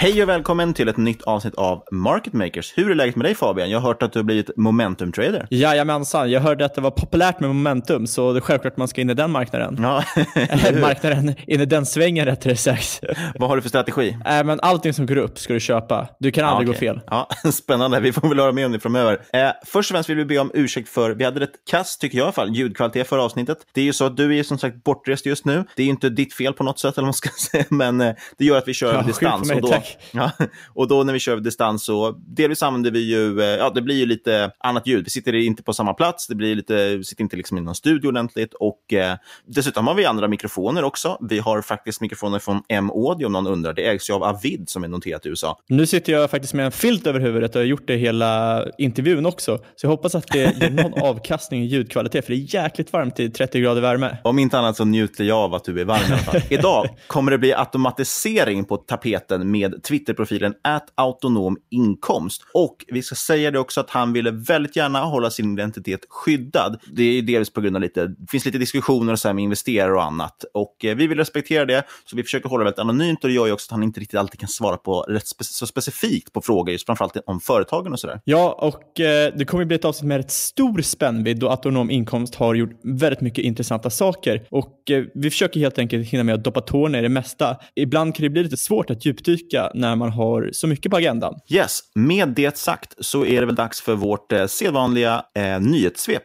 Hej 0.00 0.22
och 0.22 0.28
välkommen 0.28 0.74
till 0.74 0.88
ett 0.88 0.96
nytt 0.96 1.22
avsnitt 1.22 1.54
av 1.54 1.82
Market 1.92 2.32
Makers. 2.32 2.72
Hur 2.76 2.90
är 2.90 2.94
läget 2.94 3.16
med 3.16 3.24
dig 3.24 3.34
Fabian? 3.34 3.70
Jag 3.70 3.80
har 3.80 3.88
hört 3.88 4.02
att 4.02 4.12
du 4.12 4.18
har 4.18 4.24
blivit 4.24 4.50
momentum-trader. 4.56 5.46
Jajamensan, 5.50 6.30
jag 6.30 6.40
hörde 6.40 6.64
att 6.64 6.74
det 6.74 6.80
var 6.80 6.90
populärt 6.90 7.40
med 7.40 7.50
momentum, 7.50 8.06
så 8.06 8.32
det 8.32 8.38
är 8.38 8.40
självklart 8.40 8.76
man 8.76 8.88
ska 8.88 9.00
in 9.00 9.10
i 9.10 9.14
den 9.14 9.30
marknaden. 9.30 9.76
Ja, 9.82 10.04
Eller 10.34 10.80
marknaden, 10.80 11.34
in 11.46 11.60
i 11.60 11.64
den 11.66 11.86
svängen 11.86 12.24
rättare 12.24 12.56
sagt. 12.56 13.00
Vad 13.38 13.48
har 13.48 13.56
du 13.56 13.62
för 13.62 13.68
strategi? 13.68 14.16
Äh, 14.26 14.44
men 14.44 14.60
allting 14.60 14.92
som 14.94 15.06
går 15.06 15.16
upp 15.16 15.38
ska 15.38 15.52
du 15.52 15.60
köpa. 15.60 16.08
Du 16.20 16.30
kan 16.30 16.44
aldrig 16.44 16.68
Ja, 16.68 16.72
gå 16.72 16.76
okej. 16.76 16.88
fel. 16.88 17.00
Ja, 17.06 17.28
spännande, 17.52 18.00
vi 18.00 18.12
får 18.12 18.28
väl 18.28 18.38
höra 18.40 18.52
mer 18.52 18.66
om 18.66 18.72
det 18.72 18.80
framöver. 18.80 19.12
Eh, 19.32 19.50
först 19.66 19.90
och 19.90 19.94
främst 19.94 20.10
vill 20.10 20.16
vi 20.16 20.24
be 20.24 20.38
om 20.38 20.50
ursäkt 20.54 20.88
för, 20.88 21.10
vi 21.10 21.24
hade 21.24 21.44
ett 21.44 21.50
kast, 21.70 22.00
tycker 22.00 22.18
jag 22.18 22.22
i 22.22 22.26
alla 22.26 22.32
fall, 22.32 22.54
ljudkvalitet 22.54 23.08
förra 23.08 23.22
avsnittet. 23.22 23.58
Det 23.74 23.80
är 23.80 23.84
ju 23.84 23.92
så 23.92 24.04
att 24.04 24.16
du 24.16 24.38
är 24.38 24.42
som 24.42 24.58
sagt 24.58 24.84
bortrest 24.84 25.26
just 25.26 25.44
nu. 25.44 25.64
Det 25.76 25.82
är 25.82 25.84
ju 25.86 25.90
inte 25.90 26.08
ditt 26.08 26.34
fel 26.34 26.52
på 26.52 26.64
något 26.64 26.78
sätt, 26.78 26.94
eller 26.94 27.02
vad 27.02 27.06
man 27.06 27.14
ska 27.14 27.28
säga, 27.50 27.64
men 27.70 28.00
eh, 28.00 28.14
det 28.38 28.44
gör 28.44 28.58
att 28.58 28.68
vi 28.68 28.74
kör 28.74 28.86
Ja, 28.86 28.94
över 28.94 29.04
distans. 29.06 29.48
mig, 29.48 29.54
och, 29.56 29.62
då, 29.62 29.68
tack. 29.68 29.84
Ja, 30.12 30.30
och 30.74 30.88
då 30.88 31.04
när 31.04 31.12
vi 31.12 31.18
kör 31.18 31.36
distans 31.36 31.84
så 31.84 32.10
delvis 32.10 32.62
använder 32.62 32.90
vi 32.90 33.00
ju, 33.00 33.40
eh, 33.40 33.46
ja 33.46 33.70
det 33.74 33.82
blir 33.82 33.96
ju 33.96 34.06
lite 34.06 34.50
annat 34.58 34.86
ljud. 34.86 35.04
Vi 35.04 35.10
sitter 35.10 35.34
inte 35.34 35.62
på 35.62 35.72
samma 35.72 35.94
plats, 35.94 36.26
det 36.26 36.34
blir 36.34 36.54
lite, 36.54 36.96
vi 36.96 37.04
sitter 37.04 37.22
inte 37.22 37.36
liksom 37.36 37.58
i 37.58 37.60
någon 37.60 37.74
studio 37.74 38.08
ordentligt 38.08 38.54
och 38.54 38.92
eh, 38.92 39.16
dessutom 39.46 39.86
har 39.86 39.94
vi 39.94 40.04
andra 40.04 40.28
mikrofoner 40.28 40.84
också. 40.84 41.18
Vi 41.20 41.38
har 41.38 41.62
faktiskt 41.62 42.00
mikrofoner 42.00 42.38
från 42.38 42.62
M-Audio 42.68 43.26
om 43.26 43.32
någon 43.32 43.46
undrar. 43.46 43.72
Det 43.72 43.86
ägs 43.86 44.10
ju 44.10 44.14
av 44.14 44.22
Avid 44.22 44.68
som 44.68 44.84
är 44.84 44.88
noterat 44.88 45.26
i 45.26 45.28
USA. 45.28 45.60
Nu 45.68 45.86
sitter 45.86 46.12
jag 46.12 46.30
faktiskt 46.30 46.54
med 46.54 46.66
en 46.66 46.72
filt 46.72 47.06
över 47.06 47.20
huvudet 47.20 47.54
och 47.54 47.60
har 47.60 47.66
gjort 47.66 47.86
det 47.86 47.96
hela 47.96 48.64
intervjun 48.78 49.26
också. 49.26 49.58
Så 49.58 49.86
jag 49.86 49.90
hoppas 49.90 50.14
att 50.14 50.26
det 50.28 50.38
ger 50.38 50.70
någon 50.70 51.02
avkastning 51.02 51.62
i 51.62 51.66
ljudkvalitet, 51.66 52.24
för 52.24 52.32
det 52.32 52.38
är 52.38 52.54
jäkligt 52.54 52.92
varmt 52.92 53.20
i 53.20 53.30
30 53.30 53.60
grader 53.60 53.80
värme. 53.80 54.16
Om 54.24 54.38
inte 54.38 54.58
annat 54.58 54.76
så 54.76 54.84
njuter 54.84 55.24
jag 55.24 55.38
av 55.38 55.54
att 55.54 55.64
du 55.64 55.80
är 55.80 55.84
varm 55.84 56.00
i 56.08 56.12
alla 56.12 56.16
fall. 56.18 56.40
Idag 56.48 56.88
kommer 57.06 57.30
det 57.30 57.38
bli 57.38 57.54
automatisering 57.54 58.64
på 58.64 58.76
tapeten 58.76 59.50
med 59.50 59.77
Twitterprofilen 59.82 60.54
autonom 60.94 61.56
inkomst. 61.70 62.42
Och 62.54 62.84
vi 62.88 63.02
ska 63.02 63.14
säga 63.14 63.50
det 63.50 63.58
också 63.58 63.80
att 63.80 63.90
han 63.90 64.12
ville 64.12 64.30
väldigt 64.30 64.76
gärna 64.76 65.00
hålla 65.00 65.30
sin 65.30 65.52
identitet 65.52 66.00
skyddad. 66.08 66.80
Det 66.92 67.02
är 67.02 67.22
delvis 67.22 67.50
på 67.50 67.60
grund 67.60 67.76
av 67.76 67.82
lite, 67.82 68.06
det 68.06 68.30
finns 68.30 68.44
lite 68.44 68.58
diskussioner 68.58 69.12
och 69.12 69.18
så 69.18 69.28
här 69.28 69.34
med 69.34 69.44
investerare 69.44 69.94
och 69.94 70.04
annat. 70.04 70.44
Och 70.54 70.84
eh, 70.84 70.96
vi 70.96 71.06
vill 71.06 71.18
respektera 71.18 71.64
det, 71.64 71.84
så 72.04 72.16
vi 72.16 72.22
försöker 72.22 72.48
hålla 72.48 72.64
det 72.64 72.64
väldigt 72.64 72.78
anonymt 72.78 73.24
och 73.24 73.28
det 73.28 73.34
gör 73.34 73.46
ju 73.46 73.52
också 73.52 73.66
att 73.68 73.70
han 73.70 73.82
inte 73.82 74.00
riktigt 74.00 74.20
alltid 74.20 74.40
kan 74.40 74.48
svara 74.48 74.76
på 74.76 75.00
rätt 75.00 75.26
spe 75.26 75.44
så 75.44 75.66
specifikt 75.66 76.32
på 76.32 76.40
frågor, 76.40 76.72
just 76.72 76.86
framförallt 76.86 77.16
om 77.26 77.40
företagen 77.40 77.92
och 77.92 78.00
sådär. 78.00 78.20
Ja, 78.24 78.52
och 78.60 79.00
eh, 79.00 79.32
det 79.36 79.44
kommer 79.44 79.64
bli 79.64 79.76
ett 79.76 79.84
avsnitt 79.84 80.08
med 80.08 80.16
rätt 80.16 80.30
stor 80.30 80.82
spännvidd 80.82 81.38
då 81.38 81.48
Autonom 81.48 81.90
Inkomst 81.90 82.34
har 82.34 82.54
gjort 82.54 82.70
väldigt 82.82 83.20
mycket 83.20 83.44
intressanta 83.44 83.90
saker. 83.90 84.46
Och 84.50 84.90
eh, 84.90 85.04
vi 85.14 85.30
försöker 85.30 85.60
helt 85.60 85.78
enkelt 85.78 86.08
hinna 86.08 86.24
med 86.24 86.34
att 86.34 86.44
doppa 86.44 86.60
tårna 86.60 86.98
i 86.98 87.02
det 87.02 87.08
mesta. 87.08 87.56
Ibland 87.74 88.14
kan 88.14 88.22
det 88.22 88.30
bli 88.30 88.42
lite 88.42 88.56
svårt 88.56 88.90
att 88.90 89.06
djupdyka 89.06 89.67
när 89.74 89.96
man 89.96 90.10
har 90.10 90.50
så 90.52 90.66
mycket 90.66 90.90
på 90.90 90.96
agendan. 90.96 91.34
Yes, 91.48 91.80
med 91.94 92.28
det 92.28 92.56
sagt 92.56 92.94
så 92.98 93.26
är 93.26 93.40
det 93.40 93.46
väl 93.46 93.54
dags 93.54 93.80
för 93.80 93.94
vårt 93.94 94.32
eh, 94.32 94.46
sedvanliga 94.46 95.24
eh, 95.34 95.60
nyhetssvep. 95.60 96.22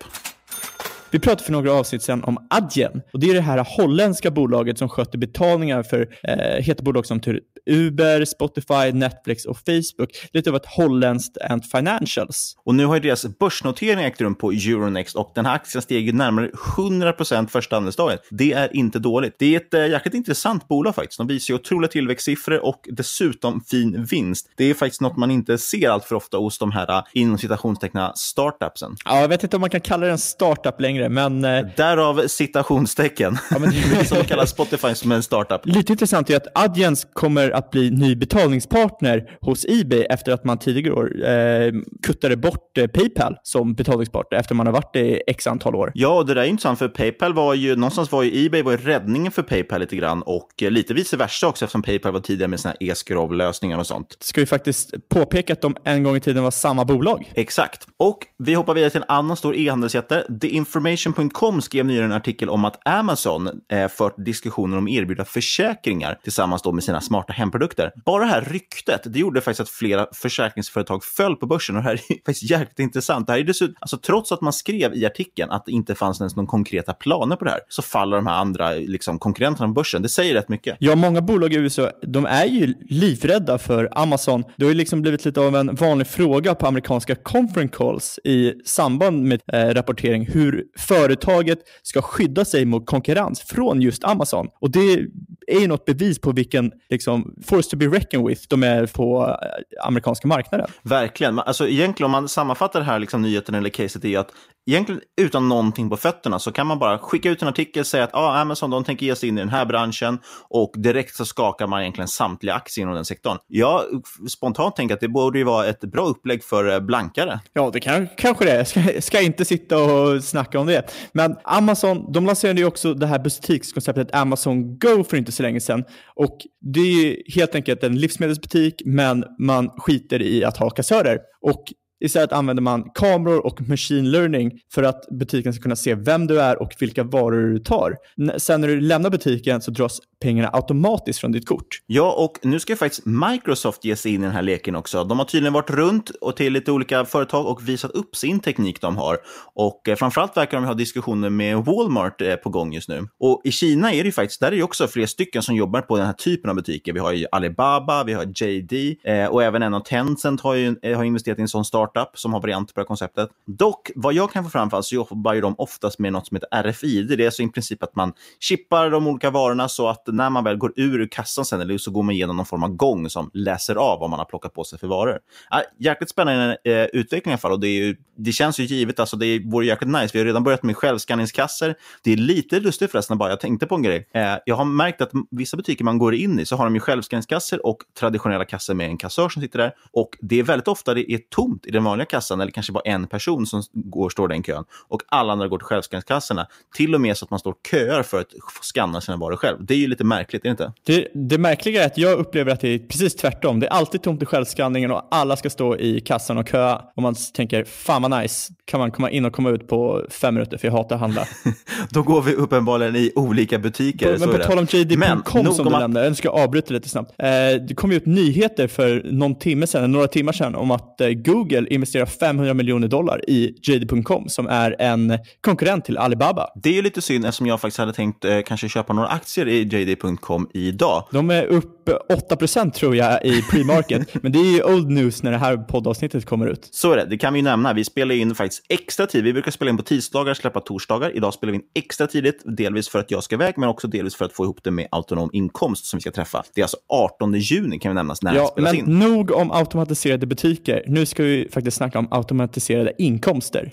Vi 1.13 1.19
pratade 1.19 1.43
för 1.43 1.51
några 1.51 1.73
avsnitt 1.73 2.03
sedan 2.03 2.23
om 2.23 2.47
Adyen. 2.49 3.01
Och 3.13 3.19
det 3.19 3.29
är 3.29 3.33
det 3.33 3.41
här 3.41 3.65
holländska 3.77 4.31
bolaget 4.31 4.77
som 4.77 4.89
sköter 4.89 5.17
betalningar 5.17 5.83
för 5.83 6.15
eh, 6.23 6.63
heta 6.63 6.83
bolag 6.83 7.05
som 7.05 7.19
Uber, 7.65 8.25
Spotify, 8.25 8.91
Netflix 8.93 9.45
och 9.45 9.57
Facebook. 9.57 10.09
Lite 10.33 10.49
av 10.49 10.55
ett 10.55 10.65
holländskt 10.65 11.37
Ant 11.49 11.71
Financials. 11.71 12.55
Och 12.65 12.75
nu 12.75 12.85
har 12.85 12.95
ju 12.95 12.99
deras 12.99 13.25
börsnotering 13.39 14.05
ägt 14.05 14.21
rum 14.21 14.35
på 14.35 14.51
Euronext 14.51 15.15
och 15.15 15.31
den 15.35 15.45
här 15.45 15.55
aktien 15.55 15.81
steg 15.81 16.13
närmare 16.13 16.49
100% 16.77 17.47
första 17.47 17.75
handelsdagen. 17.75 18.17
Det 18.29 18.53
är 18.53 18.75
inte 18.75 18.99
dåligt. 18.99 19.35
Det 19.39 19.55
är 19.55 19.59
ett 19.59 19.73
äh, 19.73 19.87
jäkligt 19.87 20.13
intressant 20.13 20.67
bolag 20.67 20.95
faktiskt. 20.95 21.17
De 21.17 21.27
visar 21.27 21.53
ju 21.53 21.59
otroliga 21.59 21.91
tillväxtsiffror 21.91 22.65
och 22.65 22.89
dessutom 22.91 23.61
fin 23.61 24.05
vinst. 24.05 24.49
Det 24.57 24.65
är 24.65 24.73
faktiskt 24.73 25.01
något 25.01 25.17
man 25.17 25.31
inte 25.31 25.57
ser 25.57 25.89
allt 25.89 26.05
för 26.05 26.15
ofta 26.15 26.37
hos 26.37 26.57
de 26.57 26.71
här 26.71 26.97
äh, 26.97 27.03
inom 27.13 27.37
citationsteckna 27.37 28.13
startupsen. 28.15 28.95
Ja, 29.05 29.21
jag 29.21 29.27
vet 29.27 29.43
inte 29.43 29.57
om 29.57 29.61
man 29.61 29.69
kan 29.69 29.81
kalla 29.81 30.05
det 30.05 30.11
en 30.11 30.17
startup 30.17 30.81
längre, 30.81 31.09
men... 31.09 31.45
Eh, 31.45 31.65
Därav 31.77 32.27
citationstecken. 32.27 33.37
Ja, 33.51 33.59
men 33.59 33.71
som 34.05 34.17
att 34.17 34.27
kalla 34.27 34.45
Spotify 34.45 34.95
som 34.95 35.11
en 35.11 35.23
startup. 35.23 35.61
Lite 35.65 35.93
intressant 35.93 36.29
är 36.29 36.37
att 36.37 36.47
Adjens 36.55 37.07
kommer 37.13 37.52
att 37.53 37.71
bli 37.71 37.91
ny 37.91 38.15
betalningspartner 38.15 39.37
hos 39.41 39.65
Ebay 39.69 40.03
efter 40.03 40.31
att 40.31 40.43
man 40.43 40.57
tidigare 40.57 40.93
år 40.93 41.25
eh, 41.25 41.71
kuttade 42.05 42.37
bort 42.37 42.77
eh, 42.77 42.87
Paypal 42.87 43.37
som 43.43 43.73
betalningspartner 43.73 44.39
efter 44.39 44.55
man 44.55 44.65
har 44.65 44.73
varit 44.73 44.93
det 44.93 44.99
i 44.99 45.21
x 45.27 45.47
antal 45.47 45.75
år. 45.75 45.91
Ja, 45.95 46.17
och 46.17 46.25
det 46.25 46.33
där 46.33 46.41
är 46.41 46.45
intressant 46.45 46.79
för 46.79 46.87
Paypal 46.87 47.33
var 47.33 47.53
ju, 47.53 47.75
någonstans 47.75 48.11
var 48.11 48.23
ju 48.23 48.45
Ebay 48.45 48.61
var 48.61 48.71
ju 48.71 48.77
räddningen 48.77 49.31
för 49.31 49.43
Paypal 49.43 49.79
lite 49.79 49.95
grann 49.95 50.21
och 50.21 50.63
eh, 50.63 50.71
lite 50.71 50.93
vice 50.93 51.17
versa 51.17 51.47
också 51.47 51.65
eftersom 51.65 51.81
Paypal 51.81 52.13
var 52.13 52.19
tidigare 52.19 52.47
med 52.47 52.59
sina 52.59 52.73
e-scroll-lösningar 52.79 53.77
och 53.77 53.87
sånt. 53.87 54.17
Ska 54.19 54.41
vi 54.41 54.47
faktiskt 54.47 55.09
påpeka 55.09 55.53
att 55.53 55.61
de 55.61 55.75
en 55.83 56.03
gång 56.03 56.15
i 56.15 56.19
tiden 56.19 56.43
var 56.43 56.51
samma 56.51 56.85
bolag? 56.85 57.31
Exakt. 57.35 57.87
Och 57.97 58.19
vi 58.37 58.53
hoppar 58.53 58.73
vidare 58.73 58.89
till 58.89 59.01
en 59.01 59.15
annan 59.15 59.37
stor 59.37 59.55
e-handelsjätte. 59.55 60.27
TheInformation.com 60.41 61.61
skrev 61.61 61.85
nyligen 61.85 62.11
en 62.11 62.17
artikel 62.17 62.49
om 62.49 62.65
att 62.65 62.87
Amazon 62.87 63.49
eh, 63.71 63.87
fört 63.87 64.15
diskussioner 64.25 64.77
om 64.77 64.87
erbjuda 64.87 65.25
försäkringar 65.25 66.19
tillsammans 66.23 66.61
då 66.61 66.71
med 66.71 66.83
sina 66.83 67.01
smarta 67.01 67.33
hemprodukter. 67.43 67.91
Bara 68.05 68.23
det 68.23 68.29
här 68.29 68.41
ryktet, 68.41 69.01
det 69.05 69.19
gjorde 69.19 69.41
faktiskt 69.41 69.59
att 69.59 69.69
flera 69.69 70.07
försäkringsföretag 70.13 71.03
föll 71.03 71.35
på 71.35 71.45
börsen 71.45 71.75
och 71.75 71.83
det 71.83 71.89
här 71.89 71.93
är 71.93 72.15
faktiskt 72.25 72.51
jäkligt 72.51 72.79
intressant. 72.79 73.27
Det 73.27 73.33
här 73.33 73.39
är 73.39 73.43
dessutom, 73.43 73.75
alltså 73.79 73.97
trots 73.97 74.31
att 74.31 74.41
man 74.41 74.53
skrev 74.53 74.93
i 74.93 75.05
artikeln 75.05 75.51
att 75.51 75.65
det 75.65 75.71
inte 75.71 75.95
fanns 75.95 76.21
ens 76.21 76.35
någon 76.35 76.47
konkreta 76.47 76.93
planer 76.93 77.35
på 77.35 77.45
det 77.45 77.51
här, 77.51 77.59
så 77.69 77.81
faller 77.81 78.17
de 78.17 78.27
här 78.27 78.35
andra 78.35 78.71
liksom, 78.71 79.19
konkurrenterna 79.19 79.67
på 79.67 79.73
börsen. 79.73 80.01
Det 80.01 80.09
säger 80.09 80.33
rätt 80.33 80.49
mycket. 80.49 80.77
Ja, 80.79 80.95
många 80.95 81.21
bolag 81.21 81.53
i 81.53 81.55
USA, 81.55 81.91
de 82.07 82.25
är 82.25 82.45
ju 82.45 82.73
livrädda 82.89 83.57
för 83.57 83.89
Amazon. 83.91 84.43
Det 84.57 84.65
har 84.65 84.71
ju 84.71 84.77
liksom 84.77 85.01
blivit 85.01 85.25
lite 85.25 85.41
av 85.41 85.55
en 85.55 85.75
vanlig 85.75 86.07
fråga 86.07 86.55
på 86.55 86.67
amerikanska 86.67 87.15
conference 87.15 87.77
calls 87.77 88.19
i 88.23 88.53
samband 88.65 89.23
med 89.23 89.41
eh, 89.53 89.73
rapportering 89.73 90.25
hur 90.25 90.63
företaget 90.77 91.59
ska 91.83 92.01
skydda 92.01 92.45
sig 92.45 92.65
mot 92.65 92.85
konkurrens 92.85 93.41
från 93.41 93.81
just 93.81 94.03
Amazon. 94.03 94.47
Och 94.61 94.71
det 94.71 95.05
är 95.47 95.59
ju 95.59 95.67
något 95.67 95.85
bevis 95.85 96.19
på 96.19 96.31
vilken 96.31 96.71
liksom, 96.89 97.32
force 97.45 97.69
to 97.69 97.77
be 97.77 97.85
reckoned 97.85 98.27
with 98.27 98.41
de 98.49 98.63
är 98.63 98.85
på 98.85 99.27
eh, 99.27 99.85
amerikanska 99.87 100.27
marknaden. 100.27 100.67
Verkligen. 100.81 101.39
Alltså, 101.39 101.67
egentligen 101.67 102.05
om 102.05 102.11
man 102.11 102.29
sammanfattar 102.29 102.79
det 102.79 102.85
här 102.85 102.99
liksom, 102.99 103.21
nyheten 103.21 103.55
eller 103.55 103.69
caset 103.69 104.05
är 104.05 104.19
att 104.19 104.31
egentligen 104.65 105.01
utan 105.21 105.49
någonting 105.49 105.89
på 105.89 105.97
fötterna 105.97 106.39
så 106.39 106.51
kan 106.51 106.67
man 106.67 106.79
bara 106.79 106.99
skicka 106.99 107.29
ut 107.29 107.41
en 107.41 107.47
artikel 107.47 107.85
säga 107.85 108.03
att 108.03 108.13
ah, 108.13 108.41
Amazon 108.41 108.69
de 108.69 108.83
tänker 108.83 109.05
ge 109.05 109.15
sig 109.15 109.29
in 109.29 109.37
i 109.37 109.41
den 109.41 109.49
här 109.49 109.65
branschen 109.65 110.19
och 110.49 110.71
direkt 110.77 111.15
så 111.15 111.25
skakar 111.25 111.67
man 111.67 111.81
egentligen 111.81 112.07
samtliga 112.07 112.55
aktier 112.55 112.83
inom 112.83 112.95
den 112.95 113.05
sektorn. 113.05 113.37
Jag 113.47 113.81
spontant 114.29 114.75
tänker 114.75 114.95
att 114.95 115.01
det 115.01 115.07
borde 115.07 115.37
ju 115.37 115.43
vara 115.43 115.65
ett 115.65 115.81
bra 115.81 116.05
upplägg 116.05 116.43
för 116.43 116.73
eh, 116.73 116.79
blankare. 116.79 117.39
Ja, 117.53 117.69
det 117.73 117.79
kan, 117.79 118.07
kanske 118.17 118.45
det 118.45 118.51
är. 118.51 118.63
Ska, 118.63 119.01
ska 119.01 119.21
inte 119.21 119.45
sitta 119.45 119.83
och 119.83 120.23
snacka 120.23 120.59
om 120.59 120.67
det. 120.67 120.91
Men 121.11 121.35
Amazon, 121.43 122.11
de 122.11 122.25
lanserade 122.25 122.59
ju 122.59 122.67
också 122.67 122.93
det 122.93 123.07
här 123.07 123.19
butikskonceptet 123.19 124.15
Amazon 124.15 124.77
Go 124.77 125.03
för 125.03 125.17
inte 125.17 125.31
så 125.31 125.43
länge 125.43 125.61
sedan. 125.61 125.83
Och 126.15 126.37
det 126.61 126.79
är 126.79 127.22
helt 127.35 127.55
enkelt 127.55 127.83
en 127.83 127.99
livsmedelsbutik, 127.99 128.81
men 128.85 129.23
man 129.39 129.69
skiter 129.69 130.21
i 130.21 130.43
att 130.43 130.57
ha 130.57 130.69
kassörer. 130.69 131.19
Och 131.41 131.63
Istället 132.03 132.33
använder 132.33 132.63
man 132.63 132.89
kameror 132.93 133.45
och 133.45 133.61
machine 133.61 134.11
learning 134.11 134.51
för 134.73 134.83
att 134.83 135.07
butiken 135.19 135.53
ska 135.53 135.63
kunna 135.63 135.75
se 135.75 135.95
vem 135.95 136.27
du 136.27 136.41
är 136.41 136.61
och 136.61 136.73
vilka 136.79 137.03
varor 137.03 137.53
du 137.53 137.59
tar. 137.59 137.95
Sen 138.37 138.61
när 138.61 138.67
du 138.67 138.81
lämnar 138.81 139.09
butiken 139.09 139.61
så 139.61 139.71
dras 139.71 139.99
pengarna 140.23 140.49
automatiskt 140.53 141.19
från 141.19 141.31
ditt 141.31 141.47
kort. 141.47 141.67
Ja, 141.85 142.11
och 142.11 142.39
nu 142.41 142.59
ska 142.59 142.75
faktiskt 142.75 143.05
Microsoft 143.05 143.85
ge 143.85 143.95
sig 143.95 144.13
in 144.13 144.21
i 144.21 144.25
den 144.25 144.35
här 144.35 144.41
leken 144.41 144.75
också. 144.75 145.03
De 145.03 145.19
har 145.19 145.25
tydligen 145.25 145.53
varit 145.53 145.69
runt 145.69 146.09
och 146.09 146.35
till 146.35 146.53
lite 146.53 146.71
olika 146.71 147.05
företag 147.05 147.45
och 147.45 147.69
visat 147.69 147.91
upp 147.91 148.15
sin 148.15 148.39
teknik 148.39 148.81
de 148.81 148.97
har. 148.97 149.17
Och 149.53 149.89
eh, 149.89 149.95
framförallt 149.95 150.37
verkar 150.37 150.57
de 150.57 150.65
ha 150.65 150.73
diskussioner 150.73 151.29
med 151.29 151.57
Walmart 151.57 152.21
eh, 152.21 152.35
på 152.35 152.49
gång 152.49 152.73
just 152.73 152.89
nu. 152.89 153.07
Och 153.19 153.41
i 153.43 153.51
Kina 153.51 153.93
är 153.93 153.97
det 153.97 154.05
ju 154.05 154.11
faktiskt, 154.11 154.39
där 154.39 154.47
är 154.47 154.55
det 154.55 154.63
också 154.63 154.87
flera 154.87 155.07
stycken 155.07 155.41
som 155.41 155.55
jobbar 155.55 155.81
på 155.81 155.97
den 155.97 156.05
här 156.05 156.13
typen 156.13 156.49
av 156.49 156.55
butiker. 156.55 156.93
Vi 156.93 156.99
har 156.99 157.11
ju 157.11 157.25
Alibaba, 157.31 158.03
vi 158.03 158.13
har 158.13 158.25
JD 158.35 158.95
eh, 159.03 159.25
och 159.25 159.43
även 159.43 159.63
en 159.63 159.73
av 159.73 159.79
Tencent 159.79 160.41
har, 160.41 160.55
ju, 160.55 160.75
eh, 160.81 160.97
har 160.97 161.03
investerat 161.03 161.39
i 161.39 161.41
en 161.41 161.47
sån 161.47 161.65
startup 161.93 162.19
som 162.19 162.33
har 162.33 162.41
varianter 162.41 162.73
på 162.73 162.79
det 162.79 162.83
här 162.83 162.87
konceptet. 162.87 163.29
Dock, 163.45 163.91
vad 163.95 164.13
jag 164.13 164.31
kan 164.31 164.43
få 164.43 164.49
fram 164.49 164.83
så 164.83 164.95
jobbar 164.95 165.33
ju 165.33 165.41
de 165.41 165.55
oftast 165.57 165.99
med 165.99 166.13
något 166.13 166.27
som 166.27 166.35
heter 166.35 166.63
RFID. 166.63 167.17
Det 167.17 167.23
är 167.23 167.25
alltså 167.25 167.43
i 167.43 167.47
princip 167.47 167.83
att 167.83 167.95
man 167.95 168.13
chippar 168.39 168.89
de 168.89 169.07
olika 169.07 169.29
varorna 169.29 169.69
så 169.69 169.87
att 169.87 170.03
när 170.07 170.29
man 170.29 170.43
väl 170.43 170.57
går 170.57 170.73
ur 170.75 171.07
kassan 171.07 171.45
sen, 171.45 171.61
eller 171.61 171.77
så 171.77 171.91
går 171.91 172.03
man 172.03 172.15
igenom 172.15 172.37
någon 172.37 172.45
form 172.45 172.63
av 172.63 172.69
gång 172.69 173.09
som 173.09 173.29
läser 173.33 173.75
av 173.75 173.99
vad 173.99 174.09
man 174.09 174.19
har 174.19 174.25
plockat 174.25 174.53
på 174.53 174.63
sig 174.63 174.79
för 174.79 174.87
varor. 174.87 175.19
Äh, 175.51 175.59
jäkligt 175.79 176.09
spännande 176.09 176.57
eh, 176.63 176.73
utveckling 176.73 177.31
i 177.31 177.33
alla 177.33 177.37
fall 177.37 177.51
och 177.51 177.59
det, 177.59 177.67
är 177.67 177.83
ju, 177.83 177.95
det 178.17 178.31
känns 178.31 178.59
ju 178.59 178.63
givet, 178.63 178.99
alltså 178.99 179.17
det 179.17 179.39
vore 179.39 179.65
jäkligt 179.65 179.91
nice. 179.91 180.09
Vi 180.13 180.19
har 180.19 180.25
redan 180.25 180.43
börjat 180.43 180.63
med 180.63 180.77
självskanningskasser. 180.77 181.75
Det 182.03 182.13
är 182.13 182.17
lite 182.17 182.59
lustigt 182.59 182.91
förresten 182.91 183.17
bara, 183.17 183.29
jag 183.29 183.39
tänkte 183.39 183.67
på 183.67 183.75
en 183.75 183.83
grej. 183.83 184.09
Eh, 184.13 184.35
jag 184.45 184.55
har 184.55 184.65
märkt 184.65 185.01
att 185.01 185.11
vissa 185.31 185.57
butiker 185.57 185.83
man 185.83 185.97
går 185.97 186.15
in 186.15 186.39
i 186.39 186.45
så 186.45 186.55
har 186.55 186.65
de 186.65 186.73
ju 186.73 186.79
självskanningskasser 186.79 187.65
och 187.65 187.77
traditionella 187.99 188.45
kassor 188.45 188.73
med 188.73 188.87
en 188.87 188.97
kassör 188.97 189.29
som 189.29 189.41
sitter 189.41 189.59
där. 189.59 189.73
Och 189.91 190.09
det 190.21 190.39
är 190.39 190.43
väldigt 190.43 190.67
ofta 190.67 190.93
det 190.93 191.11
är 191.11 191.17
tomt 191.17 191.65
i 191.65 191.71
den 191.71 191.82
vanliga 191.83 192.05
kassan, 192.05 192.41
eller 192.41 192.51
kanske 192.51 192.71
bara 192.71 192.81
en 192.85 193.07
person 193.07 193.45
som 193.45 193.63
går, 193.73 194.09
står 194.09 194.31
i 194.31 194.35
den 194.35 194.43
kön. 194.43 194.63
Och 194.87 195.01
alla 195.07 195.33
andra 195.33 195.47
går 195.47 195.57
till 195.57 195.65
självskanningskassorna. 195.65 196.47
Till 196.75 196.95
och 196.95 197.01
med 197.01 197.17
så 197.17 197.25
att 197.25 197.29
man 197.29 197.39
står 197.39 197.55
köer 197.71 198.03
för 198.03 198.19
att 198.19 198.27
skanna 198.61 199.01
sina 199.01 199.17
varor 199.17 199.35
själv. 199.35 199.65
Det 199.65 199.73
är 199.73 199.77
ju 199.77 199.87
lite 199.87 200.03
märkligt, 200.03 200.45
är 200.45 200.49
det 200.49 200.51
inte? 200.51 200.73
Det, 200.85 201.07
det 201.13 201.37
märkliga 201.37 201.83
är 201.83 201.87
att 201.87 201.97
jag 201.97 202.19
upplever 202.19 202.51
att 202.51 202.59
det 202.59 202.69
är 202.69 202.79
precis 202.79 203.15
tvärtom. 203.15 203.59
Det 203.59 203.67
är 203.67 203.71
alltid 203.71 204.01
tomt 204.01 204.21
i 204.23 204.25
självskanningen 204.25 204.91
och 204.91 205.07
alla 205.11 205.35
ska 205.35 205.49
stå 205.49 205.77
i 205.77 206.01
kassan 206.01 206.37
och 206.37 206.47
köa. 206.49 206.81
Och 206.95 207.01
man 207.01 207.15
tänker, 207.33 207.63
fan 207.63 208.01
vad 208.01 208.21
nice, 208.21 208.53
kan 208.65 208.79
man 208.79 208.91
komma 208.91 209.09
in 209.09 209.25
och 209.25 209.33
komma 209.33 209.49
ut 209.49 209.67
på 209.67 210.05
fem 210.09 210.33
minuter 210.33 210.57
för 210.57 210.67
jag 210.67 210.73
hatar 210.73 210.95
att 210.95 211.01
handla. 211.01 211.27
Då 211.89 212.03
går 212.03 212.21
vi 212.21 212.33
uppenbarligen 212.35 212.95
i 212.95 213.11
olika 213.15 213.59
butiker. 213.59 214.17
Men 214.19 214.29
på 214.29 214.37
tal 214.37 214.59
om 214.59 214.67
JD.com 214.69 215.45
som 215.45 215.65
du 215.65 215.71
man... 215.71 215.81
nämnde, 215.81 216.05
jag 216.05 216.17
ska 216.17 216.29
avbryta 216.29 216.73
lite 216.73 216.89
snabbt. 216.89 217.11
Eh, 217.17 217.27
det 217.67 217.75
kom 217.75 217.91
ju 217.91 217.97
ut 217.97 218.05
nyheter 218.05 218.67
för 218.67 219.01
någon 219.05 219.35
timme 219.35 219.67
sedan, 219.67 219.91
några 219.91 220.07
timmar 220.07 220.33
sedan, 220.33 220.55
om 220.55 220.71
att 220.71 221.01
eh, 221.01 221.09
Google 221.09 221.62
investerar 221.67 222.05
500 222.05 222.53
miljoner 222.53 222.87
dollar 222.87 223.29
i 223.29 223.55
JD.com 223.61 224.29
som 224.29 224.47
är 224.47 224.75
en 224.79 225.19
konkurrent 225.41 225.85
till 225.85 225.97
Alibaba. 225.97 226.49
Det 226.55 226.69
är 226.69 226.73
ju 226.73 226.81
lite 226.81 227.01
synd 227.01 227.25
eftersom 227.25 227.47
jag 227.47 227.61
faktiskt 227.61 227.77
hade 227.77 227.93
tänkt 227.93 228.25
eh, 228.25 228.41
kanske 228.45 228.69
köpa 228.69 228.93
några 228.93 229.07
aktier 229.07 229.47
i 229.47 229.63
JD.com 229.63 230.49
idag. 230.53 231.07
De 231.11 231.29
är 231.29 231.45
upp 231.45 231.89
8% 232.29 232.71
tror 232.71 232.95
jag 232.95 233.25
i 233.25 233.41
pre-market, 233.41 234.07
men 234.23 234.31
det 234.31 234.39
är 234.39 234.53
ju 234.53 234.63
old 234.63 234.89
news 234.89 235.23
när 235.23 235.31
det 235.31 235.37
här 235.37 235.57
poddavsnittet 235.57 236.25
kommer 236.25 236.47
ut. 236.47 236.69
Så 236.71 236.91
är 236.91 236.97
det, 236.97 237.05
det 237.05 237.17
kan 237.17 237.33
vi 237.33 237.39
ju 237.39 237.43
nämna. 237.43 237.73
Vi 237.73 237.83
spelar 237.83 238.15
in 238.15 238.35
faktiskt 238.35 238.65
extra 238.69 239.05
tid. 239.05 239.23
Vi 239.23 239.33
brukar 239.33 239.51
spela 239.51 239.71
in 239.71 239.77
på 239.77 239.83
tisdagar, 239.83 240.33
släppa 240.33 240.59
torsdagar. 240.59 241.15
Idag 241.15 241.33
spelar 241.33 241.51
vi 241.51 241.57
in 241.57 241.63
extra 241.75 242.07
tidigt, 242.07 242.41
delvis 242.45 242.89
för 242.89 242.99
att 242.99 243.11
jag 243.11 243.23
ska 243.23 243.35
iväg, 243.35 243.53
men 243.57 243.69
också 243.69 243.87
delvis 243.87 244.15
för 244.15 244.25
att 244.25 244.33
få 244.33 244.43
ihop 244.43 244.63
det 244.63 244.71
med 244.71 244.87
autonom 244.91 245.29
inkomst 245.33 245.85
som 245.85 245.97
vi 245.97 246.01
ska 246.01 246.11
träffa. 246.11 246.43
Det 246.53 246.61
är 246.61 246.63
alltså 246.63 246.77
18 246.89 247.33
juni 247.33 247.79
kan 247.79 247.91
vi 247.91 247.95
nämnas 247.95 248.21
när 248.21 248.35
ja, 248.35 248.41
det 248.41 248.47
spelas 248.47 248.73
men 248.73 248.79
in. 248.79 248.99
Nog 248.99 249.31
om 249.31 249.51
automatiserade 249.51 250.25
butiker. 250.25 250.83
Nu 250.87 251.05
ska 251.05 251.23
vi 251.23 251.49
faktiskt 251.53 251.77
snacka 251.77 251.99
om 251.99 252.07
automatiserade 252.11 252.93
inkomster. 252.97 253.71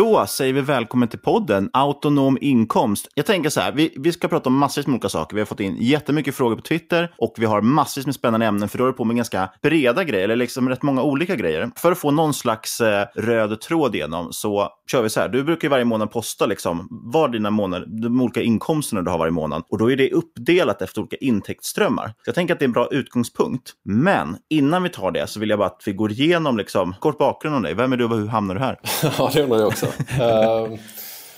Då 0.00 0.26
säger 0.26 0.52
vi 0.52 0.60
välkommen 0.60 1.08
till 1.08 1.18
podden 1.18 1.70
Autonom 1.72 2.38
inkomst. 2.40 3.08
Jag 3.14 3.26
tänker 3.26 3.50
så 3.50 3.60
här, 3.60 3.72
vi, 3.72 3.94
vi 3.96 4.12
ska 4.12 4.28
prata 4.28 4.48
om 4.48 4.56
massvis 4.56 4.86
med 4.86 4.94
olika 4.94 5.08
saker. 5.08 5.34
Vi 5.34 5.40
har 5.40 5.46
fått 5.46 5.60
in 5.60 5.76
jättemycket 5.80 6.34
frågor 6.34 6.56
på 6.56 6.62
Twitter 6.62 7.14
och 7.18 7.34
vi 7.38 7.46
har 7.46 7.60
massvis 7.60 8.06
med 8.06 8.14
spännande 8.14 8.46
ämnen 8.46 8.68
för 8.68 8.78
då 8.78 8.84
är 8.84 8.88
det 8.88 8.92
på 8.92 9.04
med 9.04 9.16
ganska 9.16 9.50
breda 9.62 10.04
grejer, 10.04 10.24
eller 10.24 10.36
liksom 10.36 10.68
rätt 10.68 10.82
många 10.82 11.02
olika 11.02 11.36
grejer. 11.36 11.70
För 11.76 11.92
att 11.92 11.98
få 11.98 12.10
någon 12.10 12.34
slags 12.34 12.80
eh, 12.80 13.06
röd 13.14 13.60
tråd 13.60 13.94
igenom 13.94 14.32
så 14.32 14.68
kör 14.90 15.02
vi 15.02 15.10
så 15.10 15.20
här. 15.20 15.28
Du 15.28 15.44
brukar 15.44 15.68
ju 15.68 15.70
varje 15.70 15.84
månad 15.84 16.10
posta 16.10 16.46
liksom 16.46 16.88
var 16.90 17.28
dina 17.28 17.50
månader, 17.50 17.86
de 18.02 18.20
olika 18.20 18.42
inkomsterna 18.42 19.02
du 19.02 19.10
har 19.10 19.18
varje 19.18 19.32
månad 19.32 19.62
och 19.68 19.78
då 19.78 19.92
är 19.92 19.96
det 19.96 20.12
uppdelat 20.12 20.82
efter 20.82 21.00
olika 21.00 21.16
intäktsströmmar. 21.16 22.06
Så 22.06 22.28
jag 22.28 22.34
tänker 22.34 22.54
att 22.54 22.60
det 22.60 22.64
är 22.64 22.68
en 22.68 22.72
bra 22.72 22.88
utgångspunkt. 22.90 23.72
Men 23.84 24.36
innan 24.50 24.82
vi 24.82 24.88
tar 24.88 25.10
det 25.10 25.26
så 25.26 25.40
vill 25.40 25.50
jag 25.50 25.58
bara 25.58 25.68
att 25.68 25.82
vi 25.86 25.92
går 25.92 26.10
igenom 26.10 26.56
liksom 26.56 26.94
kort 27.00 27.18
bakgrund 27.18 27.56
om 27.56 27.62
dig. 27.62 27.74
Vem 27.74 27.92
är 27.92 27.96
du 27.96 28.04
och 28.04 28.16
hur 28.16 28.26
hamnar 28.26 28.54
du 28.54 28.60
här? 28.60 28.78
ja, 29.18 29.30
det 29.34 29.42
undrar 29.42 29.58
jag 29.58 29.68
också. 29.68 29.89
Eh, 30.20 30.68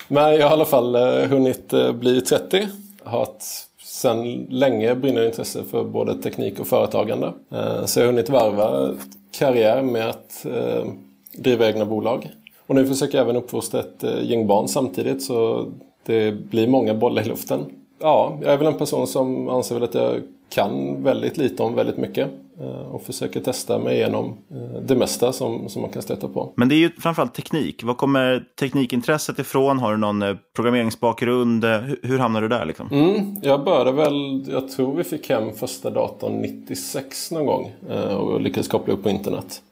men 0.08 0.24
jag 0.24 0.30
har 0.30 0.38
i 0.38 0.42
alla 0.42 0.64
fall 0.64 0.94
eh, 0.94 1.28
hunnit 1.28 1.72
eh, 1.72 1.92
bli 1.92 2.20
30. 2.20 2.68
Har 3.04 3.22
ett 3.22 3.44
sedan 3.84 4.46
länge 4.50 4.94
brinnande 4.94 5.26
intresse 5.26 5.64
för 5.70 5.84
både 5.84 6.22
teknik 6.22 6.60
och 6.60 6.66
företagande. 6.66 7.32
Så 7.86 8.00
jag 8.00 8.06
har 8.06 8.12
hunnit 8.12 8.30
varva 8.30 8.94
karriär 9.38 9.82
med 9.82 10.08
att 10.08 10.46
driva 11.36 11.66
egna 11.66 11.84
bolag. 11.84 12.30
Och 12.66 12.74
nu 12.74 12.86
försöker 12.86 13.18
jag 13.18 13.24
även 13.24 13.36
uppfostra 13.36 13.80
ett 13.80 14.04
gäng 14.22 14.46
barn 14.46 14.68
samtidigt 14.68 15.22
så 15.22 15.66
det 16.06 16.32
blir 16.32 16.66
många 16.66 16.94
bollar 16.94 17.22
i 17.22 17.28
luften. 17.28 17.60
Ja, 18.00 18.38
jag 18.42 18.52
är 18.52 18.56
väl 18.56 18.66
en 18.66 18.78
person 18.78 19.06
som 19.06 19.48
anser 19.48 19.74
väl 19.74 19.84
att 19.84 19.94
jag 19.94 20.22
kan 20.48 21.02
väldigt 21.02 21.36
lite 21.36 21.62
om 21.62 21.74
väldigt 21.74 21.96
mycket. 21.96 22.28
Eh, 22.60 22.94
och 22.94 23.02
försöker 23.02 23.40
testa 23.40 23.78
mig 23.78 23.96
igenom 23.96 24.38
eh, 24.50 24.80
det 24.82 24.96
mesta 24.96 25.32
som, 25.32 25.68
som 25.68 25.82
man 25.82 25.90
kan 25.90 26.02
stöta 26.02 26.28
på. 26.28 26.52
Men 26.56 26.68
det 26.68 26.74
är 26.74 26.76
ju 26.76 26.90
framförallt 26.90 27.34
teknik. 27.34 27.84
Var 27.84 27.94
kommer 27.94 28.44
teknikintresset 28.60 29.38
ifrån? 29.38 29.78
Har 29.78 29.92
du 29.92 29.98
någon 29.98 30.22
eh, 30.22 30.36
programmeringsbakgrund? 30.56 31.64
Hur, 31.64 32.00
hur 32.02 32.18
hamnade 32.18 32.44
du 32.44 32.48
där? 32.48 32.64
Liksom? 32.66 32.88
Mm, 32.92 33.36
jag 33.42 33.64
började 33.64 33.92
väl, 33.92 34.44
jag 34.48 34.70
tror 34.70 34.96
vi 34.96 35.04
fick 35.04 35.30
hem 35.30 35.52
första 35.52 35.90
datorn 35.90 36.40
96 36.40 37.30
någon 37.30 37.46
gång 37.46 37.72
och 38.18 38.40
lyckades 38.40 38.68
koppla 38.68 38.94
upp 38.94 39.02
på 39.02 39.10
internet. 39.10 39.62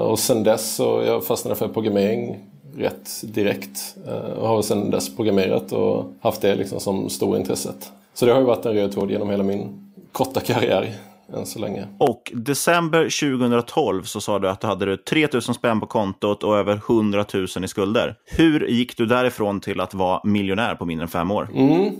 Och 0.00 0.18
sen 0.18 0.42
dess 0.42 0.74
så 0.74 1.02
jag 1.06 1.24
fastnade 1.24 1.56
för 1.56 1.68
programmering 1.68 2.36
rätt 2.76 3.10
direkt 3.22 3.96
och 4.36 4.48
har 4.48 4.62
sedan 4.62 4.90
dess 4.90 5.16
programmerat 5.16 5.72
och 5.72 6.12
haft 6.20 6.40
det 6.40 6.54
liksom 6.54 6.80
som 6.80 7.10
stora 7.10 7.38
intresset. 7.38 7.92
Så 8.14 8.26
det 8.26 8.32
har 8.32 8.40
ju 8.40 8.46
varit 8.46 8.66
en 8.66 8.74
röd 8.74 8.92
tråd 8.92 9.10
genom 9.10 9.30
hela 9.30 9.42
min 9.42 9.92
korta 10.12 10.40
karriär 10.40 10.94
än 11.34 11.46
så 11.46 11.58
länge. 11.58 11.86
Och 11.98 12.32
december 12.34 13.02
2012 13.38 14.02
så 14.02 14.20
sa 14.20 14.38
du 14.38 14.48
att 14.48 14.60
du 14.60 14.66
hade 14.66 14.96
3 14.96 15.28
000 15.32 15.42
spänn 15.42 15.80
på 15.80 15.86
kontot 15.86 16.42
och 16.42 16.56
över 16.56 16.74
100 16.74 17.24
000 17.34 17.46
i 17.64 17.68
skulder. 17.68 18.16
Hur 18.24 18.66
gick 18.66 18.96
du 18.96 19.06
därifrån 19.06 19.60
till 19.60 19.80
att 19.80 19.94
vara 19.94 20.20
miljonär 20.24 20.74
på 20.74 20.84
mindre 20.84 21.04
än 21.04 21.08
fem 21.08 21.30
år? 21.30 21.48
Mm. 21.54 21.94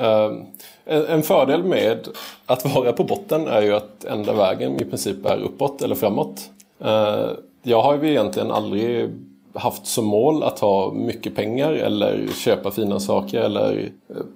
Uh, 0.00 0.46
en 0.86 1.22
fördel 1.22 1.64
med 1.64 2.08
att 2.46 2.74
vara 2.74 2.92
på 2.92 3.04
botten 3.04 3.46
är 3.46 3.62
ju 3.62 3.72
att 3.72 4.04
enda 4.04 4.32
vägen 4.32 4.80
i 4.80 4.84
princip 4.84 5.26
är 5.26 5.38
uppåt 5.38 5.82
eller 5.82 5.94
framåt. 5.94 6.50
Uh, 6.84 7.30
jag 7.62 7.82
har 7.82 8.02
ju 8.02 8.10
egentligen 8.10 8.50
aldrig 8.50 9.10
haft 9.54 9.86
som 9.86 10.04
mål 10.04 10.42
att 10.42 10.58
ha 10.58 10.92
mycket 10.92 11.34
pengar 11.36 11.72
eller 11.72 12.26
köpa 12.34 12.70
fina 12.70 13.00
saker 13.00 13.40
eller 13.40 13.90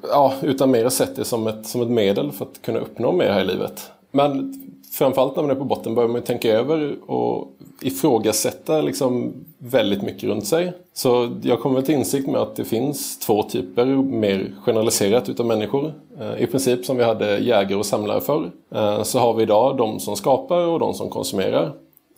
ja, 0.08 0.34
utan 0.42 0.70
mer 0.70 0.88
sett 0.88 1.16
det 1.16 1.24
som 1.24 1.46
ett, 1.46 1.66
som 1.66 1.82
ett 1.82 1.88
medel 1.88 2.32
för 2.32 2.44
att 2.44 2.62
kunna 2.62 2.78
uppnå 2.78 3.12
mer 3.12 3.30
här 3.32 3.40
i 3.40 3.44
livet. 3.44 3.90
Men 4.10 4.54
framförallt 4.92 5.36
när 5.36 5.42
man 5.42 5.50
är 5.50 5.54
på 5.54 5.64
botten 5.64 5.94
börjar 5.94 6.08
man 6.08 6.22
tänka 6.22 6.52
över 6.52 7.10
och 7.10 7.48
ifrågasätta 7.80 8.80
liksom 8.80 9.32
väldigt 9.58 10.02
mycket 10.02 10.24
runt 10.24 10.46
sig. 10.46 10.72
Så 10.92 11.28
jag 11.42 11.60
kommer 11.60 11.82
till 11.82 11.94
insikt 11.94 12.28
med 12.28 12.40
att 12.40 12.56
det 12.56 12.64
finns 12.64 13.18
två 13.18 13.42
typer 13.42 13.86
mer 14.02 14.54
generaliserat 14.64 15.28
utav 15.28 15.46
människor. 15.46 15.92
Eh, 16.20 16.42
I 16.42 16.46
princip 16.46 16.84
som 16.84 16.96
vi 16.96 17.04
hade 17.04 17.38
jägare 17.38 17.74
och 17.74 17.86
samlare 17.86 18.20
förr 18.20 18.50
eh, 18.74 19.02
så 19.02 19.18
har 19.18 19.34
vi 19.34 19.42
idag 19.42 19.76
de 19.76 20.00
som 20.00 20.16
skapar 20.16 20.66
och 20.66 20.78
de 20.78 20.94
som 20.94 21.10
konsumerar. 21.10 21.72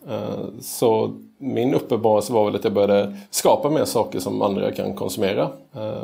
Eh, 0.09 0.59
så 0.61 1.13
min 1.37 1.73
uppenbarelse 1.73 2.33
var 2.33 2.45
väl 2.45 2.55
att 2.55 2.63
jag 2.63 2.73
började 2.73 3.17
skapa 3.29 3.69
mer 3.69 3.85
saker 3.85 4.19
som 4.19 4.41
andra 4.41 4.71
kan 4.71 4.93
konsumera 4.93 5.49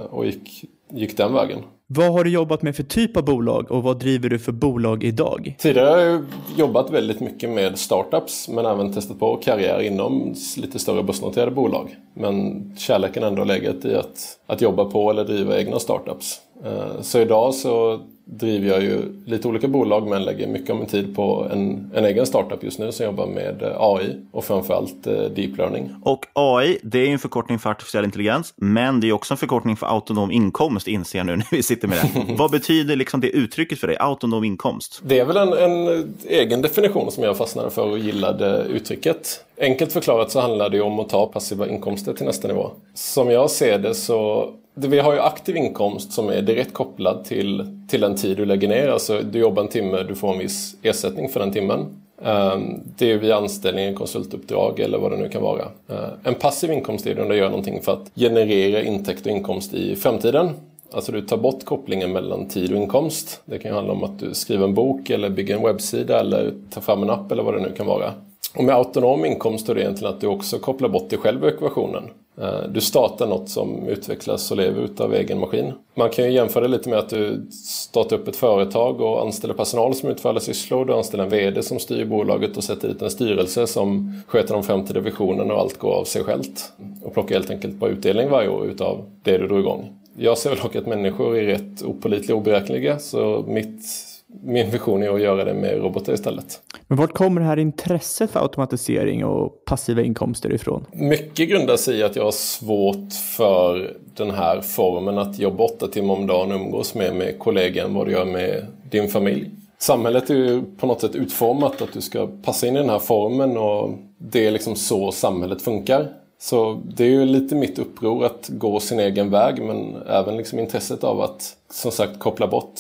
och 0.10 0.26
gick, 0.26 0.66
gick 0.92 1.18
den 1.18 1.34
vägen. 1.34 1.60
Vad 1.88 2.14
har 2.14 2.24
du 2.24 2.30
jobbat 2.30 2.62
med 2.62 2.76
för 2.76 2.84
typ 2.84 3.18
av 3.18 3.26
bolag 3.26 3.72
och 3.72 3.84
vad 3.84 4.00
driver 4.00 4.30
du 4.30 4.40
för 4.40 4.52
bolag 4.52 5.04
idag? 5.04 5.56
Tidigare 5.60 5.90
har 5.90 5.98
jag 5.98 6.26
jobbat 6.58 6.90
väldigt 6.90 7.20
mycket 7.20 7.50
med 7.50 7.80
startups 7.80 8.50
men 8.50 8.66
även 8.66 8.94
testat 8.94 9.20
på 9.20 9.36
karriär 9.36 9.80
inom 9.82 10.36
lite 10.58 10.80
större 10.80 11.04
börsnoterade 11.04 11.52
bolag. 11.52 11.96
Men 12.14 12.64
kärleken 12.78 13.24
ändå 13.24 13.44
legat 13.44 13.86
i 13.86 13.96
att, 13.96 14.38
att 14.48 14.62
jobba 14.62 14.86
på 14.86 15.10
eller 15.10 15.26
driva 15.26 15.60
egna 15.60 15.80
startups. 15.80 16.42
Eh, 16.66 17.02
så 17.02 17.20
idag 17.20 17.54
så 17.54 18.00
driver 18.32 18.70
jag 18.70 18.84
ju 18.84 19.02
lite 19.26 19.48
olika 19.48 19.68
bolag 19.68 20.08
men 20.08 20.24
lägger 20.24 20.48
mycket 20.48 20.70
av 20.70 20.76
min 20.76 20.86
tid 20.86 21.16
på 21.16 21.48
en, 21.52 21.92
en 21.96 22.06
egen 22.06 22.26
startup 22.26 22.64
just 22.64 22.80
nu 22.80 22.92
som 22.92 23.06
jobbar 23.06 23.28
med 23.28 23.62
eh, 23.62 23.76
AI 23.78 24.16
och 24.32 24.46
framförallt 24.46 25.08
eh, 25.08 25.14
deep 25.14 25.58
learning. 25.58 25.90
Och 26.04 26.26
AI, 26.34 26.80
det 26.84 27.00
är 27.00 27.08
en 27.08 27.20
förkortning 27.20 27.60
för 27.60 27.70
artificiell 27.70 28.06
intelligens, 28.06 28.54
men 28.56 29.00
det 29.00 29.10
är 29.10 29.14
också 29.14 29.34
en 29.34 29.38
förkortning 29.38 29.76
för 29.76 29.88
autonom 29.88 30.32
inkomst, 30.32 30.88
inser 30.88 31.20
jag 31.20 31.26
nu 31.26 31.36
när 31.36 31.48
vi 31.52 31.64
sitter 31.64 31.88
med 31.88 31.98
det. 31.98 32.34
Vad 32.38 32.52
betyder 32.52 32.96
liksom 32.96 33.22
det 33.22 33.30
uttrycket 33.30 33.80
för 33.80 33.88
dig, 33.88 33.98
autonom 34.00 34.44
inkomst? 34.44 35.02
Det 35.06 35.20
är 35.20 35.26
väl 35.26 35.38
en, 35.38 35.54
en 35.54 36.14
egen 36.28 36.62
definition 36.62 37.12
som 37.12 37.24
jag 37.24 37.38
fastnade 37.38 37.70
för 37.70 37.90
och 37.90 38.00
gillade 38.00 38.66
uttrycket. 38.70 39.46
Enkelt 39.62 39.94
förklarat 39.94 40.32
så 40.32 40.40
handlar 40.40 40.70
det 40.70 40.82
om 40.82 41.00
att 41.00 41.10
ta 41.10 41.26
passiva 41.26 41.68
inkomster 41.68 42.14
till 42.14 42.26
nästa 42.26 42.48
nivå. 42.48 42.72
Som 42.94 43.32
jag 43.32 43.52
ser 43.52 43.80
det 43.80 43.96
så 43.96 44.54
vi 44.88 45.00
har 45.00 45.14
ju 45.14 45.20
aktiv 45.20 45.58
inkomst 45.58 46.12
som 46.12 46.30
är 46.30 46.42
direkt 46.42 46.74
kopplad 46.74 47.26
till, 47.26 47.82
till 47.88 48.02
den 48.02 48.16
tid 48.16 48.38
du 48.38 48.46
lägger 48.46 48.68
ner. 48.68 48.88
Alltså 48.88 49.22
du 49.32 49.40
jobbar 49.40 49.64
en 49.64 49.70
timme, 49.70 50.04
du 50.04 50.16
får 50.16 50.34
en 50.34 50.40
viss 50.40 50.76
ersättning 50.82 51.30
för 51.30 51.40
den 51.40 51.52
timmen. 51.52 51.86
Ehm, 52.26 52.80
det 52.98 53.12
är 53.12 53.18
via 53.18 53.38
anställning, 53.38 53.96
konsultuppdrag 53.96 54.80
eller 54.80 54.98
vad 54.98 55.12
det 55.12 55.18
nu 55.18 55.30
kan 55.30 55.42
vara. 55.42 55.64
Ehm, 55.64 56.10
en 56.24 56.36
passiv 56.36 56.72
inkomst 56.72 57.08
är 57.08 57.16
när 57.16 57.30
du 57.30 57.36
gör 57.36 57.50
någonting 57.50 57.82
för 57.82 57.94
att 57.94 58.12
generera 58.16 58.82
intäkt 58.82 59.26
och 59.26 59.32
inkomst 59.32 59.74
i 59.74 59.96
framtiden. 59.96 60.50
Alltså 60.92 61.12
du 61.12 61.22
tar 61.22 61.38
bort 61.38 61.66
kopplingen 61.66 62.12
mellan 62.12 62.48
tid 62.48 62.72
och 62.72 62.78
inkomst. 62.78 63.42
Det 63.46 63.60
kan 63.60 63.72
ju 63.72 63.76
handla 63.76 63.94
om 63.94 64.04
att 64.04 64.20
du 64.20 64.34
skriver 64.34 64.64
en 64.64 64.74
bok 64.74 65.10
eller 65.10 65.30
bygger 65.30 65.56
en 65.56 65.64
webbsida 65.64 66.20
eller 66.20 66.54
tar 66.70 66.82
fram 66.82 67.04
en 67.04 67.10
app 67.10 67.32
eller 67.32 67.44
vad 67.44 67.54
det 67.54 67.62
nu 67.62 67.72
kan 67.78 67.86
vara. 67.86 68.14
Och 68.56 68.64
med 68.64 68.76
autonom 68.76 69.26
inkomst 69.26 69.70
är 69.70 69.76
det 69.76 69.82
egentligen 69.82 70.14
att 70.14 70.22
du 70.22 70.28
också 70.28 70.60
kopplar 70.60 70.90
bort 70.90 71.10
dig 71.10 71.20
själv 71.20 71.44
i 71.44 71.48
ekvationen. 71.48 72.04
Eh, 72.42 72.64
du 72.70 72.82
startar 72.82 73.28
något 73.28 73.50
som 73.50 73.88
utvecklas 73.88 74.52
och 74.52 74.58
lever 74.58 74.82
utav 74.82 75.14
egen 75.14 75.40
maskin. 75.40 75.74
Man 75.96 76.10
kan 76.10 76.26
ju 76.26 76.32
jämföra 76.32 76.64
det 76.64 76.68
lite 76.68 76.90
med 76.90 77.00
att 77.00 77.10
du 77.10 77.48
startar 77.52 78.16
upp 78.16 78.28
ett 78.28 78.36
företag 78.36 79.02
och 79.02 79.22
anställer 79.22 79.54
personal 79.54 79.96
som 79.96 80.10
utför 80.10 80.30
alla 80.30 80.40
sysslor. 80.40 80.86
Du 80.86 80.94
anställer 80.94 81.24
en 81.24 81.30
VD 81.30 81.64
som 81.64 81.80
styr 81.80 82.06
bolaget 82.06 82.58
och 82.58 82.64
sätter 82.64 82.88
dit 82.88 83.02
en 83.02 83.10
styrelse 83.10 83.68
som 83.68 84.14
sköter 84.28 84.54
de 84.54 84.64
framtida 84.64 85.00
visionerna 85.00 85.54
och 85.54 85.60
allt 85.60 85.78
går 85.78 85.94
av 85.94 86.04
sig 86.04 86.24
självt. 86.24 86.72
Och 87.04 87.14
plockar 87.14 87.36
helt 87.36 87.50
enkelt 87.50 87.80
på 87.80 87.90
utdelning 87.90 88.30
varje 88.30 88.50
år 88.50 88.66
utav 88.66 89.06
det 89.24 89.38
du 89.38 89.48
drog 89.48 89.60
igång. 89.60 89.96
Jag 90.18 90.38
ser 90.38 90.50
väl 90.50 90.60
dock 90.60 90.76
att 90.76 90.88
människor 90.88 91.38
är 91.38 91.46
rätt 91.46 91.82
opolitliga 91.84 92.36
och 92.36 92.42
oberäkneliga 92.42 93.00
så 93.00 93.46
mitt 93.48 94.09
min 94.44 94.70
vision 94.70 95.04
är 95.04 95.10
att 95.10 95.22
göra 95.22 95.44
det 95.44 95.54
med 95.54 95.78
robotar 95.78 96.14
istället. 96.14 96.62
Men 96.88 96.98
vart 96.98 97.14
kommer 97.14 97.42
det 97.42 97.48
här 97.48 97.60
intresset 97.60 98.32
för 98.32 98.40
automatisering 98.40 99.26
och 99.26 99.66
passiva 99.66 100.02
inkomster 100.02 100.54
ifrån? 100.54 100.86
Mycket 100.92 101.50
grundar 101.50 101.78
sig 101.78 101.98
i 101.98 102.04
att 102.04 102.16
jag 102.16 102.24
har 102.24 102.32
svårt 102.32 103.14
för 103.38 103.94
den 104.16 104.32
här 104.32 104.62
formen 104.62 105.18
att 105.18 105.40
jobba 105.40 105.64
åtta 105.64 105.88
timmar 105.88 106.14
om 106.14 106.28
dagen 106.28 106.52
och 106.52 106.60
umgås 106.60 106.96
med, 106.96 107.16
med 107.16 107.40
kollegor 107.40 107.86
än 107.86 107.94
vad 107.94 108.08
du 108.08 108.12
gör 108.12 108.26
med 108.26 108.66
din 108.90 109.10
familj. 109.10 109.52
Samhället 109.78 110.30
är 110.30 110.36
ju 110.36 110.62
på 110.78 110.88
något 110.88 111.02
sätt 111.02 111.16
utformat 111.16 111.82
att 111.82 111.94
du 111.94 112.02
ska 112.02 112.28
passa 112.44 112.68
in 112.68 112.76
i 112.76 112.80
den 112.80 112.90
här 112.90 113.00
formen 113.00 113.58
och 113.58 113.92
det 114.18 114.48
är 114.48 114.52
liksom 114.52 114.76
så 114.76 115.12
samhället 115.12 115.62
funkar. 115.62 116.08
Så 116.42 116.82
det 116.96 117.04
är 117.04 117.10
ju 117.10 117.26
lite 117.26 117.56
mitt 117.56 117.80
uppror 117.80 118.26
att 118.26 118.50
gå 118.50 118.80
sin 118.80 119.00
egen 119.00 119.30
väg 119.30 119.64
men 119.64 119.96
även 120.08 120.38
liksom 120.38 120.60
intresset 120.60 121.04
av 121.04 121.22
att 121.22 121.56
som 121.72 121.92
sagt 121.92 122.20
koppla 122.20 122.48
bort 122.48 122.80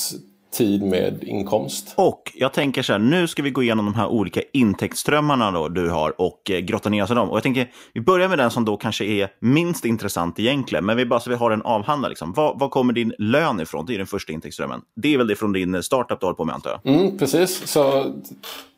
tid 0.51 0.83
med 0.83 1.23
inkomst. 1.23 1.93
Och 1.95 2.31
jag 2.35 2.53
tänker 2.53 2.81
så 2.81 2.93
här, 2.93 2.99
nu 2.99 3.27
ska 3.27 3.43
vi 3.43 3.49
gå 3.49 3.63
igenom 3.63 3.85
de 3.85 3.93
här 3.93 4.07
olika 4.07 4.41
intäktsströmmarna 4.53 5.51
då 5.51 5.67
du 5.67 5.89
har 5.89 6.21
och 6.21 6.51
eh, 6.51 6.59
grotta 6.59 6.89
ner 6.89 7.03
oss 7.03 7.11
i 7.11 7.13
dem. 7.13 7.29
Och 7.29 7.35
jag 7.35 7.43
tänker, 7.43 7.71
vi 7.93 8.01
börjar 8.01 8.29
med 8.29 8.37
den 8.37 8.51
som 8.51 8.65
då 8.65 8.77
kanske 8.77 9.05
är 9.05 9.29
minst 9.39 9.85
intressant 9.85 10.39
egentligen, 10.39 10.85
men 10.85 10.97
vi 10.97 11.05
bara 11.05 11.19
så 11.19 11.29
vi 11.29 11.35
har 11.35 11.49
den 11.49 11.61
avhandlad. 11.61 12.11
Liksom. 12.11 12.33
Var, 12.33 12.55
var 12.59 12.69
kommer 12.69 12.93
din 12.93 13.13
lön 13.17 13.59
ifrån? 13.59 13.85
Det 13.85 13.93
är 13.93 13.97
den 13.97 14.07
första 14.07 14.33
intäktsströmmen. 14.33 14.81
Det 14.95 15.13
är 15.13 15.17
väl 15.17 15.27
det 15.27 15.35
från 15.35 15.53
din 15.53 15.83
startup 15.83 16.19
du 16.19 16.25
håller 16.25 16.35
på 16.35 16.45
med 16.45 16.55
antar 16.55 16.79
jag? 16.83 16.95
Mm, 16.95 17.17
precis. 17.17 17.67
Så 17.67 18.13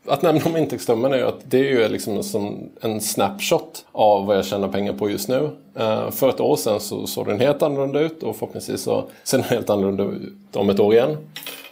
att 0.07 0.21
nämna 0.21 0.41
om 0.45 0.57
intäktsströmmen 0.57 1.13
är 1.13 1.17
ju 1.17 1.23
att 1.23 1.39
det 1.43 1.59
är 1.59 1.81
ju 1.81 1.89
liksom 1.89 2.23
som 2.23 2.69
en 2.81 3.01
snapshot 3.01 3.85
av 3.91 4.25
vad 4.25 4.37
jag 4.37 4.45
tjänar 4.45 4.67
pengar 4.67 4.93
på 4.93 5.09
just 5.09 5.29
nu. 5.29 5.49
Uh, 5.79 6.11
för 6.11 6.29
ett 6.29 6.39
år 6.39 6.55
sedan 6.55 6.79
så 6.79 7.07
såg 7.07 7.27
den 7.27 7.39
helt 7.39 7.63
annorlunda 7.63 7.99
ut 7.99 8.23
och 8.23 8.35
förhoppningsvis 8.35 8.81
så 8.81 9.05
ser 9.23 9.37
den 9.37 9.47
helt 9.47 9.69
annorlunda 9.69 10.03
ut 10.03 10.55
om 10.55 10.69
ett 10.69 10.79
år 10.79 10.93
igen. 10.93 11.17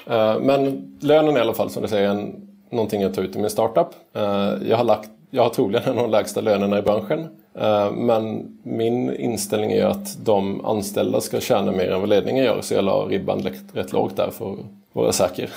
Eh, 0.09 0.39
men 0.39 0.91
lönen 0.99 1.33
är 1.35 1.37
i 1.37 1.41
alla 1.41 1.53
fall 1.53 1.69
som 1.69 1.81
du 1.81 1.87
säger 1.87 2.09
en, 2.09 2.47
någonting 2.71 3.01
jag 3.01 3.13
tar 3.13 3.21
ut 3.21 3.35
i 3.35 3.39
min 3.39 3.49
startup. 3.49 3.87
Eh, 4.15 4.53
jag, 4.69 4.77
har 4.77 4.83
lagt, 4.83 5.09
jag 5.29 5.43
har 5.43 5.49
troligen 5.49 5.83
en 5.83 5.97
av 5.97 6.03
de 6.03 6.11
lägsta 6.11 6.41
lönerna 6.41 6.79
i 6.79 6.81
branschen. 6.81 7.27
Eh, 7.59 7.91
men 7.91 8.45
min 8.63 9.15
inställning 9.15 9.71
är 9.71 9.85
att 9.85 10.25
de 10.25 10.65
anställda 10.65 11.21
ska 11.21 11.39
tjäna 11.39 11.71
mer 11.71 11.91
än 11.91 11.99
vad 11.99 12.09
ledningen 12.09 12.45
gör 12.45 12.61
så 12.61 12.73
jag 12.73 12.83
la 12.83 13.05
ribban 13.05 13.41
rätt 13.73 13.93
lågt 13.93 14.15
där 14.15 14.29
för 14.31 14.53
att 14.53 14.59
vara 14.93 15.11
säker. 15.11 15.49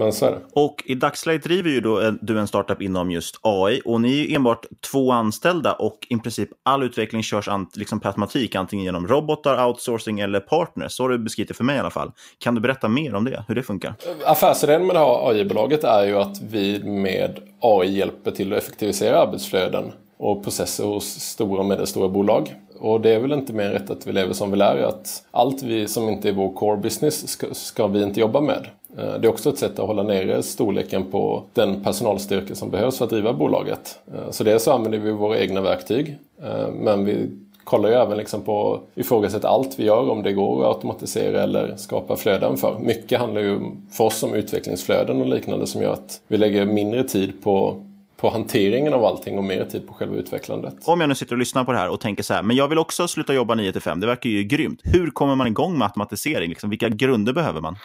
Men 0.00 0.12
så 0.12 0.26
är 0.26 0.30
det. 0.30 0.38
Och 0.52 0.82
i 0.86 0.94
dagsläget 0.94 1.42
driver 1.42 1.70
ju 1.70 1.80
då 1.80 2.10
du 2.20 2.38
en 2.38 2.46
startup 2.46 2.82
inom 2.82 3.10
just 3.10 3.40
AI 3.42 3.80
och 3.84 4.00
ni 4.00 4.32
är 4.32 4.36
enbart 4.36 4.66
två 4.90 5.12
anställda 5.12 5.72
och 5.72 6.06
i 6.10 6.16
princip 6.16 6.48
all 6.62 6.82
utveckling 6.82 7.22
körs 7.22 7.48
liksom 7.74 8.00
per 8.00 8.08
automatik, 8.08 8.54
antingen 8.54 8.84
genom 8.84 9.08
robotar, 9.08 9.66
outsourcing 9.66 10.20
eller 10.20 10.40
partners. 10.40 10.92
Så 10.92 11.02
har 11.02 11.10
du 11.10 11.18
beskrivit 11.18 11.48
det 11.48 11.54
för 11.54 11.64
mig 11.64 11.76
i 11.76 11.78
alla 11.78 11.90
fall. 11.90 12.12
Kan 12.38 12.54
du 12.54 12.60
berätta 12.60 12.88
mer 12.88 13.14
om 13.14 13.24
det, 13.24 13.44
hur 13.48 13.54
det 13.54 13.62
funkar? 13.62 13.94
Affärsidén 14.24 14.86
med 14.86 14.96
det 14.96 15.00
här 15.00 15.30
AI-bolaget 15.30 15.84
är 15.84 16.06
ju 16.06 16.16
att 16.16 16.40
vi 16.42 16.84
med 16.84 17.40
AI 17.60 17.98
hjälper 17.98 18.30
till 18.30 18.52
att 18.52 18.58
effektivisera 18.58 19.18
arbetsflöden 19.18 19.92
och 20.18 20.44
processer 20.44 20.84
hos 20.84 21.04
stora 21.04 21.60
och 21.60 21.66
medelstora 21.66 22.08
bolag. 22.08 22.54
Och 22.78 23.00
det 23.00 23.14
är 23.14 23.20
väl 23.20 23.32
inte 23.32 23.52
mer 23.52 23.70
rätt 23.70 23.90
att 23.90 24.06
vi 24.06 24.12
lever 24.12 24.32
som 24.32 24.50
vi 24.50 24.56
lär, 24.56 24.82
att 24.82 25.22
allt 25.30 25.62
vi 25.62 25.88
som 25.88 26.08
inte 26.08 26.28
är 26.28 26.32
vår 26.32 26.52
core 26.52 26.76
business 26.76 27.28
ska, 27.28 27.46
ska 27.54 27.86
vi 27.86 28.02
inte 28.02 28.20
jobba 28.20 28.40
med. 28.40 28.66
Eh, 28.98 29.14
det 29.20 29.26
är 29.26 29.28
också 29.28 29.50
ett 29.50 29.58
sätt 29.58 29.78
att 29.78 29.86
hålla 29.86 30.02
nere 30.02 30.42
storleken 30.42 31.10
på 31.10 31.42
den 31.52 31.84
personalstyrka 31.84 32.54
som 32.54 32.70
behövs 32.70 32.98
för 32.98 33.04
att 33.04 33.10
driva 33.10 33.32
bolaget. 33.32 33.98
Eh, 34.14 34.30
så 34.30 34.44
dels 34.44 34.62
så 34.62 34.72
använder 34.72 34.98
vi 34.98 35.10
våra 35.10 35.38
egna 35.38 35.60
verktyg, 35.60 36.18
eh, 36.42 36.68
men 36.72 37.04
vi 37.04 37.30
kollar 37.64 37.88
ju 37.88 37.94
även 37.94 38.18
liksom 38.18 38.42
på 38.42 38.80
ifrågasätta 38.94 39.48
allt 39.48 39.78
vi 39.78 39.84
gör, 39.84 40.10
om 40.10 40.22
det 40.22 40.32
går 40.32 40.62
att 40.62 40.76
automatisera 40.76 41.42
eller 41.42 41.76
skapa 41.76 42.16
flöden 42.16 42.56
för. 42.56 42.78
Mycket 42.78 43.20
handlar 43.20 43.40
ju 43.40 43.60
för 43.90 44.04
oss 44.04 44.22
om 44.22 44.34
utvecklingsflöden 44.34 45.20
och 45.20 45.26
liknande 45.26 45.66
som 45.66 45.82
gör 45.82 45.92
att 45.92 46.20
vi 46.28 46.38
lägger 46.38 46.64
mindre 46.64 47.04
tid 47.04 47.42
på 47.42 47.76
på 48.20 48.30
hanteringen 48.30 48.94
av 48.94 49.04
allting 49.04 49.38
och 49.38 49.44
mer 49.44 49.64
tid 49.64 49.86
på 49.86 49.94
själva 49.94 50.16
utvecklandet. 50.16 50.74
Om 50.84 51.00
jag 51.00 51.08
nu 51.08 51.14
sitter 51.14 51.32
och 51.32 51.38
lyssnar 51.38 51.64
på 51.64 51.72
det 51.72 51.78
här 51.78 51.88
och 51.88 52.00
tänker 52.00 52.22
så 52.22 52.34
här, 52.34 52.42
men 52.42 52.56
jag 52.56 52.68
vill 52.68 52.78
också 52.78 53.08
sluta 53.08 53.34
jobba 53.34 53.54
9 53.54 53.72
till 53.72 53.80
5, 53.80 54.00
det 54.00 54.06
verkar 54.06 54.30
ju 54.30 54.44
grymt. 54.44 54.80
Hur 54.84 55.10
kommer 55.10 55.34
man 55.34 55.46
igång 55.46 55.78
med 55.78 55.86
automatisering? 55.86 56.48
Liksom, 56.48 56.70
vilka 56.70 56.88
grunder 56.88 57.32
behöver 57.32 57.60
man? 57.60 57.76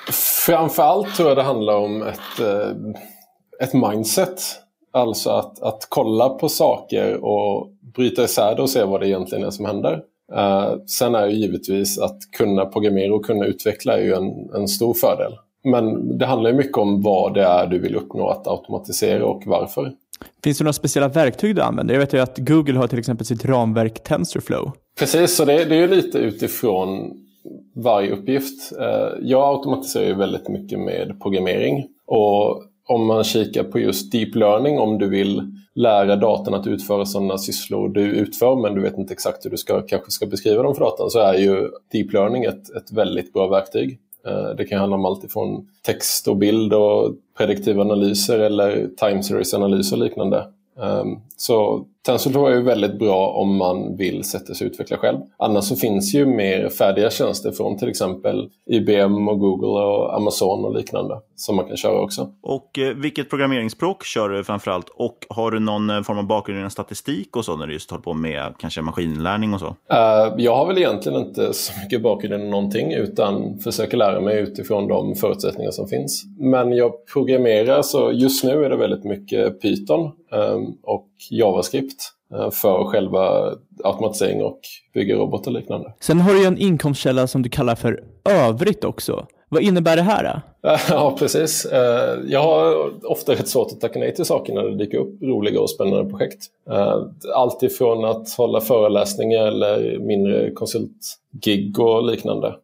Framförallt 0.46 1.16
tror 1.16 1.28
jag 1.30 1.38
det 1.38 1.44
handlar 1.44 1.76
om 1.76 2.02
ett, 2.02 2.40
eh, 2.40 2.70
ett 3.60 3.74
mindset. 3.74 4.42
Alltså 4.94 5.30
att, 5.30 5.62
att 5.62 5.88
kolla 5.90 6.30
på 6.30 6.50
saker 6.50 7.26
och 7.26 7.70
bryta 7.96 8.24
isär 8.24 8.56
det 8.56 8.62
och 8.62 8.70
se 8.70 8.84
vad 8.84 9.02
det 9.02 9.08
egentligen 9.08 9.44
är 9.44 9.50
som 9.50 9.66
händer. 9.66 10.02
Uh, 10.34 10.86
sen 10.86 11.16
är 11.16 11.28
ju 11.28 11.36
givetvis 11.36 12.00
att 12.00 12.18
kunna 12.38 12.66
programmera 12.66 13.16
och 13.16 13.26
kunna 13.26 13.46
utveckla 13.46 13.98
är 13.98 14.02
ju 14.02 14.14
en, 14.14 14.50
en 14.56 14.68
stor 14.68 14.94
fördel. 14.94 15.34
Men 15.64 16.18
det 16.18 16.26
handlar 16.26 16.50
ju 16.50 16.56
mycket 16.56 16.78
om 16.78 17.02
vad 17.02 17.34
det 17.34 17.44
är 17.44 17.68
du 17.68 17.80
vill 17.80 17.96
uppnå 17.96 18.28
att 18.28 18.48
automatisera 18.48 19.26
och 19.26 19.44
varför. 19.46 19.92
Finns 20.44 20.58
det 20.58 20.64
några 20.64 20.74
speciella 20.74 21.08
verktyg 21.08 21.56
du 21.56 21.62
använder? 21.62 21.94
Jag 21.94 22.00
vet 22.00 22.14
ju 22.14 22.20
att 22.20 22.38
Google 22.38 22.78
har 22.78 22.88
till 22.88 23.00
exempel 23.00 23.26
sitt 23.26 23.46
ramverk 23.46 24.04
TensorFlow. 24.04 24.72
Precis, 25.00 25.36
så 25.36 25.46
det, 25.46 25.66
det 25.66 25.76
är 25.76 25.80
ju 25.80 25.88
lite 25.88 26.18
utifrån 26.18 27.12
varje 27.76 28.12
uppgift. 28.12 28.72
Eh, 28.80 29.08
jag 29.22 29.56
automatiserar 29.56 30.06
ju 30.06 30.14
väldigt 30.14 30.50
mycket 30.50 30.80
med 30.80 31.22
programmering. 31.22 31.86
Och 32.08 32.64
om 32.88 33.06
man 33.06 33.24
kikar 33.24 33.64
på 33.64 33.80
just 33.80 34.12
deep 34.12 34.36
learning, 34.36 34.80
om 34.80 34.98
du 34.98 35.10
vill 35.10 35.42
lära 35.76 36.16
datorn 36.16 36.54
att 36.54 36.68
utföra 36.68 37.06
sådana 37.06 37.38
sysslor 37.38 37.90
du 37.90 38.02
utför 38.02 38.56
men 38.56 38.76
du 38.76 38.82
vet 38.82 38.98
inte 38.98 39.14
exakt 39.14 39.46
hur 39.46 39.50
du 39.50 39.58
ska, 39.58 39.82
kanske 39.82 40.12
ska 40.12 40.26
beskriva 40.26 40.64
dem 40.64 40.76
för 40.76 40.82
datorn 40.82 41.10
så 41.10 41.20
är 41.20 41.34
ju 41.34 41.70
deep 41.92 42.14
learning 42.14 42.44
ett, 42.44 42.76
ett 42.76 42.92
väldigt 42.92 43.34
bra 43.34 43.48
verktyg. 43.48 44.00
Eh, 44.26 44.56
det 44.58 44.66
kan 44.66 44.80
handla 44.80 44.98
om 44.98 45.06
allt 45.06 45.24
ifrån 45.24 45.68
text 45.82 46.28
och 46.28 46.38
bild 46.38 46.74
och 46.74 47.16
prediktiva 47.38 47.82
analyser 47.82 48.40
eller 48.40 48.90
time 48.98 49.24
series 49.24 49.54
analys 49.54 49.92
och 49.92 49.98
liknande. 49.98 50.48
Ehm, 50.82 51.20
så 51.38 51.86
TensorFlow 52.06 52.48
är 52.48 52.56
ju 52.56 52.62
väldigt 52.62 53.00
bra 53.00 53.28
om 53.28 53.58
man 53.58 53.98
vill 53.98 54.24
sätta 54.24 54.54
sig 54.54 54.68
och 54.68 54.72
utveckla 54.72 54.98
själv. 54.98 55.18
Annars 55.38 55.66
så 55.66 55.76
finns 55.76 56.16
ju 56.16 56.26
mer 56.26 56.70
färdiga 56.70 57.10
tjänster 57.10 57.52
från 57.52 57.78
till 57.78 57.90
exempel 57.90 58.50
IBM 58.66 59.28
och 59.28 59.40
Google 59.40 59.68
och 59.68 60.16
Amazon 60.16 60.66
och 60.66 60.76
liknande 60.76 61.20
som 61.36 61.56
man 61.56 61.66
kan 61.66 61.78
köra 61.78 62.00
också. 62.00 62.30
Och 62.42 62.80
eh, 62.80 62.96
vilket 62.96 63.30
programmeringsspråk 63.30 64.04
kör 64.04 64.30
du 64.30 64.44
framförallt? 64.44 64.90
Och 64.90 65.18
har 65.30 65.52
du 65.52 65.60
någon 65.60 65.90
eh, 65.90 66.02
form 66.02 66.18
av 66.18 66.28
bakgrund 66.28 66.60
inom 66.60 66.70
statistik 66.70 67.36
och 67.36 67.46
så 67.46 67.58
när 67.58 67.68
du 67.68 67.74
just 67.74 67.92
håller 67.92 68.04
på 68.04 68.14
med 68.14 68.54
kanske 68.60 68.82
maskinlärning 68.82 69.54
och 69.54 69.60
så? 69.60 69.68
Uh, 69.68 70.34
jag 70.38 70.56
har 70.56 70.68
väl 70.68 70.78
egentligen 70.78 71.22
inte 71.22 71.54
så 71.54 71.74
mycket 71.84 72.02
bakgrund 72.02 72.44
i 72.44 72.48
någonting 72.48 72.94
utan 72.94 73.60
försöker 73.60 73.98
lära 73.98 74.22
mig 74.22 74.40
utifrån 74.40 74.88
de 74.88 75.16
förutsättningar 75.16 75.72
som 75.72 75.88
finns. 75.88 76.24
Men 76.40 76.74
jag 76.74 76.92
programmerar 77.14 77.82
så 77.82 78.12
just 78.12 78.44
nu 78.44 78.66
är 78.66 78.70
det 78.70 78.78
väldigt 78.78 79.04
mycket 79.04 79.62
Python 79.62 80.12
um, 80.32 80.78
och 80.84 81.08
JavaScript 81.30 81.95
för 82.52 82.84
själva 82.84 83.54
automatisering 83.84 84.44
och 84.44 84.60
bygga 84.94 85.16
robotar 85.16 85.52
och 85.52 85.58
liknande. 85.58 85.94
Sen 86.00 86.22
har 86.22 86.34
du 86.34 86.46
en 86.46 86.58
inkomstkälla 86.58 87.28
som 87.28 87.42
du 87.42 87.50
kallar 87.50 87.76
för 87.76 88.04
övrigt 88.30 88.84
också. 88.84 89.26
Vad 89.50 89.64
innebär 89.64 89.96
det 89.96 90.02
här? 90.02 90.42
Ja, 90.90 91.16
precis. 91.20 91.66
Eh, 91.66 92.20
jag 92.28 92.44
har 92.44 92.92
ofta 93.12 93.32
rätt 93.32 93.48
svårt 93.48 93.72
att 93.72 93.82
tacka 93.82 94.00
nej 94.00 94.16
till 94.16 94.26
saker 94.26 94.54
när 94.54 94.64
det 94.64 94.78
dyker 94.78 94.98
upp 94.98 95.22
roliga 95.22 95.62
och 95.62 95.70
spännande 95.70 96.10
projekt. 96.10 96.40
Eh, 96.70 96.98
allt 97.36 97.64
ifrån 97.64 98.06
att 98.06 98.34
hålla 98.38 98.62
föreläsningar 98.62 99.48
eller 99.48 100.00
mindre 100.00 100.52
konsultgig 100.52 101.80
och 101.80 102.06
liknande. 102.06 102.56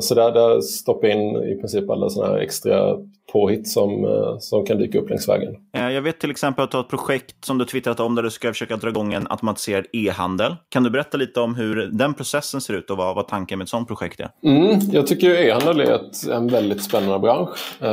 Så 0.00 0.14
där, 0.14 0.32
där 0.32 0.60
stoppar 0.60 1.08
jag 1.08 1.16
in 1.16 1.36
i 1.36 1.54
princip 1.60 1.90
alla 1.90 2.10
sådana 2.10 2.32
här 2.32 2.40
extra 2.40 2.96
påhitt 3.32 3.68
som, 3.68 4.04
eh, 4.04 4.38
som 4.38 4.66
kan 4.66 4.78
dyka 4.78 4.98
upp 4.98 5.10
längs 5.10 5.28
vägen. 5.28 5.54
Eh, 5.76 5.90
jag 5.90 6.02
vet 6.02 6.20
till 6.20 6.30
exempel 6.30 6.64
att 6.64 6.70
du 6.70 6.76
har 6.76 6.84
ett 6.84 6.90
projekt 6.90 7.44
som 7.44 7.58
du 7.58 7.64
twittrat 7.64 8.00
om 8.00 8.14
där 8.14 8.22
du 8.22 8.30
ska 8.30 8.48
försöka 8.48 8.76
dra 8.76 8.88
igång 8.88 9.12
en 9.12 9.26
automatiserad 9.30 9.84
e-handel. 9.92 10.56
Kan 10.68 10.82
du 10.82 10.90
berätta 10.90 11.16
lite 11.16 11.40
om 11.40 11.54
hur 11.54 11.90
den 11.92 12.14
processen 12.14 12.60
ser 12.60 12.74
ut 12.74 12.90
och 12.90 12.96
vad, 12.96 13.14
vad 13.14 13.28
tanken 13.28 13.58
med 13.58 13.64
ett 13.64 13.68
sådant 13.68 13.88
projekt 13.88 14.20
är? 14.20 14.30
Mm, 14.44 14.80
jag 14.92 15.06
tycker 15.06 15.30
e-handel 15.30 15.80
är 15.80 15.94
ett, 15.94 16.26
en 16.32 16.48
väldigt 16.48 16.82
spännande 16.82 17.18
bransch. 17.18 17.82
Uh, 17.82 17.88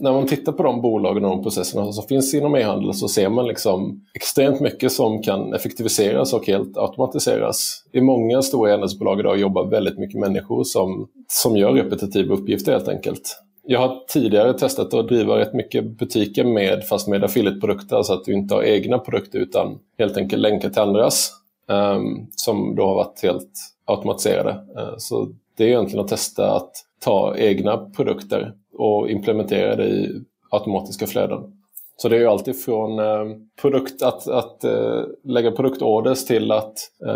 när 0.00 0.12
man 0.12 0.26
tittar 0.26 0.52
på 0.52 0.62
de 0.62 0.82
bolagen 0.82 1.24
och 1.24 1.30
de 1.30 1.42
processerna 1.42 1.92
som 1.92 2.06
finns 2.08 2.34
inom 2.34 2.54
e-handel 2.54 2.94
så 2.94 3.08
ser 3.08 3.28
man 3.28 3.46
liksom 3.46 4.00
extremt 4.14 4.60
mycket 4.60 4.92
som 4.92 5.22
kan 5.22 5.54
effektiviseras 5.54 6.32
och 6.32 6.46
helt 6.46 6.76
automatiseras. 6.76 7.84
I 7.92 8.00
många 8.00 8.42
stora 8.42 8.70
e-handelsbolag 8.70 9.20
idag 9.20 9.38
jobbar 9.38 9.66
väldigt 9.66 9.98
mycket 9.98 10.20
människor 10.20 10.64
som, 10.64 11.08
som 11.28 11.56
gör 11.56 11.72
repetitiva 11.72 12.34
uppgifter 12.34 12.72
helt 12.72 12.88
enkelt. 12.88 13.42
Jag 13.66 13.80
har 13.80 13.96
tidigare 14.08 14.58
testat 14.58 14.94
att 14.94 15.08
driva 15.08 15.38
rätt 15.38 15.54
mycket 15.54 15.84
butiker 15.84 16.44
med, 16.44 16.84
fast 16.88 17.08
med 17.08 17.24
affiliate-produkter, 17.24 17.96
alltså 17.96 18.12
att 18.12 18.24
du 18.24 18.32
inte 18.32 18.54
har 18.54 18.62
egna 18.62 18.98
produkter 18.98 19.38
utan 19.38 19.78
helt 19.98 20.16
enkelt 20.16 20.42
länkar 20.42 20.70
till 20.70 20.82
andras. 20.82 21.32
Um, 21.66 22.26
som 22.36 22.74
då 22.74 22.86
har 22.86 22.94
varit 22.94 23.22
helt 23.22 23.50
automatiserade. 23.84 24.50
Uh, 24.50 24.94
så 24.98 25.28
det 25.56 25.64
är 25.64 25.68
egentligen 25.68 26.04
att 26.04 26.10
testa 26.10 26.56
att 26.56 26.72
ta 26.98 27.36
egna 27.36 27.76
produkter 27.76 28.52
och 28.74 29.10
implementera 29.10 29.76
det 29.76 29.88
i 29.88 30.20
automatiska 30.50 31.06
flöden. 31.06 31.59
Så 32.02 32.08
det 32.08 32.16
är 32.16 32.20
ju 32.20 32.26
alltid 32.26 32.64
från 32.64 32.98
uh, 32.98 33.36
produkt, 33.60 34.02
att, 34.02 34.28
att 34.28 34.64
uh, 34.64 35.04
lägga 35.24 35.50
produktorders 35.50 36.24
till 36.24 36.52
att 36.52 36.74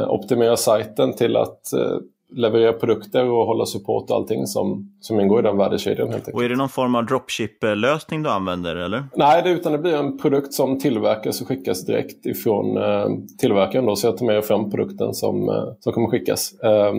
optimera 0.09 0.57
sajten 0.57 1.13
till 1.13 1.37
att 1.37 1.61
leverera 2.37 2.73
produkter 2.73 3.31
och 3.31 3.47
hålla 3.47 3.67
support 3.67 4.11
och 4.11 4.17
allting 4.17 4.47
som, 4.47 4.93
som 5.01 5.21
ingår 5.21 5.41
i 5.41 5.43
den 5.43 5.57
värdekedjan. 5.57 6.09
Helt 6.11 6.29
och 6.29 6.45
är 6.45 6.49
det 6.49 6.57
någon 6.57 6.69
form 6.69 6.95
av 6.95 7.07
dropship-lösning 7.07 8.23
du 8.23 8.31
använder? 8.31 8.77
eller? 8.77 9.05
Nej, 9.17 9.43
det, 9.43 9.51
utan 9.51 9.73
det 9.73 9.79
blir 9.79 9.95
en 9.95 10.19
produkt 10.19 10.53
som 10.53 10.79
tillverkas 10.79 11.41
och 11.41 11.49
skickas 11.49 11.87
direkt 11.87 12.27
ifrån 12.27 12.77
eh, 12.77 13.07
tillverkaren. 13.39 13.87
Då, 13.87 13.97
så 13.97 14.07
jag 14.07 14.17
tar 14.17 14.27
med 14.27 14.45
fram 14.45 14.71
produkten 14.71 15.15
som, 15.15 15.49
eh, 15.49 15.65
som 15.81 15.93
kommer 15.93 16.09
skickas. 16.09 16.53
Eh, 16.63 16.93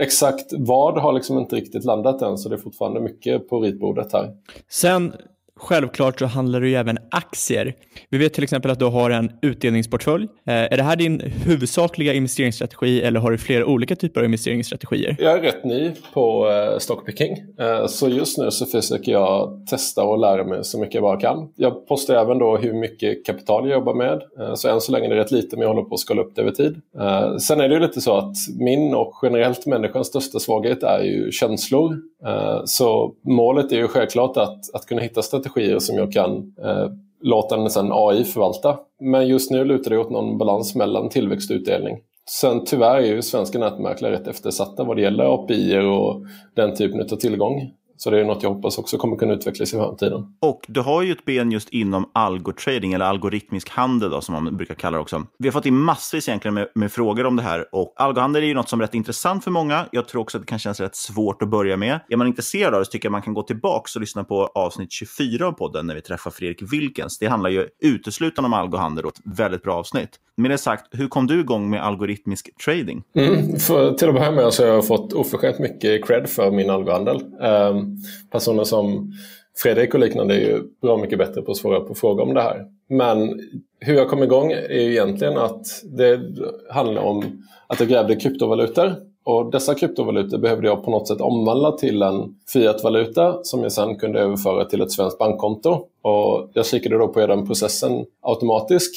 exakt 0.00 0.52
vad 0.58 0.98
har 0.98 1.12
liksom 1.12 1.38
inte 1.38 1.56
riktigt 1.56 1.84
landat 1.84 2.22
än, 2.22 2.38
så 2.38 2.48
det 2.48 2.54
är 2.54 2.58
fortfarande 2.58 3.00
mycket 3.00 3.48
på 3.48 3.60
ritbordet 3.60 4.12
här. 4.12 4.30
Sen 4.68 5.12
Självklart 5.60 6.18
så 6.18 6.26
handlar 6.26 6.60
det 6.60 6.68
ju 6.68 6.74
även 6.74 6.98
aktier. 7.10 7.74
Vi 8.10 8.18
vet 8.18 8.34
till 8.34 8.44
exempel 8.44 8.70
att 8.70 8.78
du 8.78 8.84
har 8.84 9.10
en 9.10 9.30
utdelningsportfölj. 9.42 10.24
Eh, 10.24 10.54
är 10.54 10.76
det 10.76 10.82
här 10.82 10.96
din 10.96 11.20
huvudsakliga 11.20 12.12
investeringsstrategi 12.12 13.02
eller 13.02 13.20
har 13.20 13.30
du 13.30 13.38
flera 13.38 13.66
olika 13.66 13.96
typer 13.96 14.20
av 14.20 14.24
investeringsstrategier? 14.24 15.16
Jag 15.18 15.38
är 15.38 15.42
rätt 15.42 15.64
ny 15.64 15.92
på 16.14 16.50
eh, 16.50 16.78
stockpicking. 16.78 17.36
Eh, 17.60 17.86
så 17.86 18.08
just 18.08 18.38
nu 18.38 18.50
så 18.50 18.66
försöker 18.66 19.12
jag 19.12 19.66
testa 19.70 20.04
och 20.04 20.18
lära 20.18 20.44
mig 20.44 20.64
så 20.64 20.78
mycket 20.78 20.94
jag 20.94 21.02
bara 21.02 21.20
kan. 21.20 21.52
Jag 21.56 21.88
postar 21.88 22.14
även 22.14 22.38
då 22.38 22.56
hur 22.56 22.72
mycket 22.72 23.26
kapital 23.26 23.68
jag 23.68 23.78
jobbar 23.78 23.94
med. 23.94 24.22
Eh, 24.40 24.54
så 24.54 24.68
än 24.68 24.80
så 24.80 24.92
länge 24.92 25.06
är 25.06 25.10
det 25.10 25.20
rätt 25.20 25.32
lite 25.32 25.56
men 25.56 25.62
jag 25.62 25.68
håller 25.68 25.88
på 25.88 25.94
att 25.94 26.00
skala 26.00 26.22
upp 26.22 26.34
det 26.34 26.42
över 26.42 26.52
tid. 26.52 26.80
Eh, 27.00 27.36
sen 27.36 27.60
är 27.60 27.68
det 27.68 27.74
ju 27.74 27.80
lite 27.80 28.00
så 28.00 28.16
att 28.16 28.34
min 28.58 28.94
och 28.94 29.12
generellt 29.22 29.66
människans 29.66 30.06
största 30.06 30.38
svaghet 30.38 30.82
är 30.82 31.02
ju 31.02 31.30
känslor. 31.32 31.98
Eh, 32.26 32.60
så 32.64 33.14
målet 33.22 33.72
är 33.72 33.76
ju 33.76 33.88
självklart 33.88 34.36
att, 34.36 34.74
att 34.74 34.86
kunna 34.86 35.00
hitta 35.00 35.22
strategier 35.22 35.78
som 35.78 35.96
jag 35.96 36.12
kan 36.12 36.54
eh, 36.62 36.88
låta 37.22 37.56
en 37.56 37.92
AI 37.92 38.24
förvalta. 38.24 38.78
Men 39.00 39.28
just 39.28 39.50
nu 39.50 39.64
lutar 39.64 39.90
det 39.90 39.98
åt 39.98 40.10
någon 40.10 40.38
balans 40.38 40.74
mellan 40.74 41.08
tillväxt 41.08 41.50
och 41.50 41.54
utdelning. 41.54 41.98
Sen 42.30 42.64
tyvärr 42.64 42.96
är 42.96 43.06
ju 43.06 43.22
svenska 43.22 43.58
nätmäklare 43.58 44.12
rätt 44.12 44.26
eftersatta 44.26 44.84
vad 44.84 44.96
det 44.96 45.02
gäller 45.02 45.34
API 45.34 45.78
och 45.78 46.22
den 46.54 46.74
typen 46.74 47.00
av 47.00 47.16
tillgång. 47.16 47.72
Så 47.96 48.10
det 48.10 48.20
är 48.20 48.24
något 48.24 48.42
jag 48.42 48.54
hoppas 48.54 48.78
också 48.78 48.98
kommer 48.98 49.16
kunna 49.16 49.32
utvecklas 49.34 49.74
i 49.74 49.76
framtiden. 49.76 50.26
Och 50.40 50.64
du 50.68 50.80
har 50.80 51.02
ju 51.02 51.12
ett 51.12 51.24
ben 51.24 51.52
just 51.52 51.68
inom 51.68 52.10
algotrading, 52.12 52.92
eller 52.92 53.04
algoritmisk 53.04 53.68
handel 53.68 54.10
då, 54.10 54.20
som 54.20 54.32
man 54.32 54.56
brukar 54.56 54.74
kalla 54.74 54.96
det 54.96 55.02
också. 55.02 55.26
Vi 55.38 55.48
har 55.48 55.52
fått 55.52 55.66
in 55.66 55.76
massvis 55.76 56.28
egentligen 56.28 56.54
med, 56.54 56.68
med 56.74 56.92
frågor 56.92 57.26
om 57.26 57.36
det 57.36 57.42
här 57.42 57.64
och 57.72 57.94
algohandel 57.96 58.42
är 58.42 58.46
ju 58.46 58.54
något 58.54 58.68
som 58.68 58.80
är 58.80 58.84
rätt 58.84 58.94
intressant 58.94 59.44
för 59.44 59.50
många. 59.50 59.86
Jag 59.92 60.08
tror 60.08 60.22
också 60.22 60.38
att 60.38 60.42
det 60.42 60.46
kan 60.46 60.58
kännas 60.58 60.80
rätt 60.80 60.96
svårt 60.96 61.42
att 61.42 61.48
börja 61.48 61.76
med. 61.76 62.00
Är 62.08 62.16
man 62.16 62.26
intresserad 62.26 62.74
av 62.74 62.80
det 62.80 62.84
så 62.84 62.90
tycker 62.90 63.06
jag 63.06 63.12
man 63.12 63.22
kan 63.22 63.34
gå 63.34 63.42
tillbaka 63.42 63.90
och 63.94 64.00
lyssna 64.00 64.24
på 64.24 64.46
avsnitt 64.46 64.92
24 64.92 65.46
av 65.46 65.52
podden 65.52 65.86
när 65.86 65.94
vi 65.94 66.00
träffar 66.00 66.30
Fredrik 66.30 66.72
Wilkens. 66.72 67.18
Det 67.18 67.26
handlar 67.26 67.50
ju 67.50 67.66
uteslutande 67.82 68.46
om 68.46 68.52
algohandel 68.52 69.04
och 69.04 69.12
ett 69.12 69.38
väldigt 69.38 69.62
bra 69.62 69.74
avsnitt. 69.74 70.10
Med 70.36 70.50
det 70.50 70.58
sagt, 70.58 70.86
hur 70.90 71.08
kom 71.08 71.26
du 71.26 71.40
igång 71.40 71.70
med 71.70 71.84
algoritmisk 71.84 72.64
trading? 72.64 73.02
Mm, 73.14 73.56
för, 73.56 73.92
till 73.92 74.08
att 74.08 74.14
börja 74.14 74.30
med 74.30 74.52
så 74.52 74.62
har 74.62 74.74
jag 74.74 74.86
fått 74.86 75.12
oförtjänt 75.12 75.58
mycket 75.58 76.06
cred 76.06 76.28
för 76.28 76.50
min 76.50 76.70
algohandel. 76.70 77.16
Um, 77.40 77.83
personer 78.30 78.64
som 78.64 79.12
Fredrik 79.56 79.94
och 79.94 80.00
liknande 80.00 80.34
är 80.34 80.38
ju 80.38 80.62
bra 80.82 80.96
mycket 80.96 81.18
bättre 81.18 81.42
på 81.42 81.50
att 81.50 81.56
svara 81.56 81.80
på 81.80 81.94
frågor 81.94 82.22
om 82.22 82.34
det 82.34 82.42
här. 82.42 82.64
Men 82.88 83.40
hur 83.80 83.94
jag 83.94 84.08
kom 84.08 84.22
igång 84.22 84.52
är 84.52 84.80
ju 84.80 84.90
egentligen 84.90 85.38
att 85.38 85.66
det 85.84 86.20
handlar 86.70 87.02
om 87.02 87.42
att 87.66 87.80
jag 87.80 87.88
grävde 87.88 88.16
kryptovalutor. 88.16 88.94
Och 89.24 89.50
dessa 89.50 89.74
kryptovalutor 89.74 90.38
behövde 90.38 90.66
jag 90.66 90.84
på 90.84 90.90
något 90.90 91.08
sätt 91.08 91.20
omvandla 91.20 91.72
till 91.72 92.02
en 92.02 92.34
fiatvaluta 92.52 93.38
som 93.42 93.62
jag 93.62 93.72
sen 93.72 93.96
kunde 93.96 94.20
överföra 94.20 94.64
till 94.64 94.80
ett 94.80 94.92
svenskt 94.92 95.18
bankkonto. 95.18 95.86
Och 96.02 96.50
jag 96.54 96.66
kikade 96.66 96.98
då 96.98 97.08
på 97.08 97.26
den 97.26 97.46
processen 97.46 98.06
automatiskt 98.22 98.94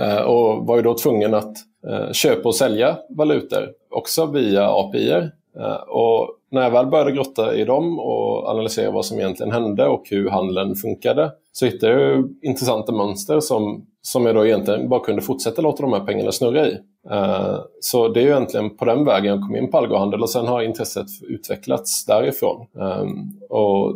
eh, 0.00 0.20
och 0.20 0.66
var 0.66 0.76
ju 0.76 0.82
då 0.82 0.94
tvungen 0.94 1.34
att 1.34 1.56
eh, 1.88 2.12
köpa 2.12 2.48
och 2.48 2.54
sälja 2.54 2.98
valutor 3.10 3.68
också 3.90 4.26
via 4.26 4.68
API. 4.68 5.30
Eh, 5.58 5.88
och 5.88 6.28
när 6.50 6.62
jag 6.62 6.70
väl 6.70 6.86
började 6.86 7.12
grotta 7.12 7.54
i 7.54 7.64
dem 7.64 7.98
och 7.98 8.48
analysera 8.48 8.90
vad 8.90 9.04
som 9.04 9.18
egentligen 9.18 9.52
hände 9.52 9.86
och 9.86 10.02
hur 10.10 10.30
handeln 10.30 10.74
funkade 10.74 11.30
så 11.52 11.66
hittade 11.66 11.92
jag 11.92 12.28
intressanta 12.42 12.92
mönster 12.92 13.40
som, 13.40 13.86
som 14.02 14.26
jag 14.26 14.34
då 14.34 14.46
egentligen 14.46 14.88
bara 14.88 15.00
kunde 15.00 15.22
fortsätta 15.22 15.62
låta 15.62 15.82
de 15.82 15.92
här 15.92 16.04
pengarna 16.04 16.32
snurra 16.32 16.66
i. 16.66 16.78
Eh, 17.10 17.58
så 17.80 18.08
det 18.08 18.20
är 18.20 18.24
ju 18.24 18.30
egentligen 18.30 18.76
på 18.76 18.84
den 18.84 19.04
vägen 19.04 19.34
jag 19.34 19.46
kom 19.46 19.56
in 19.56 19.70
på 19.70 19.78
algohandel 19.78 20.22
och 20.22 20.30
sen 20.30 20.46
har 20.46 20.62
intresset 20.62 21.06
utvecklats 21.22 22.06
därifrån. 22.06 22.66
Ehm, 22.80 23.08
och 23.50 23.94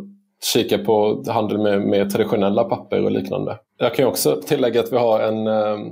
kika 0.53 0.77
på 0.77 1.23
handel 1.27 1.57
med, 1.57 1.81
med 1.81 2.09
traditionella 2.09 2.63
papper 2.63 3.03
och 3.03 3.11
liknande. 3.11 3.57
Jag 3.77 3.95
kan 3.95 4.07
också 4.07 4.41
tillägga 4.45 4.79
att 4.79 4.93
vi 4.93 4.97
har 4.97 5.19
en 5.19 5.47
ehm, 5.47 5.91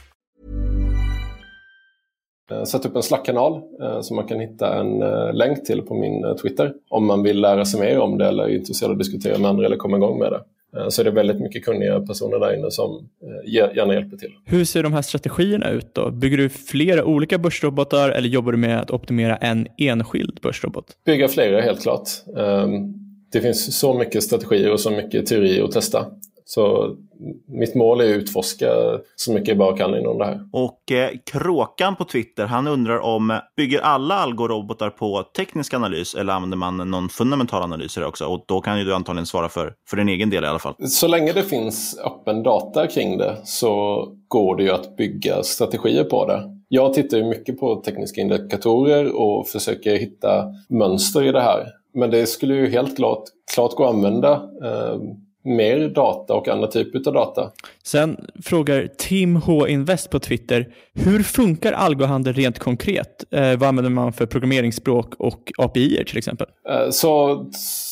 Eh, 2.51 2.63
Sätt 2.63 2.85
upp 2.85 2.95
en 2.95 3.03
Slack-kanal 3.03 3.61
eh, 3.81 4.01
som 4.01 4.15
man 4.15 4.27
kan 4.27 4.39
hitta 4.39 4.79
en 4.79 5.01
eh, 5.01 5.33
länk 5.33 5.65
till 5.65 5.81
på 5.81 5.93
min 5.95 6.35
Twitter 6.41 6.73
om 6.89 7.05
man 7.05 7.23
vill 7.23 7.41
lära 7.41 7.65
sig 7.65 7.79
mer 7.79 7.99
om 7.99 8.17
det 8.17 8.27
eller 8.27 8.43
är 8.43 8.49
intresserad 8.55 8.89
av 8.89 8.95
att 8.95 8.99
diskutera 8.99 9.37
med 9.37 9.49
andra 9.49 9.65
eller 9.65 9.77
komma 9.77 9.97
igång 9.97 10.19
med 10.19 10.31
det. 10.31 10.41
Så 10.89 11.01
är 11.01 11.05
det 11.05 11.11
väldigt 11.11 11.39
mycket 11.39 11.65
kunniga 11.65 11.99
personer 11.99 12.39
där 12.39 12.57
inne 12.57 12.71
som 12.71 13.09
gärna 13.45 13.93
hjälper 13.93 14.17
till. 14.17 14.29
Hur 14.45 14.65
ser 14.65 14.83
de 14.83 14.93
här 14.93 15.01
strategierna 15.01 15.69
ut 15.69 15.93
då? 15.93 16.11
Bygger 16.11 16.37
du 16.37 16.49
flera 16.49 17.05
olika 17.05 17.37
börsrobotar 17.37 18.09
eller 18.09 18.29
jobbar 18.29 18.51
du 18.51 18.57
med 18.57 18.79
att 18.81 18.91
optimera 18.91 19.37
en 19.37 19.67
enskild 19.77 20.39
börsrobot? 20.41 20.85
Bygga 21.05 21.27
flera 21.27 21.61
helt 21.61 21.81
klart. 21.81 22.09
Ehm, 22.37 22.93
Det 23.33 23.41
finns 23.41 23.79
så 23.79 23.93
mycket 23.93 24.23
strategier 24.23 24.71
och 24.71 24.79
så 24.79 24.91
mycket 24.91 25.25
teori 25.25 25.61
att 25.61 25.71
testa. 25.71 26.05
Så 26.53 26.95
mitt 27.47 27.75
mål 27.75 28.01
är 28.01 28.05
att 28.05 28.21
utforska 28.21 28.67
så 29.15 29.33
mycket 29.33 29.47
jag 29.47 29.57
bara 29.57 29.77
kan 29.77 29.97
inom 29.97 30.17
det 30.17 30.25
här. 30.25 30.39
Och 30.53 30.91
eh, 30.91 31.09
Kråkan 31.25 31.95
på 31.95 32.05
Twitter, 32.05 32.45
han 32.45 32.67
undrar 32.67 32.99
om 32.99 33.39
bygger 33.57 33.79
alla 33.79 34.15
algorobotar 34.15 34.89
på 34.89 35.23
teknisk 35.37 35.73
analys 35.73 36.15
eller 36.15 36.33
använder 36.33 36.57
man 36.57 36.77
någon 36.77 37.09
fundamental 37.09 37.63
analys 37.63 37.97
också? 37.97 38.25
Och 38.25 38.45
då 38.47 38.61
kan 38.61 38.79
ju 38.79 38.83
du 38.83 38.93
antagligen 38.93 39.25
svara 39.25 39.49
för, 39.49 39.73
för 39.89 39.97
din 39.97 40.09
egen 40.09 40.29
del 40.29 40.43
i 40.43 40.47
alla 40.47 40.59
fall. 40.59 40.75
Så 40.79 41.07
länge 41.07 41.33
det 41.33 41.43
finns 41.43 41.99
öppen 42.05 42.43
data 42.43 42.87
kring 42.87 43.17
det 43.17 43.37
så 43.43 44.07
går 44.27 44.55
det 44.55 44.63
ju 44.63 44.71
att 44.71 44.97
bygga 44.97 45.43
strategier 45.43 46.03
på 46.03 46.25
det. 46.25 46.43
Jag 46.67 46.93
tittar 46.93 47.17
ju 47.17 47.23
mycket 47.23 47.59
på 47.59 47.75
tekniska 47.75 48.21
indikatorer 48.21 49.21
och 49.21 49.47
försöker 49.47 49.95
hitta 49.95 50.45
mönster 50.69 51.23
i 51.23 51.31
det 51.31 51.41
här. 51.41 51.67
Men 51.93 52.11
det 52.11 52.25
skulle 52.25 52.55
ju 52.55 52.69
helt 52.69 52.95
klart, 52.95 53.23
klart 53.53 53.71
gå 53.71 53.83
att 53.83 53.95
använda 53.95 54.33
eh, 54.63 54.97
mer 55.43 55.89
data 55.89 56.33
och 56.33 56.47
andra 56.47 56.67
typer 56.67 57.07
av 57.07 57.13
data. 57.13 57.51
Sen 57.83 58.17
frågar 58.43 58.87
Tim 58.97 59.35
H 59.35 59.67
Invest 59.67 60.09
på 60.09 60.19
Twitter, 60.19 60.67
hur 60.93 61.23
funkar 61.23 61.73
algohandel 61.73 62.33
rent 62.33 62.59
konkret? 62.59 63.23
Eh, 63.31 63.41
vad 63.57 63.63
använder 63.63 63.89
man 63.91 64.13
för 64.13 64.25
programmeringsspråk 64.25 65.13
och 65.17 65.51
API 65.57 66.03
till 66.07 66.17
exempel? 66.17 66.47
Eh, 66.69 66.89
Så 66.89 67.45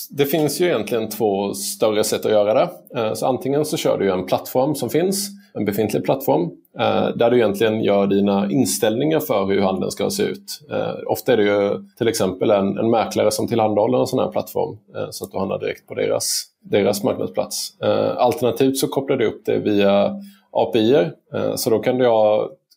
det 0.09 0.25
finns 0.25 0.61
ju 0.61 0.65
egentligen 0.65 1.09
två 1.09 1.53
större 1.53 2.03
sätt 2.03 2.25
att 2.25 2.31
göra 2.31 2.53
det. 2.53 2.69
Eh, 2.99 3.13
Så 3.13 3.25
antingen 3.27 3.65
så 3.65 3.77
kör 3.77 3.97
du 3.97 4.11
en 4.11 4.25
plattform 4.25 4.75
som 4.75 4.89
finns, 4.89 5.29
en 5.53 5.65
befintlig 5.65 6.03
plattform, 6.03 6.49
eh, 6.79 7.07
där 7.15 7.31
du 7.31 7.37
egentligen 7.37 7.83
gör 7.83 8.07
dina 8.07 8.51
inställningar 8.51 9.19
för 9.19 9.45
hur 9.45 9.61
handeln 9.61 9.91
ska 9.91 10.09
se 10.09 10.23
ut. 10.23 10.61
Eh, 10.71 10.93
Ofta 11.07 11.33
är 11.33 11.37
det 11.37 11.43
ju 11.43 11.83
till 11.97 12.07
exempel 12.07 12.51
en, 12.51 12.77
en 12.77 12.89
mäklare 12.89 13.31
som 13.31 13.47
tillhandahåller 13.47 13.99
en 13.99 14.07
sån 14.07 14.19
här 14.19 14.31
plattform 14.31 14.77
eh, 14.95 15.07
så 15.11 15.25
att 15.25 15.31
du 15.31 15.37
handlar 15.37 15.59
direkt 15.59 15.87
på 15.87 15.93
deras, 15.93 16.43
deras 16.61 17.03
marknadsplats. 17.03 17.81
Eh, 17.83 18.17
Alternativt 18.17 18.77
så 18.77 18.87
kopplar 18.87 19.17
du 19.17 19.25
upp 19.25 19.45
det 19.45 19.59
via 19.59 20.15
API-er. 20.51 21.11
Eh, 21.35 21.55
Så 21.55 21.69
då 21.69 21.79
kan 21.79 21.97
du 21.97 22.07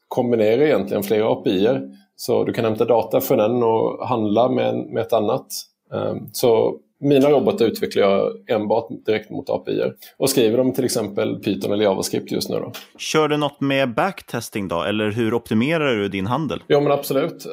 kombinera 0.08 0.64
egentligen 0.64 1.02
flera 1.02 1.28
API-er. 1.32 1.82
Så 2.16 2.44
du 2.44 2.52
kan 2.52 2.64
hämta 2.64 2.84
data 2.84 3.20
från 3.20 3.40
en 3.40 3.62
och 3.62 4.08
handla 4.08 4.48
med, 4.48 4.74
med 4.76 5.00
ett 5.02 5.12
annat. 5.12 5.46
Eh, 5.94 6.14
Så 6.32 6.76
mina 7.00 7.30
robotar 7.30 7.64
utvecklar 7.64 8.02
jag 8.02 8.32
enbart 8.50 8.88
direkt 9.06 9.30
mot 9.30 9.50
API-er 9.50 9.94
och 10.18 10.30
skriver 10.30 10.58
dem 10.58 10.72
till 10.72 10.84
exempel 10.84 11.38
Python 11.38 11.72
eller 11.72 11.84
JavaScript 11.84 12.32
just 12.32 12.50
nu. 12.50 12.56
Då. 12.56 12.72
Kör 12.98 13.28
du 13.28 13.36
något 13.36 13.60
med 13.60 13.94
backtesting 13.94 14.68
då? 14.68 14.82
Eller 14.82 15.10
hur 15.10 15.34
optimerar 15.34 15.94
du 15.96 16.08
din 16.08 16.26
handel? 16.26 16.62
Ja 16.66 16.80
men 16.80 16.92
absolut. 16.92 17.46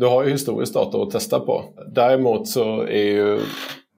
Du 0.00 0.06
har 0.06 0.24
ju 0.24 0.30
historisk 0.30 0.74
data 0.74 0.98
att 1.02 1.10
testa 1.10 1.40
på. 1.40 1.64
Däremot 1.94 2.48
så 2.48 2.80
är 2.82 3.04
ju 3.12 3.40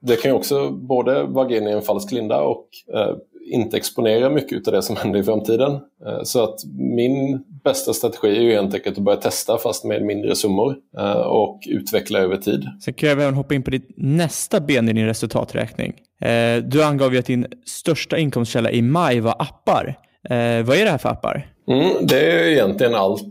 det 0.01 0.15
kan 0.15 0.31
ju 0.31 0.37
också 0.37 0.69
både 0.69 1.23
vara 1.23 1.55
in 1.57 1.67
i 1.67 1.71
en 1.71 1.81
falsk 1.81 2.11
linda 2.11 2.41
och 2.41 2.67
eh, 2.95 3.15
inte 3.51 3.77
exponera 3.77 4.29
mycket 4.29 4.67
av 4.67 4.73
det 4.73 4.81
som 4.81 4.95
händer 4.95 5.19
i 5.19 5.23
framtiden. 5.23 5.71
Eh, 6.05 6.23
så 6.23 6.43
att 6.43 6.55
min 6.77 7.43
bästa 7.63 7.93
strategi 7.93 8.27
är 8.37 8.41
ju 8.41 8.53
helt 8.53 8.73
enkelt 8.73 8.97
att 8.97 9.03
börja 9.03 9.19
testa 9.19 9.57
fast 9.57 9.83
med 9.85 10.05
mindre 10.05 10.35
summor 10.35 10.75
eh, 10.97 11.11
och 11.11 11.59
utveckla 11.67 12.19
över 12.19 12.37
tid. 12.37 12.63
Sen 12.81 12.93
kan 12.93 13.09
jag 13.09 13.21
även 13.21 13.33
hoppa 13.33 13.55
in 13.55 13.63
på 13.63 13.71
ditt 13.71 13.89
nästa 13.97 14.59
ben 14.59 14.89
i 14.89 14.93
din 14.93 15.05
resultaträkning. 15.05 15.93
Eh, 16.21 16.63
du 16.63 16.83
angav 16.83 17.13
ju 17.13 17.19
att 17.19 17.25
din 17.25 17.45
största 17.65 18.17
inkomstkälla 18.17 18.71
i 18.71 18.81
maj 18.81 19.19
var 19.19 19.35
appar. 19.39 19.99
Eh, 20.29 20.63
vad 20.65 20.77
är 20.77 20.83
det 20.85 20.91
här 20.91 20.97
för 20.97 21.09
appar? 21.09 21.53
Mm, 21.67 21.89
det 22.07 22.31
är 22.31 22.47
egentligen 22.47 22.95
allt 22.95 23.23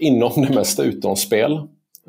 inom 0.00 0.32
det 0.36 0.54
mesta 0.54 0.82
utom 0.82 1.16
spel. 1.16 1.52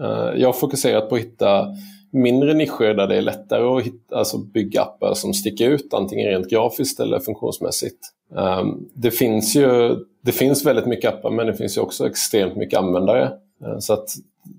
Eh, 0.01 0.39
Jag 0.41 0.47
har 0.47 0.53
fokuserat 0.53 1.09
på 1.09 1.15
att 1.15 1.21
hitta 1.21 1.67
mindre 2.15 2.53
nischer 2.53 2.93
där 2.93 3.07
det 3.07 3.15
är 3.15 3.21
lättare 3.21 3.63
att 3.63 3.83
hitta, 3.85 4.15
alltså 4.15 4.37
bygga 4.37 4.81
appar 4.81 5.13
som 5.13 5.33
sticker 5.33 5.69
ut, 5.69 5.93
antingen 5.93 6.29
rent 6.29 6.49
grafiskt 6.49 6.99
eller 6.99 7.19
funktionsmässigt. 7.19 7.99
Um, 8.29 8.89
Det 8.93 9.11
finns 9.11 9.55
ju 9.55 9.95
det 10.21 10.31
finns 10.31 10.65
väldigt 10.65 10.85
mycket 10.85 11.13
appar 11.13 11.29
men 11.29 11.47
det 11.47 11.53
finns 11.53 11.77
ju 11.77 11.81
också 11.81 12.07
extremt 12.07 12.55
mycket 12.55 12.79
användare. 12.79 13.31
Uh, 13.65 13.79
Så 13.79 13.93
att 13.93 14.09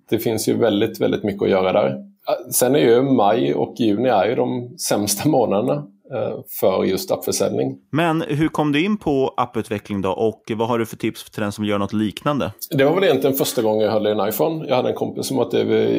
det 0.09 0.19
finns 0.19 0.49
ju 0.49 0.57
väldigt, 0.59 1.01
väldigt 1.01 1.25
mycket 1.25 1.42
att 1.42 1.51
göra 1.51 1.73
där. 1.73 1.88
Uh, 1.88 2.51
Sen 2.51 2.75
är 2.75 2.81
ju 2.81 3.03
maj 3.03 3.55
och 3.55 3.75
juni 3.81 4.09
är 4.09 4.29
ju 4.29 4.35
de 4.35 4.79
sämsta 4.79 5.29
månaderna 5.29 5.87
eh, 6.14 6.38
för 6.61 6.85
just 6.85 7.11
appförsäljning. 7.11 7.77
Men 7.92 8.23
hur 8.23 8.49
kom 8.49 8.73
du 8.73 8.85
in 8.85 8.97
på 8.97 9.35
apputveckling 9.37 10.03
då 10.03 10.11
och 10.11 10.42
vad 10.57 10.69
har 10.69 10.79
du 10.79 10.87
för 10.87 10.97
tips 10.97 11.31
till 11.31 11.42
den 11.42 11.53
som 11.53 11.64
gör 11.64 11.79
något 11.79 11.92
liknande? 11.92 12.53
Det 12.71 12.85
var 12.85 12.95
väl 12.95 13.05
egentligen 13.05 13.37
första 13.37 13.62
gången 13.62 13.85
jag 13.85 13.92
höll 13.92 14.07
i 14.07 14.11
en 14.11 14.29
iPhone. 14.29 14.69
Jag 14.69 14.77
hade 14.77 14.88
en 14.88 14.95
kompis 14.95 15.27
som 15.27 15.37
varit 15.37 15.55
i 15.55 15.59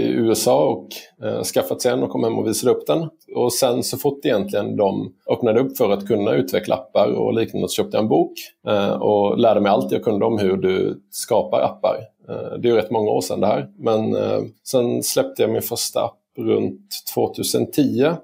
USA 0.10 0.66
och 0.66 0.88
eh, 1.28 1.44
skaffat 1.44 1.82
sig 1.82 1.92
en 1.92 2.04
och 2.04 2.10
kom 2.10 2.24
hem 2.24 2.40
och 2.40 2.48
visade 2.48 2.74
upp 2.74 2.88
den. 2.88 3.10
Och 3.36 3.54
sen 3.54 3.84
så 3.84 3.98
fort 3.98 4.26
egentligen 4.26 4.76
de 4.76 5.14
öppnade 5.32 5.60
upp 5.60 5.78
för 5.78 5.92
att 5.92 6.08
kunna 6.08 6.32
utveckla 6.32 6.76
appar 6.76 7.12
och 7.12 7.34
liknande 7.34 7.68
så 7.68 7.74
köpte 7.74 7.98
jag 7.98 8.04
en 8.04 8.10
bok 8.10 8.34
eh, 8.68 8.90
och 8.90 9.38
lärde 9.38 9.62
mig 9.62 9.72
allt 9.72 9.92
jag 9.92 10.04
kunde 10.04 10.26
om 10.26 10.38
hur 10.40 10.58
du 10.58 11.02
skapar 11.12 11.62
appar. 11.62 11.98
Eh, 12.30 12.58
det 12.60 12.68
är 12.68 12.72
ju 12.72 12.78
rätt 12.78 12.92
många 12.92 13.12
år 13.12 13.22
sedan 13.22 13.42
det 13.42 13.48
här. 13.48 13.70
Men 13.78 14.16
eh, 14.16 14.42
sen 14.64 15.04
släppte 15.04 15.42
jag 15.42 15.52
min 15.52 15.62
första 15.62 16.04
app 16.04 16.18
runt 16.38 16.90
2010 17.14 18.02
eh, 18.04 18.16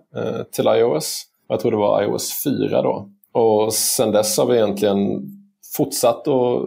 till 0.52 0.68
iOS. 0.68 1.24
Jag 1.48 1.60
tror 1.60 1.72
det 1.72 1.78
var 1.78 2.04
iOS 2.04 2.44
4 2.44 2.82
då. 2.82 3.10
Och 3.32 3.74
sen 3.74 4.12
dess 4.12 4.38
har 4.38 4.46
vi 4.46 4.56
egentligen 4.56 5.22
fortsatt 5.76 6.28
att 6.28 6.62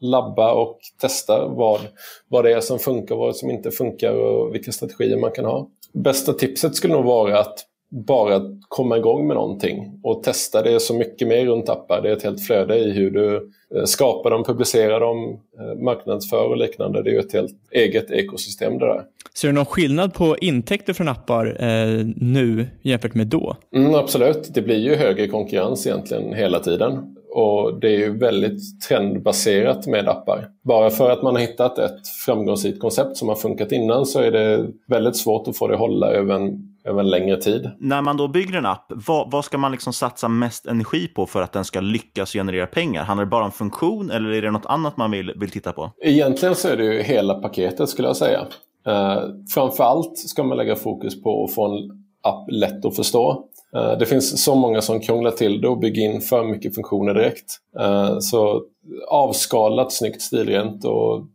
labba 0.00 0.52
och 0.52 0.78
testa 1.00 1.48
vad, 1.48 1.80
vad 2.28 2.44
det 2.44 2.52
är 2.52 2.60
som 2.60 2.78
funkar 2.78 3.14
och 3.14 3.20
vad 3.20 3.36
som 3.36 3.50
inte 3.50 3.70
funkar 3.70 4.12
och 4.12 4.54
vilka 4.54 4.72
strategier 4.72 5.16
man 5.16 5.32
kan 5.32 5.44
ha. 5.44 5.68
Bästa 5.92 6.32
tipset 6.32 6.74
skulle 6.74 6.94
nog 6.94 7.04
vara 7.04 7.40
att 7.40 7.58
bara 7.90 8.40
komma 8.68 8.96
igång 8.96 9.26
med 9.26 9.36
någonting 9.36 10.00
och 10.02 10.22
testa. 10.22 10.62
Det 10.62 10.80
så 10.80 10.94
mycket 10.94 11.28
mer 11.28 11.46
runt 11.46 11.68
appar. 11.68 12.02
Det 12.02 12.08
är 12.08 12.16
ett 12.16 12.22
helt 12.22 12.46
flöde 12.46 12.78
i 12.78 12.90
hur 12.90 13.10
du 13.10 13.50
eh, 13.76 13.84
skapar 13.84 14.30
dem, 14.30 14.44
publicerar 14.44 15.00
dem, 15.00 15.40
eh, 15.58 15.82
marknadsför 15.82 16.44
och 16.44 16.56
liknande. 16.56 17.02
Det 17.02 17.10
är 17.10 17.12
ju 17.12 17.18
ett 17.18 17.32
helt 17.32 17.56
eget 17.70 18.10
ekosystem 18.10 18.78
det 18.78 18.86
där. 18.86 19.02
Ser 19.34 19.48
du 19.48 19.54
någon 19.54 19.66
skillnad 19.66 20.14
på 20.14 20.36
intäkter 20.40 20.92
från 20.92 21.08
appar 21.08 21.46
eh, 21.46 22.06
nu 22.16 22.66
jämfört 22.82 23.14
med 23.14 23.26
då? 23.26 23.56
Mm, 23.76 23.94
absolut, 23.94 24.54
det 24.54 24.62
blir 24.62 24.78
ju 24.78 24.94
högre 24.94 25.28
konkurrens 25.28 25.86
egentligen 25.86 26.34
hela 26.34 26.60
tiden. 26.60 27.16
Och 27.32 27.80
det 27.80 27.88
är 27.88 27.98
ju 27.98 28.18
väldigt 28.18 28.80
trendbaserat 28.88 29.86
med 29.86 30.08
appar. 30.08 30.48
Bara 30.64 30.90
för 30.90 31.10
att 31.10 31.22
man 31.22 31.34
har 31.34 31.40
hittat 31.40 31.78
ett 31.78 32.08
framgångsrikt 32.26 32.80
koncept 32.80 33.16
som 33.16 33.28
har 33.28 33.36
funkat 33.36 33.72
innan 33.72 34.06
så 34.06 34.20
är 34.20 34.30
det 34.30 34.66
väldigt 34.86 35.16
svårt 35.16 35.48
att 35.48 35.56
få 35.56 35.68
det 35.68 35.74
att 35.74 35.80
hålla 35.80 36.06
över 36.12 36.34
en, 36.34 36.69
över 36.84 37.00
en 37.00 37.10
längre 37.10 37.36
tid. 37.36 37.70
När 37.78 38.02
man 38.02 38.16
då 38.16 38.28
bygger 38.28 38.58
en 38.58 38.66
app, 38.66 38.86
vad, 38.88 39.30
vad 39.30 39.44
ska 39.44 39.58
man 39.58 39.72
liksom 39.72 39.92
satsa 39.92 40.28
mest 40.28 40.66
energi 40.66 41.08
på 41.08 41.26
för 41.26 41.42
att 41.42 41.52
den 41.52 41.64
ska 41.64 41.80
lyckas 41.80 42.32
generera 42.32 42.66
pengar? 42.66 43.02
Handlar 43.04 43.24
det 43.24 43.30
bara 43.30 43.44
om 43.44 43.52
funktion 43.52 44.10
eller 44.10 44.30
är 44.30 44.42
det 44.42 44.50
något 44.50 44.66
annat 44.66 44.96
man 44.96 45.10
vill, 45.10 45.32
vill 45.36 45.50
titta 45.50 45.72
på? 45.72 45.90
Egentligen 46.02 46.54
så 46.54 46.68
är 46.68 46.76
det 46.76 46.84
ju 46.84 47.02
hela 47.02 47.34
paketet 47.34 47.88
skulle 47.88 48.08
jag 48.08 48.16
säga. 48.16 48.46
Uh, 48.88 49.22
framförallt 49.54 50.18
ska 50.18 50.42
man 50.42 50.56
lägga 50.56 50.76
fokus 50.76 51.22
på 51.22 51.44
att 51.44 51.54
få 51.54 51.64
en 51.64 51.90
app 52.22 52.50
lätt 52.50 52.84
att 52.84 52.96
förstå. 52.96 53.44
Uh, 53.76 53.98
det 53.98 54.06
finns 54.06 54.44
så 54.44 54.54
många 54.54 54.80
som 54.80 55.00
krånglar 55.00 55.30
till 55.30 55.60
det 55.60 55.68
och 55.68 55.78
bygger 55.78 56.02
in 56.02 56.20
för 56.20 56.44
mycket 56.44 56.74
funktioner 56.74 57.14
direkt. 57.14 57.56
Uh, 57.80 58.18
så 58.18 58.62
avskalat, 59.08 59.92
snyggt, 59.92 60.22
stilrent 60.22 60.84
och 60.84 61.26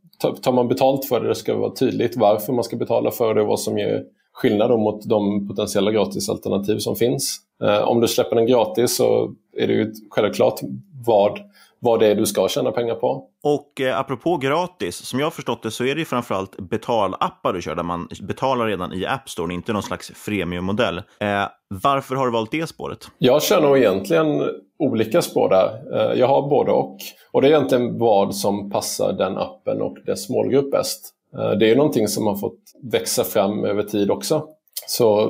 tar 0.41 0.51
man 0.51 0.67
betalt 0.67 1.05
för 1.05 1.21
det, 1.21 1.27
det 1.27 1.35
ska 1.35 1.55
vara 1.55 1.75
tydligt 1.75 2.17
varför 2.17 2.53
man 2.53 2.63
ska 2.63 2.77
betala 2.77 3.11
för 3.11 3.33
det 3.33 3.41
och 3.41 3.47
vad 3.47 3.59
som 3.59 3.77
ger 3.77 4.03
skillnad 4.35 4.79
mot 4.79 5.09
de 5.09 5.47
potentiella 5.47 5.91
gratisalternativ 5.91 6.77
som 6.77 6.95
finns. 6.95 7.39
Om 7.85 8.01
du 8.01 8.07
släpper 8.07 8.35
den 8.35 8.45
gratis 8.45 8.95
så 8.95 9.33
är 9.57 9.67
det 9.67 9.73
ju 9.73 9.93
självklart 10.09 10.59
vad 11.05 11.39
vad 11.85 11.99
det 11.99 12.07
är 12.07 12.15
du 12.15 12.25
ska 12.25 12.47
tjäna 12.47 12.71
pengar 12.71 12.95
på. 12.95 13.23
Och 13.43 13.81
eh, 13.81 13.99
apropå 13.99 14.37
gratis, 14.37 14.95
som 14.95 15.19
jag 15.19 15.25
har 15.25 15.31
förstått 15.31 15.63
det 15.63 15.71
så 15.71 15.85
är 15.85 15.95
det 15.95 16.05
framförallt 16.05 16.57
betalappar 16.57 17.53
du 17.53 17.61
kör 17.61 17.75
där 17.75 17.83
man 17.83 18.07
betalar 18.21 18.65
redan 18.67 18.93
i 18.93 19.05
App 19.05 19.29
Store, 19.29 19.53
inte 19.53 19.73
någon 19.73 19.83
slags 19.83 20.11
freemiummodell. 20.15 20.97
Eh, 20.97 21.43
varför 21.83 22.15
har 22.15 22.25
du 22.25 22.31
valt 22.31 22.51
det 22.51 22.67
spåret? 22.67 23.07
Jag 23.17 23.43
kör 23.43 23.61
nog 23.61 23.77
egentligen 23.77 24.43
olika 24.79 25.21
spår 25.21 25.49
där. 25.49 25.99
Eh, 25.99 26.19
jag 26.19 26.27
har 26.27 26.49
både 26.49 26.71
och. 26.71 26.97
Och 27.31 27.41
det 27.41 27.47
är 27.47 27.51
egentligen 27.51 27.97
vad 27.97 28.35
som 28.35 28.71
passar 28.71 29.13
den 29.13 29.37
appen 29.37 29.81
och 29.81 29.97
dess 30.05 30.29
målgrupp 30.29 30.71
bäst. 30.71 31.14
Eh, 31.39 31.51
det 31.51 31.71
är 31.71 31.75
någonting 31.75 32.07
som 32.07 32.27
har 32.27 32.35
fått 32.35 32.59
växa 32.91 33.23
fram 33.23 33.65
över 33.65 33.83
tid 33.83 34.11
också. 34.11 34.43
Så 34.87 35.29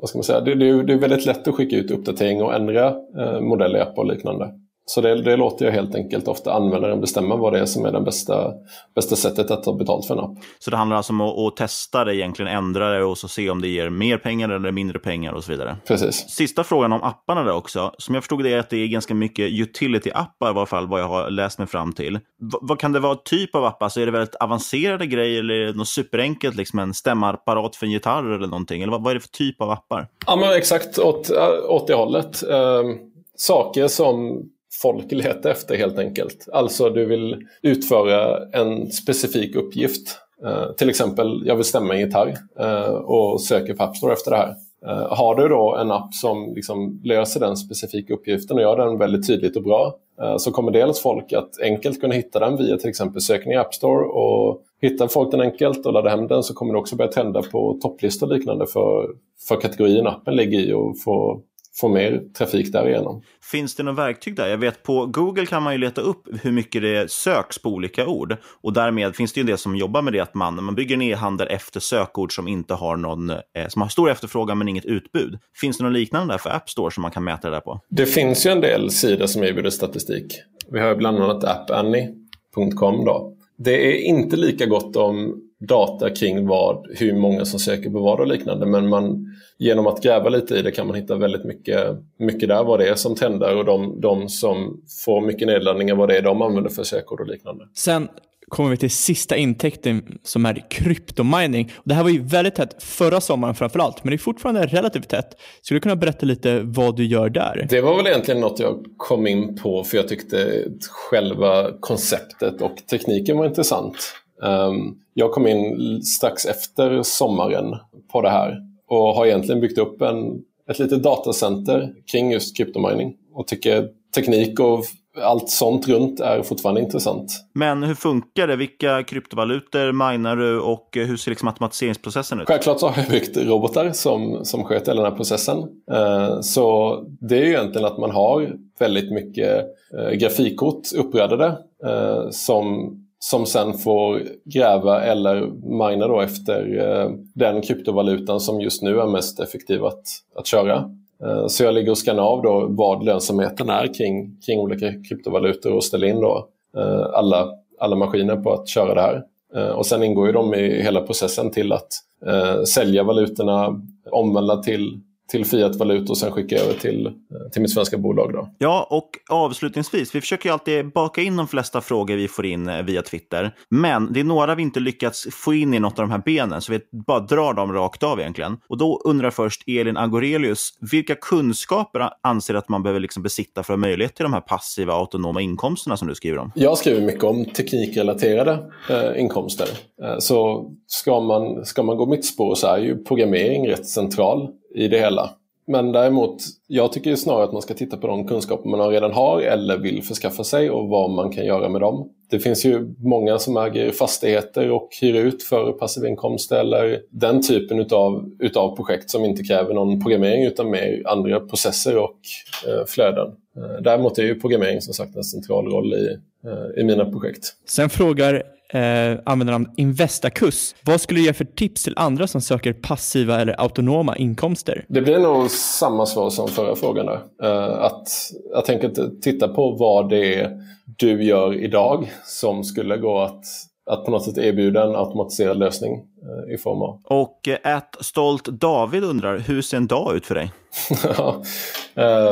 vad 0.00 0.08
ska 0.08 0.18
man 0.18 0.24
säga? 0.24 0.40
Det, 0.40 0.54
det, 0.54 0.82
det 0.82 0.92
är 0.92 0.98
väldigt 0.98 1.26
lätt 1.26 1.48
att 1.48 1.54
skicka 1.54 1.76
ut 1.76 1.90
uppdatering 1.90 2.42
och 2.42 2.54
ändra 2.54 2.86
eh, 3.18 3.40
modell 3.40 3.76
i 3.76 3.80
appar 3.80 4.02
och 4.02 4.08
liknande. 4.08 4.54
Så 4.90 5.00
det, 5.00 5.22
det, 5.22 5.36
låter 5.36 5.64
jag 5.64 5.72
helt 5.72 5.94
enkelt 5.94 6.28
ofta 6.28 6.52
användaren 6.52 7.00
bestämma 7.00 7.36
vad 7.36 7.52
det 7.52 7.58
är 7.60 7.66
som 7.66 7.84
är 7.84 7.92
det 7.92 8.00
bästa, 8.00 8.52
bästa 8.94 9.16
sättet 9.16 9.50
att 9.50 9.62
ta 9.62 9.74
betalt 9.74 10.06
för 10.06 10.14
en 10.14 10.20
app. 10.20 10.38
Så 10.58 10.70
det 10.70 10.76
handlar 10.76 10.96
alltså 10.96 11.12
om 11.12 11.20
att, 11.20 11.38
att, 11.38 11.56
testa 11.56 12.04
det, 12.04 12.16
egentligen 12.16 12.56
ändra 12.56 12.90
det 12.90 13.04
och 13.04 13.18
så 13.18 13.28
se 13.28 13.50
om 13.50 13.60
det 13.60 13.68
ger 13.68 13.90
mer 13.90 14.18
pengar 14.18 14.48
eller 14.48 14.72
mindre 14.72 14.98
pengar 14.98 15.32
och 15.32 15.44
så 15.44 15.52
vidare? 15.52 15.76
Precis. 15.86 16.14
Sista 16.28 16.64
frågan 16.64 16.92
om 16.92 17.02
apparna 17.02 17.42
där 17.42 17.52
också. 17.52 17.92
Som 17.98 18.14
jag 18.14 18.24
förstod 18.24 18.44
det 18.44 18.52
är 18.52 18.58
att 18.58 18.70
det 18.70 18.76
är 18.76 18.86
ganska 18.86 19.14
mycket 19.14 19.50
utility-appar 19.50 20.46
i 20.46 20.48
alla 20.48 20.66
fall, 20.66 20.88
vad 20.88 21.00
jag 21.00 21.08
har 21.08 21.30
läst 21.30 21.58
mig 21.58 21.68
fram 21.68 21.92
till. 21.92 22.14
V 22.16 22.58
vad 22.60 22.78
kan 22.78 22.92
det 22.92 23.00
vara 23.00 23.14
typ 23.14 23.54
av 23.54 23.64
appar? 23.64 23.88
Så 23.88 24.00
är 24.00 24.06
det 24.06 24.12
väldigt 24.12 24.34
avancerade 24.34 25.06
grejer 25.06 25.38
eller 25.38 25.54
är 25.54 25.66
det 25.66 25.72
något 25.72 25.88
superenkelt, 25.88 26.56
liksom 26.56 26.78
en 26.78 26.94
stämapparat 26.94 27.76
för 27.76 27.86
en 27.86 27.92
gitarr 27.92 28.34
eller 28.34 28.46
någonting? 28.46 28.82
Eller 28.82 28.92
vad, 28.92 29.02
vad 29.02 29.10
är 29.10 29.14
det 29.14 29.20
för 29.20 29.28
typ 29.28 29.60
av 29.60 29.70
appar? 29.70 30.08
Ja, 30.26 30.36
men 30.36 30.56
exakt 30.56 30.98
åt, 30.98 31.30
åt 31.68 31.86
det 31.86 31.94
hållet. 31.94 32.42
Um, 32.42 32.98
saker 33.36 33.88
som 33.88 34.42
folk 34.82 35.12
letar 35.12 35.50
efter 35.50 35.76
helt 35.76 35.98
enkelt. 35.98 36.48
Alltså 36.52 36.90
du 36.90 37.04
vill 37.04 37.36
utföra 37.62 38.46
en 38.52 38.90
specifik 38.90 39.56
uppgift. 39.56 40.18
Eh, 40.46 40.72
till 40.72 40.90
exempel, 40.90 41.42
jag 41.46 41.56
vill 41.56 41.64
stämma 41.64 41.94
en 41.94 42.00
gitarr 42.00 42.34
eh, 42.60 42.94
och 42.94 43.40
söker 43.40 43.74
på 43.74 43.82
App 43.82 43.96
Store 43.96 44.12
efter 44.12 44.30
det 44.30 44.36
här. 44.36 44.54
Eh, 44.86 45.16
har 45.16 45.34
du 45.34 45.48
då 45.48 45.76
en 45.76 45.90
app 45.90 46.14
som 46.14 46.52
liksom 46.54 47.00
löser 47.04 47.40
den 47.40 47.56
specifika 47.56 48.14
uppgiften 48.14 48.56
och 48.56 48.62
gör 48.62 48.76
den 48.76 48.98
väldigt 48.98 49.26
tydligt 49.26 49.56
och 49.56 49.62
bra 49.62 49.94
eh, 50.22 50.36
så 50.36 50.50
kommer 50.50 50.72
dels 50.72 51.00
folk 51.00 51.32
att 51.32 51.60
enkelt 51.62 52.00
kunna 52.00 52.14
hitta 52.14 52.38
den 52.38 52.56
via 52.56 52.76
till 52.76 52.88
exempel 52.88 53.20
sökning 53.20 53.54
i 53.54 53.56
App 53.56 53.74
Store 53.74 54.04
och 54.04 54.62
hittar 54.80 55.08
folk 55.08 55.30
den 55.30 55.40
enkelt 55.40 55.86
och 55.86 55.92
laddar 55.92 56.10
hem 56.10 56.26
den 56.26 56.42
så 56.42 56.54
kommer 56.54 56.72
det 56.72 56.78
också 56.78 56.96
börja 56.96 57.12
trenda 57.12 57.42
på 57.42 57.78
topplistor 57.82 58.26
och 58.26 58.32
liknande 58.32 58.66
för, 58.66 59.08
för 59.48 59.60
kategorin 59.60 60.06
appen 60.06 60.36
ligger 60.36 60.60
i 60.60 60.72
och 60.72 60.98
få 61.04 61.40
få 61.76 61.88
mer 61.88 62.22
trafik 62.38 62.72
därigenom. 62.72 63.22
Finns 63.50 63.74
det 63.74 63.82
något 63.82 63.98
verktyg 63.98 64.36
där? 64.36 64.48
Jag 64.48 64.58
vet 64.58 64.82
på 64.82 65.06
Google 65.06 65.46
kan 65.46 65.62
man 65.62 65.72
ju 65.72 65.78
leta 65.78 66.00
upp 66.00 66.28
hur 66.42 66.52
mycket 66.52 66.82
det 66.82 67.10
söks 67.10 67.58
på 67.58 67.68
olika 67.68 68.06
ord. 68.06 68.36
Och 68.62 68.72
därmed 68.72 69.16
finns 69.16 69.32
det 69.32 69.40
ju 69.40 69.46
del 69.46 69.58
som 69.58 69.76
jobbar 69.76 70.02
med 70.02 70.12
det 70.12 70.20
att 70.20 70.34
man, 70.34 70.64
man 70.64 70.74
bygger 70.74 70.94
en 70.94 71.02
e-handel 71.02 71.48
efter 71.50 71.80
sökord 71.80 72.34
som 72.34 72.48
inte 72.48 72.74
har 72.74 72.96
någon, 72.96 73.30
eh, 73.30 73.68
som 73.68 73.82
har 73.82 73.88
stor 73.88 74.10
efterfrågan 74.10 74.58
men 74.58 74.68
inget 74.68 74.84
utbud. 74.84 75.38
Finns 75.60 75.78
det 75.78 75.84
något 75.84 75.92
liknande 75.92 76.34
där 76.34 76.38
för 76.38 76.50
App 76.50 76.70
Store 76.70 76.90
som 76.90 77.02
man 77.02 77.10
kan 77.10 77.24
mäta 77.24 77.50
det 77.50 77.56
där 77.56 77.60
på? 77.60 77.80
Det 77.88 78.06
finns 78.06 78.46
ju 78.46 78.50
en 78.50 78.60
del 78.60 78.90
sidor 78.90 79.26
som 79.26 79.44
erbjuder 79.44 79.70
statistik. 79.70 80.40
Vi 80.70 80.80
har 80.80 80.94
bland 80.94 81.18
annat 81.18 81.44
appanny.com 81.44 83.04
då. 83.04 83.36
Det 83.58 83.86
är 83.86 84.04
inte 84.04 84.36
lika 84.36 84.66
gott 84.66 84.96
om 84.96 85.40
data 85.60 86.10
kring 86.10 86.46
vad, 86.46 86.86
hur 86.90 87.14
många 87.14 87.44
som 87.44 87.60
söker 87.60 87.90
på 87.90 88.00
vad 88.00 88.20
och 88.20 88.26
liknande. 88.26 88.66
Men 88.66 88.88
man, 88.88 89.36
genom 89.58 89.86
att 89.86 90.02
gräva 90.02 90.28
lite 90.28 90.54
i 90.54 90.62
det 90.62 90.70
kan 90.70 90.86
man 90.86 90.96
hitta 90.96 91.16
väldigt 91.16 91.44
mycket, 91.44 91.86
mycket 92.18 92.48
där 92.48 92.64
vad 92.64 92.80
det 92.80 92.88
är 92.88 92.94
som 92.94 93.14
trendar 93.14 93.56
och 93.56 93.64
de, 93.64 94.00
de 94.00 94.28
som 94.28 94.82
får 95.04 95.20
mycket 95.20 95.48
nedladdningar 95.48 95.94
vad 95.94 96.08
det 96.08 96.16
är 96.16 96.22
de 96.22 96.42
använder 96.42 96.70
för 96.70 96.82
sökord 96.82 97.20
och 97.20 97.26
liknande. 97.26 97.64
Sen 97.74 98.08
kommer 98.48 98.70
vi 98.70 98.76
till 98.76 98.90
sista 98.90 99.36
intäkten 99.36 100.18
som 100.22 100.46
är 100.46 100.70
kryptomining. 100.70 101.72
Det 101.84 101.94
här 101.94 102.02
var 102.02 102.10
ju 102.10 102.22
väldigt 102.22 102.54
tätt 102.54 102.82
förra 102.82 103.20
sommaren 103.20 103.54
framförallt, 103.54 104.04
men 104.04 104.10
det 104.10 104.16
är 104.16 104.18
fortfarande 104.18 104.66
relativt 104.66 105.08
tätt. 105.08 105.28
Skulle 105.62 105.76
du 105.76 105.82
kunna 105.82 105.96
berätta 105.96 106.26
lite 106.26 106.60
vad 106.64 106.96
du 106.96 107.04
gör 107.04 107.28
där? 107.28 107.66
Det 107.70 107.80
var 107.80 107.96
väl 107.96 108.06
egentligen 108.06 108.40
något 108.40 108.60
jag 108.60 108.84
kom 108.96 109.26
in 109.26 109.56
på 109.56 109.84
för 109.84 109.96
jag 109.96 110.08
tyckte 110.08 110.64
själva 111.10 111.70
konceptet 111.80 112.62
och 112.62 112.76
tekniken 112.90 113.38
var 113.38 113.46
intressant. 113.46 113.96
Um, 114.42 114.98
jag 115.14 115.32
kom 115.32 115.46
in 115.46 116.02
strax 116.02 116.46
efter 116.46 117.02
sommaren 117.02 117.76
på 118.12 118.22
det 118.22 118.30
här 118.30 118.56
och 118.88 119.14
har 119.14 119.26
egentligen 119.26 119.60
byggt 119.60 119.78
upp 119.78 120.02
en, 120.02 120.42
ett 120.70 120.78
litet 120.78 121.02
datacenter 121.02 121.92
kring 122.12 122.32
just 122.32 122.56
kryptomining 122.56 123.14
och 123.34 123.46
tycker 123.46 123.88
teknik 124.14 124.60
och 124.60 124.84
allt 125.22 125.50
sånt 125.50 125.88
runt 125.88 126.20
är 126.20 126.42
fortfarande 126.42 126.80
intressant. 126.80 127.32
Men 127.54 127.82
hur 127.82 127.94
funkar 127.94 128.46
det? 128.46 128.56
Vilka 128.56 129.02
kryptovalutor 129.02 129.92
minar 129.92 130.36
du 130.36 130.60
och 130.60 130.88
hur 130.92 131.16
ser 131.16 131.30
liksom 131.30 131.48
automatiseringsprocessen 131.48 132.40
ut? 132.40 132.48
Självklart 132.48 132.80
så 132.80 132.88
har 132.88 133.02
jag 133.02 133.10
byggt 133.10 133.36
robotar 133.36 133.92
som, 133.92 134.44
som 134.44 134.64
sköter 134.64 134.92
hela 134.92 135.02
den 135.02 135.10
här 135.10 135.16
processen. 135.16 135.58
Uh, 135.92 136.40
så 136.40 136.96
det 137.20 137.38
är 137.38 137.42
ju 137.42 137.48
egentligen 137.48 137.86
att 137.86 137.98
man 137.98 138.10
har 138.10 138.52
väldigt 138.78 139.12
mycket 139.12 139.64
uh, 139.98 140.10
grafikkort 140.10 140.92
uppraddade 140.96 141.58
uh, 141.86 142.30
som 142.30 142.96
som 143.22 143.46
sen 143.46 143.74
får 143.74 144.22
gräva 144.44 145.02
eller 145.02 145.46
mina 145.90 146.08
då 146.08 146.20
efter 146.20 146.78
eh, 146.78 147.10
den 147.34 147.62
kryptovalutan 147.62 148.40
som 148.40 148.60
just 148.60 148.82
nu 148.82 149.00
är 149.00 149.06
mest 149.06 149.40
effektiv 149.40 149.84
att, 149.84 150.02
att 150.34 150.46
köra. 150.46 150.90
Eh, 151.24 151.46
så 151.46 151.64
jag 151.64 151.74
ligger 151.74 151.90
och 151.90 151.98
skannar 151.98 152.22
av 152.22 152.42
då 152.42 152.66
vad 152.68 153.04
lönsamheten 153.04 153.70
är 153.70 153.94
kring, 153.94 154.40
kring 154.46 154.58
olika 154.58 154.86
kryptovalutor 155.08 155.72
och 155.72 155.84
ställer 155.84 156.06
in 156.06 156.20
då 156.20 156.48
eh, 156.76 157.06
alla, 157.12 157.48
alla 157.80 157.96
maskiner 157.96 158.36
på 158.36 158.52
att 158.52 158.68
köra 158.68 158.94
det 158.94 159.00
här. 159.00 159.22
Eh, 159.54 159.70
och 159.70 159.86
sen 159.86 160.02
ingår 160.02 160.26
ju 160.26 160.32
de 160.32 160.54
i 160.54 160.82
hela 160.82 161.00
processen 161.00 161.50
till 161.50 161.72
att 161.72 161.88
eh, 162.26 162.62
sälja 162.62 163.02
valutorna, 163.02 163.82
omvandla 164.10 164.56
till 164.56 165.00
till 165.30 165.44
fiatvaluta 165.44 166.12
och 166.12 166.18
sen 166.18 166.32
skicka 166.32 166.56
över 166.56 166.74
till, 166.74 167.12
till 167.52 167.62
mitt 167.62 167.70
svenska 167.70 167.98
bolag. 167.98 168.32
Då. 168.32 168.48
Ja, 168.58 168.86
och 168.90 169.10
avslutningsvis, 169.30 170.14
vi 170.14 170.20
försöker 170.20 170.48
ju 170.48 170.52
alltid 170.52 170.92
baka 170.92 171.22
in 171.22 171.36
de 171.36 171.48
flesta 171.48 171.80
frågor 171.80 172.16
vi 172.16 172.28
får 172.28 172.46
in 172.46 172.68
eh, 172.68 172.82
via 172.82 173.02
Twitter. 173.02 173.54
Men 173.68 174.12
det 174.12 174.20
är 174.20 174.24
några 174.24 174.54
vi 174.54 174.62
inte 174.62 174.80
lyckats 174.80 175.28
få 175.30 175.54
in 175.54 175.74
i 175.74 175.78
något 175.78 175.98
av 175.98 176.04
de 176.04 176.10
här 176.10 176.22
benen, 176.24 176.60
så 176.60 176.72
vi 176.72 176.80
bara 177.06 177.20
drar 177.20 177.54
dem 177.54 177.72
rakt 177.72 178.02
av 178.02 178.20
egentligen. 178.20 178.56
Och 178.68 178.78
då 178.78 179.00
undrar 179.04 179.30
först 179.30 179.62
Elin 179.66 179.96
Agorelius, 179.96 180.70
vilka 180.92 181.14
kunskaper 181.14 182.10
anser 182.22 182.54
att 182.54 182.68
man 182.68 182.82
behöver 182.82 183.00
liksom 183.00 183.22
besitta 183.22 183.62
för 183.62 183.72
att 183.72 183.78
ha 183.80 183.86
möjlighet 183.88 184.16
till 184.16 184.22
de 184.22 184.32
här 184.32 184.40
passiva 184.40 184.92
autonoma 184.92 185.40
inkomsterna 185.40 185.96
som 185.96 186.08
du 186.08 186.14
skriver 186.14 186.38
om? 186.38 186.52
Jag 186.54 186.78
skriver 186.78 187.00
mycket 187.00 187.24
om 187.24 187.44
teknikrelaterade 187.44 188.58
eh, 188.90 189.20
inkomster. 189.20 189.68
Eh, 190.02 190.18
så 190.18 190.70
ska 190.86 191.20
man, 191.20 191.64
ska 191.64 191.82
man 191.82 191.96
gå 191.96 192.06
mitt 192.06 192.24
spår 192.24 192.54
så 192.54 192.66
är 192.66 192.78
ju 192.78 193.04
programmering 193.04 193.68
rätt 193.68 193.86
central 193.86 194.48
i 194.74 194.88
det 194.88 194.98
hela. 194.98 195.30
Men 195.66 195.92
däremot, 195.92 196.42
jag 196.66 196.92
tycker 196.92 197.16
snarare 197.16 197.44
att 197.44 197.52
man 197.52 197.62
ska 197.62 197.74
titta 197.74 197.96
på 197.96 198.06
de 198.06 198.28
kunskaper 198.28 198.68
man 198.68 198.90
redan 198.90 199.12
har 199.12 199.40
eller 199.40 199.78
vill 199.78 200.02
förskaffa 200.02 200.44
sig 200.44 200.70
och 200.70 200.88
vad 200.88 201.10
man 201.10 201.32
kan 201.32 201.44
göra 201.44 201.68
med 201.68 201.80
dem. 201.80 202.08
Det 202.30 202.38
finns 202.38 202.64
ju 202.64 202.94
många 202.98 203.38
som 203.38 203.56
äger 203.56 203.92
fastigheter 203.92 204.70
och 204.70 204.88
hyr 205.00 205.14
ut 205.14 205.42
för 205.42 205.72
passiv 205.72 206.04
inkomst 206.04 206.52
eller 206.52 207.00
den 207.10 207.42
typen 207.42 207.80
utav, 207.80 208.30
utav 208.38 208.76
projekt 208.76 209.10
som 209.10 209.24
inte 209.24 209.42
kräver 209.42 209.74
någon 209.74 210.02
programmering 210.02 210.44
utan 210.44 210.70
mer 210.70 211.02
andra 211.06 211.40
processer 211.40 211.96
och 211.96 212.18
eh, 212.66 212.86
flöden. 212.86 213.28
Eh, 213.56 213.82
däremot 213.82 214.18
är 214.18 214.22
ju 214.22 214.40
programmering 214.40 214.80
som 214.80 214.94
sagt 214.94 215.16
en 215.16 215.24
central 215.24 215.66
roll 215.66 215.94
i, 215.94 216.16
eh, 216.48 216.80
i 216.80 216.84
mina 216.84 217.04
projekt. 217.10 217.44
Sen 217.68 217.90
frågar 217.90 218.42
eh, 218.70 219.18
användarnamn 219.26 219.66
Investakus. 219.76 220.74
Vad 220.84 221.00
skulle 221.00 221.20
du 221.20 221.24
ge 221.24 221.32
för 221.32 221.44
tips 221.44 221.84
till 221.84 221.94
andra 221.96 222.26
som 222.26 222.40
söker 222.40 222.72
passiva 222.72 223.40
eller 223.40 223.60
autonoma 223.60 224.16
inkomster? 224.16 224.84
Det 224.88 225.00
blir 225.00 225.18
nog 225.18 225.50
samma 225.50 226.06
svar 226.06 226.30
som 226.30 226.48
förra 226.48 226.76
frågan. 226.76 227.06
Där. 227.06 227.20
Eh, 227.42 227.84
att 227.84 228.08
jag 228.52 228.64
tänker 228.64 229.20
titta 229.20 229.48
på 229.48 229.70
vad 229.70 230.10
det 230.10 230.34
är 230.34 230.50
du 230.84 231.24
gör 231.24 231.54
idag 231.54 232.12
som 232.24 232.64
skulle 232.64 232.96
gå 232.96 233.18
att 233.18 233.44
att 233.90 234.04
på 234.04 234.10
något 234.10 234.24
sätt 234.24 234.38
erbjuda 234.38 234.84
en 234.84 234.96
automatiserad 234.96 235.58
lösning 235.58 235.92
eh, 235.94 236.54
i 236.54 236.58
form 236.58 236.82
av. 236.82 237.00
Och 237.20 237.48
ett 237.48 237.66
eh, 237.66 238.00
stolt 238.00 238.44
David 238.44 239.04
undrar, 239.04 239.38
hur 239.38 239.62
ser 239.62 239.76
en 239.76 239.86
dag 239.86 240.16
ut 240.16 240.26
för 240.26 240.34
dig? 240.34 240.52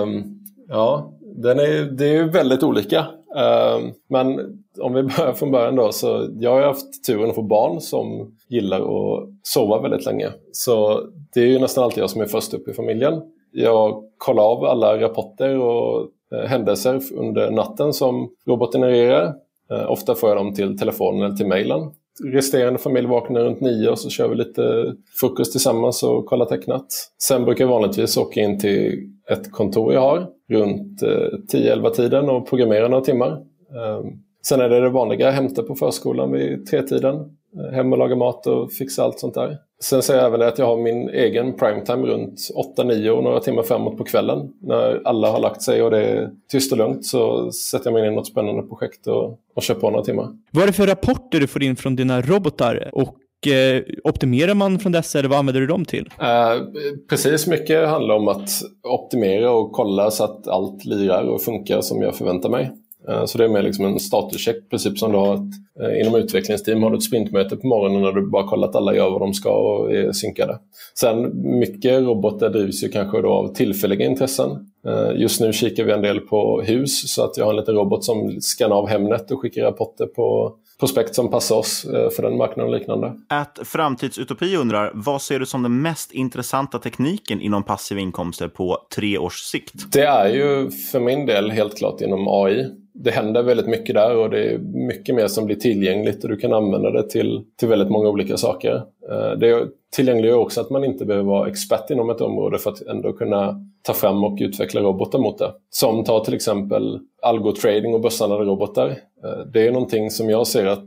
um, 0.02 0.40
ja, 0.68 1.12
den 1.36 1.58
är, 1.58 1.84
det 1.84 2.06
är 2.06 2.12
ju 2.12 2.30
väldigt 2.30 2.62
olika. 2.62 3.06
Ehm, 3.38 3.92
men 4.08 4.38
om 4.80 4.94
vi 4.94 5.02
börjar 5.02 5.32
från 5.32 5.50
början 5.50 5.76
då, 5.76 5.92
så 5.92 6.28
jag 6.40 6.50
har 6.50 6.62
haft 6.62 7.04
turen 7.06 7.28
att 7.28 7.34
få 7.34 7.42
barn 7.42 7.80
som 7.80 8.36
gillar 8.48 8.80
att 8.80 9.28
sova 9.42 9.80
väldigt 9.80 10.06
länge. 10.06 10.28
Så 10.52 11.02
det 11.34 11.40
är 11.40 11.46
ju 11.46 11.58
nästan 11.58 11.84
alltid 11.84 12.02
jag 12.02 12.10
som 12.10 12.20
är 12.20 12.26
först 12.26 12.54
upp 12.54 12.68
i 12.68 12.72
familjen. 12.72 13.22
Jag 13.52 14.02
kollar 14.18 14.42
av 14.42 14.64
alla 14.64 15.00
rapporter 15.00 15.58
och 15.58 16.08
eh, 16.34 16.48
händelser 16.48 17.00
under 17.14 17.50
natten 17.50 17.92
som 17.92 18.30
roboten 18.46 18.80
genererar. 18.80 19.34
Eh, 19.70 19.90
ofta 19.90 20.14
får 20.14 20.28
jag 20.28 20.38
dem 20.38 20.54
till 20.54 20.78
telefonen 20.78 21.22
eller 21.22 21.36
till 21.36 21.46
mejlen. 21.46 21.90
Resterande 22.24 22.78
familj 22.78 23.06
vaknar 23.06 23.40
runt 23.40 23.60
nio 23.60 23.88
och 23.88 23.98
så 23.98 24.10
kör 24.10 24.28
vi 24.28 24.36
lite 24.36 24.94
frukost 25.20 25.52
tillsammans 25.52 26.02
och 26.02 26.26
kollar 26.26 26.46
tecknat. 26.46 26.86
Sen 27.22 27.44
brukar 27.44 27.64
jag 27.64 27.70
vanligtvis 27.70 28.16
åka 28.16 28.40
in 28.40 28.58
till 28.58 29.10
ett 29.30 29.52
kontor 29.52 29.94
jag 29.94 30.00
har 30.00 30.26
runt 30.48 31.02
eh, 31.02 31.08
10-11 31.52 31.90
tiden 31.90 32.28
och 32.28 32.48
programmera 32.48 32.88
några 32.88 33.04
timmar. 33.04 33.30
Ehm, 33.30 34.06
Sen 34.48 34.60
är 34.60 34.68
det 34.68 34.80
det 34.80 34.88
vanliga, 34.88 35.30
hämta 35.30 35.62
på 35.62 35.74
förskolan 35.74 36.32
vid 36.32 36.66
tretiden, 36.66 37.16
eh, 37.56 37.74
hem 37.74 37.92
och 37.92 37.98
laga 37.98 38.16
mat 38.16 38.46
och 38.46 38.72
fixa 38.72 39.04
allt 39.04 39.18
sånt 39.18 39.34
där. 39.34 39.56
Sen 39.82 40.02
säger 40.02 40.20
jag 40.20 40.28
även 40.28 40.48
att 40.48 40.58
jag 40.58 40.66
har 40.66 40.76
min 40.76 41.08
egen 41.08 41.56
primetime 41.56 42.06
runt 42.06 42.38
8-9 42.78 43.08
och 43.08 43.24
några 43.24 43.40
timmar 43.40 43.62
framåt 43.62 43.98
på 43.98 44.04
kvällen. 44.04 44.52
När 44.60 45.00
alla 45.04 45.30
har 45.30 45.40
lagt 45.40 45.62
sig 45.62 45.82
och 45.82 45.90
det 45.90 46.02
är 46.02 46.30
tyst 46.50 46.72
och 46.72 46.78
lugnt 46.78 47.06
så 47.06 47.52
sätter 47.52 47.86
jag 47.86 47.92
mig 47.94 48.06
in 48.06 48.12
i 48.12 48.16
något 48.16 48.26
spännande 48.26 48.62
projekt 48.62 49.06
och, 49.06 49.38
och 49.54 49.62
kör 49.62 49.74
på 49.74 49.90
några 49.90 50.04
timmar. 50.04 50.28
Vad 50.50 50.62
är 50.62 50.66
det 50.66 50.72
för 50.72 50.86
rapporter 50.86 51.40
du 51.40 51.46
får 51.46 51.62
in 51.62 51.76
från 51.76 51.96
dina 51.96 52.20
robotar? 52.20 52.90
Och 52.92 53.46
eh, 53.46 53.82
optimerar 54.04 54.54
man 54.54 54.78
från 54.78 54.92
dessa 54.92 55.18
eller 55.18 55.28
vad 55.28 55.38
använder 55.38 55.60
du 55.60 55.66
dem 55.66 55.84
till? 55.84 56.10
Eh, 56.20 56.62
precis 57.10 57.46
mycket 57.46 57.88
handlar 57.88 58.14
om 58.14 58.28
att 58.28 58.50
optimera 58.82 59.50
och 59.52 59.72
kolla 59.72 60.10
så 60.10 60.24
att 60.24 60.48
allt 60.48 60.84
lirar 60.84 61.24
och 61.24 61.42
funkar 61.42 61.80
som 61.80 62.02
jag 62.02 62.16
förväntar 62.16 62.48
mig. 62.48 62.70
Eh, 63.08 63.24
så 63.24 63.38
det 63.38 63.44
är 63.44 63.48
mer 63.48 63.62
liksom 63.62 63.84
en 63.84 64.00
statuscheck, 64.00 64.70
precis 64.70 65.00
som 65.00 65.12
du 65.12 65.18
har 65.18 65.34
ett, 65.34 65.82
eh, 65.82 66.00
inom 66.00 66.14
utvecklingsteam 66.14 66.82
har 66.82 66.90
du 66.90 66.96
ett 66.96 67.02
sprintmöte 67.02 67.56
på 67.56 67.66
morgonen 67.66 68.02
när 68.02 68.12
du 68.12 68.30
bara 68.30 68.48
kollar 68.48 68.68
att 68.68 68.76
alla 68.76 68.94
gör 68.94 69.10
vad 69.10 69.20
de 69.20 69.34
ska 69.34 69.50
och 69.50 69.92
är 69.92 70.12
synkade. 70.12 70.58
Sen 71.00 71.30
mycket 71.58 72.02
robotar 72.02 72.50
drivs 72.50 72.84
ju 72.84 72.88
kanske 72.88 73.22
då 73.22 73.28
av 73.28 73.54
tillfälliga 73.54 74.06
intressen. 74.06 74.50
Eh, 74.86 75.20
just 75.20 75.40
nu 75.40 75.52
kikar 75.52 75.84
vi 75.84 75.92
en 75.92 76.02
del 76.02 76.20
på 76.20 76.62
hus 76.62 77.14
så 77.14 77.24
att 77.24 77.36
jag 77.36 77.44
har 77.44 77.52
en 77.52 77.58
liten 77.60 77.74
robot 77.74 78.04
som 78.04 78.40
skannar 78.40 78.76
av 78.76 78.88
Hemnet 78.88 79.30
och 79.30 79.40
skickar 79.40 79.62
rapporter 79.62 80.06
på 80.06 80.54
prospekt 80.80 81.14
som 81.14 81.30
passar 81.30 81.56
oss 81.56 81.82
för 82.16 82.22
den 82.22 82.36
marknaden 82.36 82.72
och 82.72 82.78
liknande. 82.78 83.12
Att 83.28 83.58
Framtidsutopi 83.64 84.56
undrar, 84.56 84.90
vad 84.94 85.22
ser 85.22 85.38
du 85.38 85.46
som 85.46 85.62
den 85.62 85.82
mest 85.82 86.12
intressanta 86.12 86.78
tekniken 86.78 87.40
inom 87.40 87.62
passiva 87.62 88.00
inkomster 88.00 88.48
på 88.48 88.78
tre 88.94 89.18
års 89.18 89.40
sikt? 89.40 89.92
Det 89.92 90.04
är 90.04 90.28
ju 90.28 90.70
för 90.70 91.00
min 91.00 91.26
del 91.26 91.50
helt 91.50 91.78
klart 91.78 92.00
inom 92.00 92.28
AI 92.28 92.70
det 93.04 93.10
händer 93.10 93.42
väldigt 93.42 93.66
mycket 93.66 93.94
där 93.94 94.16
och 94.16 94.30
det 94.30 94.52
är 94.52 94.58
mycket 94.58 95.14
mer 95.14 95.26
som 95.26 95.46
blir 95.46 95.56
tillgängligt 95.56 96.24
och 96.24 96.30
du 96.30 96.36
kan 96.36 96.52
använda 96.52 96.90
det 96.90 97.10
till, 97.10 97.44
till 97.58 97.68
väldigt 97.68 97.90
många 97.90 98.08
olika 98.08 98.36
saker. 98.36 98.82
Eh, 99.10 99.38
det 99.38 99.68
tillgängliggör 99.96 100.36
också 100.36 100.60
att 100.60 100.70
man 100.70 100.84
inte 100.84 101.04
behöver 101.04 101.26
vara 101.26 101.48
expert 101.48 101.90
inom 101.90 102.10
ett 102.10 102.20
område 102.20 102.58
för 102.58 102.70
att 102.70 102.82
ändå 102.82 103.12
kunna 103.12 103.64
ta 103.82 103.94
fram 103.94 104.24
och 104.24 104.38
utveckla 104.40 104.80
robotar 104.80 105.18
mot 105.18 105.38
det. 105.38 105.52
Som 105.70 106.04
tar 106.04 106.24
till 106.24 106.34
exempel 106.34 107.00
algotrading 107.28 107.94
och 107.94 108.00
börshandlade 108.00 108.44
robotar. 108.44 108.88
Eh, 109.24 109.46
det 109.52 109.66
är 109.66 109.72
någonting 109.72 110.10
som 110.10 110.30
jag 110.30 110.46
ser 110.46 110.66
att 110.66 110.86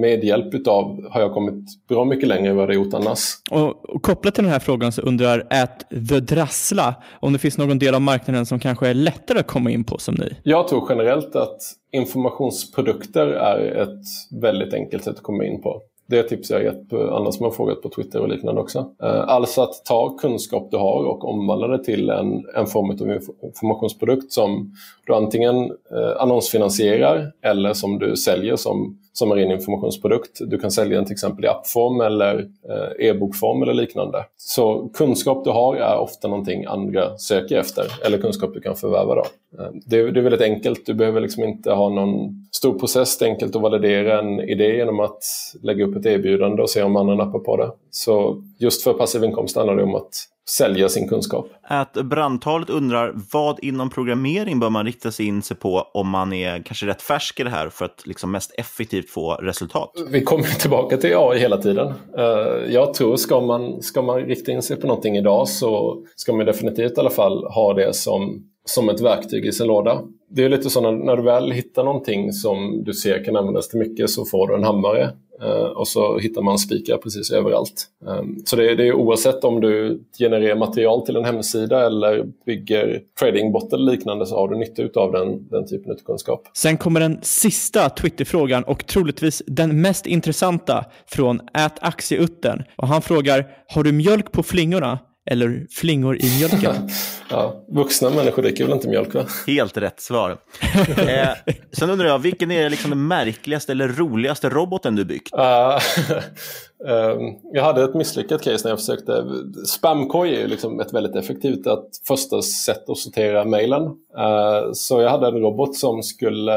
med 0.00 0.24
hjälp 0.24 0.54
utav 0.54 1.08
har 1.10 1.20
jag 1.20 1.34
kommit 1.34 1.86
bra 1.88 2.04
mycket 2.04 2.28
längre 2.28 2.50
än 2.50 2.56
vad 2.56 2.68
jag 2.68 2.74
gjort 2.74 2.94
annars. 2.94 3.20
Och, 3.50 3.94
och 3.94 4.02
kopplat 4.02 4.34
till 4.34 4.44
den 4.44 4.52
här 4.52 4.60
frågan 4.60 4.92
så 4.92 5.02
undrar 5.02 5.46
att 5.50 5.90
The 6.08 6.20
Drassla 6.20 6.94
om 7.20 7.32
det 7.32 7.38
finns 7.38 7.58
någon 7.58 7.78
del 7.78 7.94
av 7.94 8.00
marknaden 8.00 8.46
som 8.46 8.58
kanske 8.58 8.88
är 8.88 8.94
lättare 8.94 9.38
att 9.38 9.46
komma 9.46 9.70
in 9.70 9.84
på 9.84 9.98
som 9.98 10.14
ni? 10.14 10.36
Jag 10.42 10.68
tror 10.68 10.86
generellt 10.88 11.36
att 11.36 11.58
informationsprodukter 11.92 13.26
är 13.26 13.82
ett 13.82 14.40
väldigt 14.42 14.74
enkelt 14.74 15.04
sätt 15.04 15.16
att 15.16 15.22
komma 15.22 15.44
in 15.44 15.62
på. 15.62 15.82
Det 16.08 16.22
tips 16.22 16.50
jag 16.50 16.64
gett 16.64 16.88
på 16.88 17.16
andra 17.16 17.32
som 17.32 17.44
har 17.44 17.50
frågat 17.50 17.82
på 17.82 17.88
Twitter 17.88 18.20
och 18.20 18.28
liknande 18.28 18.60
också. 18.60 18.94
Eh, 19.02 19.28
alltså 19.28 19.62
att 19.62 19.84
ta 19.84 20.16
kunskap 20.16 20.68
du 20.70 20.76
har 20.76 21.04
och 21.04 21.24
omvandla 21.24 21.66
det 21.66 21.84
till 21.84 22.10
en, 22.10 22.44
en 22.56 22.66
form 22.66 22.90
av 22.90 23.20
informationsprodukt 23.42 24.32
som 24.32 24.72
du 25.06 25.14
antingen 25.14 25.56
eh, 25.64 26.20
annonsfinansierar 26.22 27.32
eller 27.42 27.72
som 27.72 27.98
du 27.98 28.16
säljer 28.16 28.56
som 28.56 28.98
som 29.18 29.30
är 29.30 29.36
en 29.36 29.50
informationsprodukt. 29.50 30.38
Du 30.40 30.58
kan 30.58 30.70
sälja 30.70 30.96
den 30.96 31.04
till 31.04 31.12
exempel 31.12 31.44
i 31.44 31.48
appform 31.48 32.00
eller 32.00 32.38
eh, 32.38 33.06
e-bokform 33.06 33.62
eller 33.62 33.74
liknande. 33.74 34.24
Så 34.36 34.90
kunskap 34.94 35.44
du 35.44 35.50
har 35.50 35.76
är 35.76 35.98
ofta 35.98 36.28
någonting 36.28 36.64
andra 36.64 37.18
söker 37.18 37.58
efter 37.58 37.84
eller 38.06 38.18
kunskap 38.18 38.54
du 38.54 38.60
kan 38.60 38.76
förvärva. 38.76 39.14
Då. 39.14 39.24
Eh, 39.58 39.70
det, 39.86 39.98
är, 39.98 40.12
det 40.12 40.20
är 40.20 40.22
väldigt 40.22 40.40
enkelt. 40.40 40.86
Du 40.86 40.94
behöver 40.94 41.20
liksom 41.20 41.44
inte 41.44 41.72
ha 41.72 41.88
någon 41.88 42.46
stor 42.52 42.78
process. 42.78 43.18
Det 43.18 43.24
är 43.26 43.30
enkelt 43.30 43.56
att 43.56 43.62
validera 43.62 44.18
en 44.18 44.40
idé 44.40 44.76
genom 44.76 45.00
att 45.00 45.24
lägga 45.62 45.84
upp 45.84 45.96
ett 45.96 46.06
erbjudande 46.06 46.62
och 46.62 46.70
se 46.70 46.82
om 46.82 46.96
andra 46.96 47.14
nappar 47.14 47.38
på 47.38 47.56
det. 47.56 47.70
Så 47.90 48.42
just 48.58 48.82
för 48.82 48.92
passiv 48.92 49.24
inkomst 49.24 49.56
handlar 49.56 49.76
det 49.76 49.82
om 49.82 49.94
att 49.94 50.12
sälja 50.48 50.88
sin 50.88 51.08
kunskap. 51.08 51.48
Att 51.62 51.92
brandtalet 51.92 52.70
undrar 52.70 53.14
vad 53.32 53.58
inom 53.62 53.90
programmering 53.90 54.60
bör 54.60 54.70
man 54.70 54.86
rikta 54.86 55.10
sig 55.10 55.26
in 55.26 55.42
sig 55.42 55.56
på 55.56 55.90
om 55.94 56.08
man 56.08 56.32
är 56.32 56.62
kanske 56.62 56.86
rätt 56.86 57.02
färsk 57.02 57.40
i 57.40 57.42
det 57.42 57.50
här 57.50 57.68
för 57.68 57.84
att 57.84 58.06
liksom 58.06 58.30
mest 58.30 58.54
effektivt 58.58 59.10
få 59.10 59.34
resultat? 59.34 59.92
Vi 60.10 60.22
kommer 60.22 60.60
tillbaka 60.60 60.96
till 60.96 61.16
AI 61.16 61.38
hela 61.38 61.56
tiden. 61.56 61.92
Eh, 62.18 62.72
jag 62.72 62.94
tror 62.94 63.16
ska 63.16 63.40
man, 63.40 63.82
ska 63.82 64.02
man 64.02 64.20
rikta 64.20 64.52
in 64.52 64.62
sig 64.62 64.76
på 64.76 64.86
någonting 64.86 65.16
idag 65.16 65.48
så 65.48 66.02
ska 66.16 66.32
man 66.32 66.46
definitivt 66.46 66.92
i 66.96 67.00
alla 67.00 67.10
fall 67.10 67.44
ha 67.44 67.74
det 67.74 67.94
som, 67.94 68.44
som 68.68 68.88
ett 68.88 69.00
verktyg 69.00 69.46
i 69.46 69.52
sin 69.52 69.66
låda. 69.66 70.02
Det 70.30 70.44
är 70.44 70.48
lite 70.48 70.70
så 70.70 70.80
när, 70.80 70.92
när 70.92 71.16
du 71.16 71.22
väl 71.22 71.52
hittar 71.52 71.84
någonting 71.84 72.32
som 72.32 72.84
du 72.84 72.92
ser 72.92 73.24
kan 73.24 73.36
användas 73.36 73.68
till 73.68 73.78
mycket 73.78 74.10
så 74.10 74.24
får 74.24 74.48
du 74.48 74.54
en 74.54 74.64
hammare 74.64 75.12
Eh, 75.42 75.66
och 75.66 75.88
så 75.88 76.18
hittar 76.18 76.42
man 76.42 76.58
spikar 76.58 76.96
precis 76.96 77.30
överallt. 77.30 77.86
Eh, 78.06 78.22
så 78.44 78.56
det, 78.56 78.74
det 78.74 78.88
är 78.88 78.92
oavsett 78.92 79.44
om 79.44 79.60
du 79.60 80.02
genererar 80.18 80.56
material 80.56 81.06
till 81.06 81.16
en 81.16 81.24
hemsida 81.24 81.86
eller 81.86 82.24
bygger 82.46 83.02
tradingbot 83.20 83.72
eller 83.72 83.92
liknande 83.92 84.26
så 84.26 84.36
har 84.36 84.48
du 84.48 84.58
nytta 84.58 85.00
av 85.00 85.12
den, 85.12 85.48
den 85.48 85.66
typen 85.66 85.92
av 85.92 85.96
kunskap. 85.96 86.42
Sen 86.54 86.76
kommer 86.76 87.00
den 87.00 87.18
sista 87.22 87.90
Twitterfrågan 87.90 88.64
och 88.64 88.86
troligtvis 88.86 89.42
den 89.46 89.80
mest 89.80 90.06
intressanta 90.06 90.84
från 91.06 91.40
Aktieutten. 91.80 92.62
Och 92.76 92.88
han 92.88 93.02
frågar, 93.02 93.46
har 93.68 93.84
du 93.84 93.92
mjölk 93.92 94.32
på 94.32 94.42
flingorna? 94.42 94.98
Eller 95.30 95.66
flingor 95.70 96.16
i 96.16 96.38
mjölken? 96.38 96.74
ja, 97.30 97.64
vuxna 97.68 98.10
människor 98.10 98.42
dricker 98.42 98.64
väl 98.64 98.72
inte 98.72 98.88
mjölk 98.88 99.14
va? 99.14 99.24
Helt 99.46 99.76
rätt 99.76 100.00
svar. 100.00 100.30
eh, 100.96 101.54
sen 101.72 101.90
undrar 101.90 102.06
jag, 102.06 102.18
vilken 102.18 102.50
är 102.50 102.70
liksom 102.70 102.90
den 102.90 103.06
märkligaste 103.06 103.72
eller 103.72 103.88
roligaste 103.88 104.48
roboten 104.48 104.96
du 104.96 105.04
byggt? 105.04 105.34
Uh, 105.34 105.78
um, 106.90 107.38
jag 107.52 107.62
hade 107.62 107.84
ett 107.84 107.94
misslyckat 107.94 108.42
case 108.42 108.64
när 108.64 108.70
jag 108.70 108.78
försökte. 108.78 109.24
Spamkoj 109.66 110.34
är 110.34 110.40
ju 110.40 110.46
liksom 110.46 110.80
ett 110.80 110.94
väldigt 110.94 111.16
effektivt 111.16 111.66
att 111.66 111.88
första 112.08 112.42
sätt 112.42 112.88
att 112.88 112.98
sortera 112.98 113.44
mejlen. 113.44 113.82
Uh, 113.82 114.72
så 114.72 115.00
jag 115.00 115.10
hade 115.10 115.26
en 115.26 115.40
robot 115.40 115.76
som 115.76 116.02
skulle 116.02 116.52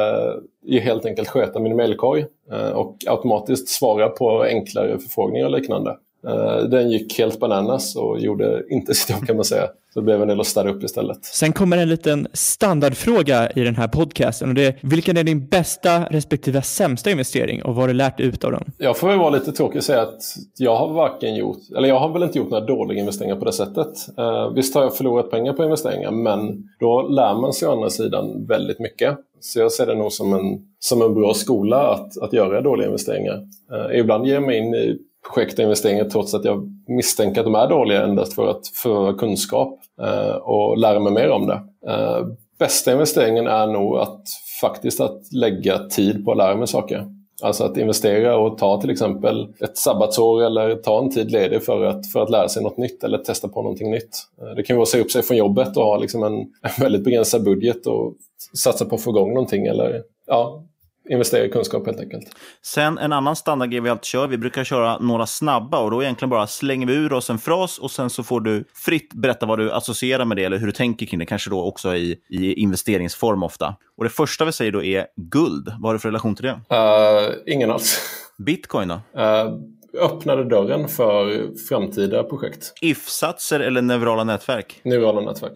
uh, 0.67 0.82
helt 0.82 1.05
enkelt 1.05 1.30
sköta 1.30 1.59
min 1.59 1.76
mejlkorg 1.76 2.26
och 2.74 2.97
automatiskt 3.07 3.69
svara 3.69 4.09
på 4.09 4.43
enklare 4.43 4.99
förfrågningar 4.99 5.45
och 5.45 5.51
liknande. 5.51 5.97
Eh, 6.28 6.63
den 6.63 6.91
gick 6.91 7.17
helt 7.17 7.39
bananas 7.39 7.95
och 7.95 8.19
gjorde 8.19 8.63
inte 8.69 8.93
sitt 8.93 9.09
jobb 9.09 9.28
kan 9.28 9.36
man 9.36 9.45
säga. 9.45 9.67
Så 9.93 9.99
det 9.99 10.03
blev 10.03 10.22
en 10.22 10.28
del 10.28 10.39
att 10.39 10.47
städa 10.47 10.69
upp 10.69 10.84
istället. 10.84 11.26
Sen 11.26 11.53
kommer 11.53 11.78
en 11.78 11.89
liten 11.89 12.28
standardfråga 12.34 13.51
i 13.51 13.61
den 13.61 13.76
här 13.76 13.88
podcasten 13.88 14.49
och 14.49 14.55
det 14.55 14.65
är 14.65 14.76
vilken 14.82 15.17
är 15.17 15.24
din 15.24 15.47
bästa 15.47 16.03
respektive 16.03 16.61
sämsta 16.61 17.11
investering 17.11 17.63
och 17.63 17.76
vad 17.76 17.84
har 17.84 17.88
du 17.88 17.93
lärt 17.93 18.19
ut 18.19 18.43
av 18.43 18.51
den? 18.51 18.63
Jag 18.78 18.97
får 18.97 19.07
väl 19.07 19.17
vara 19.17 19.30
lite 19.30 19.51
tråkig 19.51 19.78
och 19.78 19.84
säga 19.84 20.01
att 20.01 20.22
jag 20.57 20.76
har 20.76 20.93
varken 20.93 21.36
gjort, 21.36 21.57
eller 21.78 21.88
jag 21.88 21.99
har 21.99 22.13
väl 22.13 22.24
inte 22.24 22.38
gjort 22.38 22.49
några 22.49 22.65
dåliga 22.65 22.99
investeringar 22.99 23.36
på 23.36 23.45
det 23.45 23.53
sättet. 23.53 23.88
Uh, 24.19 24.53
visst 24.53 24.76
har 24.76 24.84
jag 24.84 24.97
förlorat 24.97 25.32
pengar 25.32 25.53
på 25.53 25.63
investeringar 25.63 26.11
men 26.11 26.63
då 26.80 27.01
lär 27.01 27.34
man 27.41 27.53
sig 27.53 27.67
å 27.67 27.72
andra 27.72 27.89
sidan 27.89 28.45
väldigt 28.47 28.80
mycket. 28.80 29.17
Så 29.39 29.59
jag 29.59 29.72
ser 29.72 29.86
det 29.86 29.95
nog 29.95 30.11
som 30.11 30.34
en, 30.34 30.59
som 30.80 31.01
en 31.01 31.13
bra 31.13 31.34
skola 31.34 31.93
att, 31.93 32.17
att 32.17 32.34
göra 32.34 32.61
dåliga 32.61 32.88
investeringar. 32.88 33.36
Uh, 33.72 33.99
ibland 33.99 34.28
ger 34.28 34.34
jag 34.34 34.43
mig 34.43 34.57
in 34.57 34.74
i 34.74 34.97
projekt 35.30 35.59
och 35.59 35.63
investeringar 35.63 36.05
trots 36.05 36.34
att 36.34 36.45
jag 36.45 36.72
misstänker 36.88 37.41
att 37.41 37.45
de 37.45 37.55
är 37.55 37.69
dåliga 37.69 38.03
endast 38.03 38.34
för 38.34 38.47
att 38.47 38.67
få 38.67 39.13
kunskap 39.13 39.80
eh, 40.01 40.36
och 40.36 40.78
lära 40.78 40.99
mig 40.99 41.13
mer 41.13 41.30
om 41.30 41.47
det. 41.47 41.61
Eh, 41.91 42.26
bästa 42.59 42.91
investeringen 42.91 43.47
är 43.47 43.67
nog 43.67 43.97
att 43.97 44.22
faktiskt 44.61 45.01
att 45.01 45.34
lägga 45.34 45.80
tid 45.80 46.26
på 46.26 46.32
att 46.32 46.38
lära 46.38 46.55
mig 46.55 46.67
saker. 46.67 47.05
Alltså 47.43 47.63
att 47.63 47.78
investera 47.78 48.38
och 48.38 48.57
ta 48.57 48.82
till 48.82 48.89
exempel 48.89 49.47
ett 49.59 49.78
sabbatsår 49.78 50.43
eller 50.43 50.76
ta 50.76 51.03
en 51.03 51.09
tid 51.09 51.32
ledig 51.32 51.63
för 51.63 51.86
att, 51.86 52.11
för 52.11 52.19
att 52.19 52.30
lära 52.30 52.49
sig 52.49 52.63
något 52.63 52.78
nytt 52.78 53.03
eller 53.03 53.17
testa 53.17 53.47
på 53.47 53.61
någonting 53.61 53.91
nytt. 53.91 54.17
Eh, 54.41 54.55
det 54.55 54.63
kan 54.63 54.76
vara 54.76 54.84
att 54.84 54.89
säga 54.89 55.03
upp 55.03 55.11
sig 55.11 55.22
från 55.22 55.38
jobbet 55.38 55.78
och 55.78 55.84
ha 55.84 55.97
liksom 55.97 56.24
en, 56.24 56.34
en 56.34 56.82
väldigt 56.82 57.03
begränsad 57.03 57.43
budget 57.43 57.88
och 57.88 58.13
satsa 58.57 58.86
på 58.86 58.95
att 58.95 59.01
få 59.01 59.09
igång 59.09 59.34
någonting 59.34 59.65
eller 59.65 60.03
ja, 60.28 60.63
investera 61.10 61.45
i 61.45 61.49
kunskap 61.49 61.86
helt 61.86 61.99
enkelt. 61.99 62.26
Sen 62.62 62.97
en 62.97 63.14
annan 63.14 63.36
standardgrej 63.36 63.82
vi 63.82 63.89
alltid 63.89 64.06
kör, 64.06 64.28
vi 64.28 64.38
brukar 64.38 64.64
köra 64.64 64.97
några 64.97 65.26
snabba 65.26 65.80
och 65.80 65.91
då 65.91 66.04
egentligen 66.04 66.30
bara 66.30 66.47
slänger 66.47 66.88
vi 66.88 66.93
ur 66.93 67.14
oss 67.14 67.30
en 67.30 67.39
fras 67.39 67.78
och 67.78 67.91
sen 67.91 68.10
så 68.10 68.24
får 68.24 68.41
du 68.41 68.66
fritt 68.74 69.14
berätta 69.14 69.45
vad 69.45 69.60
du 69.60 69.72
associerar 69.72 70.26
med 70.26 70.38
det 70.38 70.43
eller 70.43 70.58
hur 70.58 70.66
du 70.66 70.74
tänker 70.74 71.06
kring 71.06 71.20
det, 71.20 71.26
kanske 71.26 71.49
då 71.49 71.64
också 71.64 71.95
i, 71.95 72.18
i 72.30 72.54
investeringsform 72.54 73.43
ofta. 73.43 73.76
Och 73.97 74.04
det 74.04 74.10
första 74.10 74.45
vi 74.45 74.52
säger 74.52 74.72
då 74.72 74.84
är 74.84 75.08
guld. 75.16 75.68
Vad 75.80 75.89
har 75.89 75.93
du 75.93 75.99
för 75.99 76.10
relation 76.10 76.36
till 76.36 76.45
det? 76.45 76.52
Uh, 76.52 77.34
ingen 77.45 77.72
alls. 77.72 77.99
Bitcoin 78.38 78.88
då? 78.88 78.95
Uh, 78.95 79.60
öppnade 79.99 80.43
dörren 80.43 80.88
för 80.88 81.49
framtida 81.70 82.24
projekt. 82.24 82.74
If-satser 82.82 83.60
eller 83.60 83.82
neurala 83.82 84.24
nätverk? 84.24 84.82
Neurala 84.84 85.22
nätverk. 85.22 85.54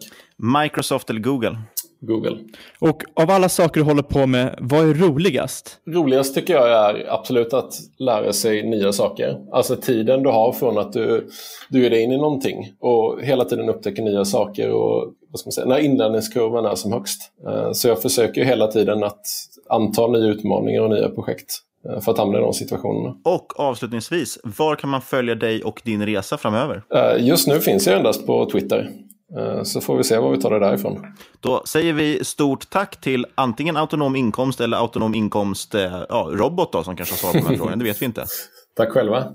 Microsoft 0.62 1.10
eller 1.10 1.20
Google? 1.20 1.58
Google. 2.00 2.38
Och 2.78 3.02
av 3.14 3.30
alla 3.30 3.48
saker 3.48 3.80
du 3.80 3.86
håller 3.86 4.02
på 4.02 4.26
med, 4.26 4.58
vad 4.60 4.88
är 4.88 4.94
roligast? 4.94 5.78
Roligast 5.86 6.34
tycker 6.34 6.54
jag 6.54 6.70
är 6.70 7.12
absolut 7.12 7.52
att 7.52 7.74
lära 7.98 8.32
sig 8.32 8.62
nya 8.62 8.92
saker. 8.92 9.38
Alltså 9.52 9.76
tiden 9.76 10.22
du 10.22 10.30
har 10.30 10.52
från 10.52 10.78
att 10.78 10.92
du, 10.92 11.28
du 11.68 11.82
ger 11.82 11.90
dig 11.90 12.02
in 12.02 12.12
i 12.12 12.16
någonting 12.16 12.72
och 12.80 13.22
hela 13.22 13.44
tiden 13.44 13.68
upptäcker 13.68 14.02
nya 14.02 14.24
saker 14.24 14.70
och 14.70 15.12
vad 15.30 15.40
ska 15.40 15.46
man 15.46 15.52
säga, 15.52 15.66
när 15.66 15.78
inlärningskurvan 15.78 16.66
är 16.66 16.74
som 16.74 16.92
högst. 16.92 17.32
Eh, 17.48 17.72
så 17.72 17.88
jag 17.88 18.02
försöker 18.02 18.44
hela 18.44 18.66
tiden 18.66 19.04
att 19.04 19.26
anta 19.68 20.06
nya 20.06 20.26
utmaningar 20.26 20.82
och 20.82 20.90
nya 20.90 21.08
projekt 21.08 21.54
eh, 21.88 22.00
för 22.00 22.12
att 22.12 22.18
hamna 22.18 22.38
i 22.38 22.40
de 22.40 22.52
situationerna. 22.52 23.16
Och 23.24 23.60
avslutningsvis, 23.60 24.38
var 24.44 24.76
kan 24.76 24.90
man 24.90 25.02
följa 25.02 25.34
dig 25.34 25.62
och 25.62 25.82
din 25.84 26.06
resa 26.06 26.38
framöver? 26.38 26.82
Eh, 26.94 27.26
just 27.26 27.48
nu 27.48 27.60
finns 27.60 27.86
jag 27.86 27.96
endast 27.96 28.26
på 28.26 28.50
Twitter. 28.50 28.90
Eh, 29.38 29.62
så 29.62 29.80
får 29.80 29.96
vi 29.96 30.04
se 30.04 30.18
var 30.18 30.30
vi 30.30 30.38
tar 30.38 30.50
det 30.50 30.58
därifrån. 30.58 31.06
Då 31.40 31.62
säger 31.66 31.92
vi 31.92 32.24
stort 32.24 32.70
tack 32.70 33.00
till 33.00 33.26
antingen 33.34 33.76
Autonom 33.76 34.16
Inkomst 34.16 34.60
eller 34.60 34.76
Autonom 34.76 35.14
Inkomst 35.14 35.74
eh, 35.74 36.04
ja, 36.08 36.28
Robot 36.32 36.72
då, 36.72 36.82
som 36.84 36.96
kanske 36.96 37.12
har 37.12 37.18
svarat 37.18 37.32
på 37.32 37.38
den 37.38 37.48
här 37.48 37.56
frågan. 37.64 37.78
Det 37.78 37.84
vet 37.84 38.02
vi 38.02 38.06
inte. 38.06 38.24
Tack 38.76 38.90
själva. 38.92 39.32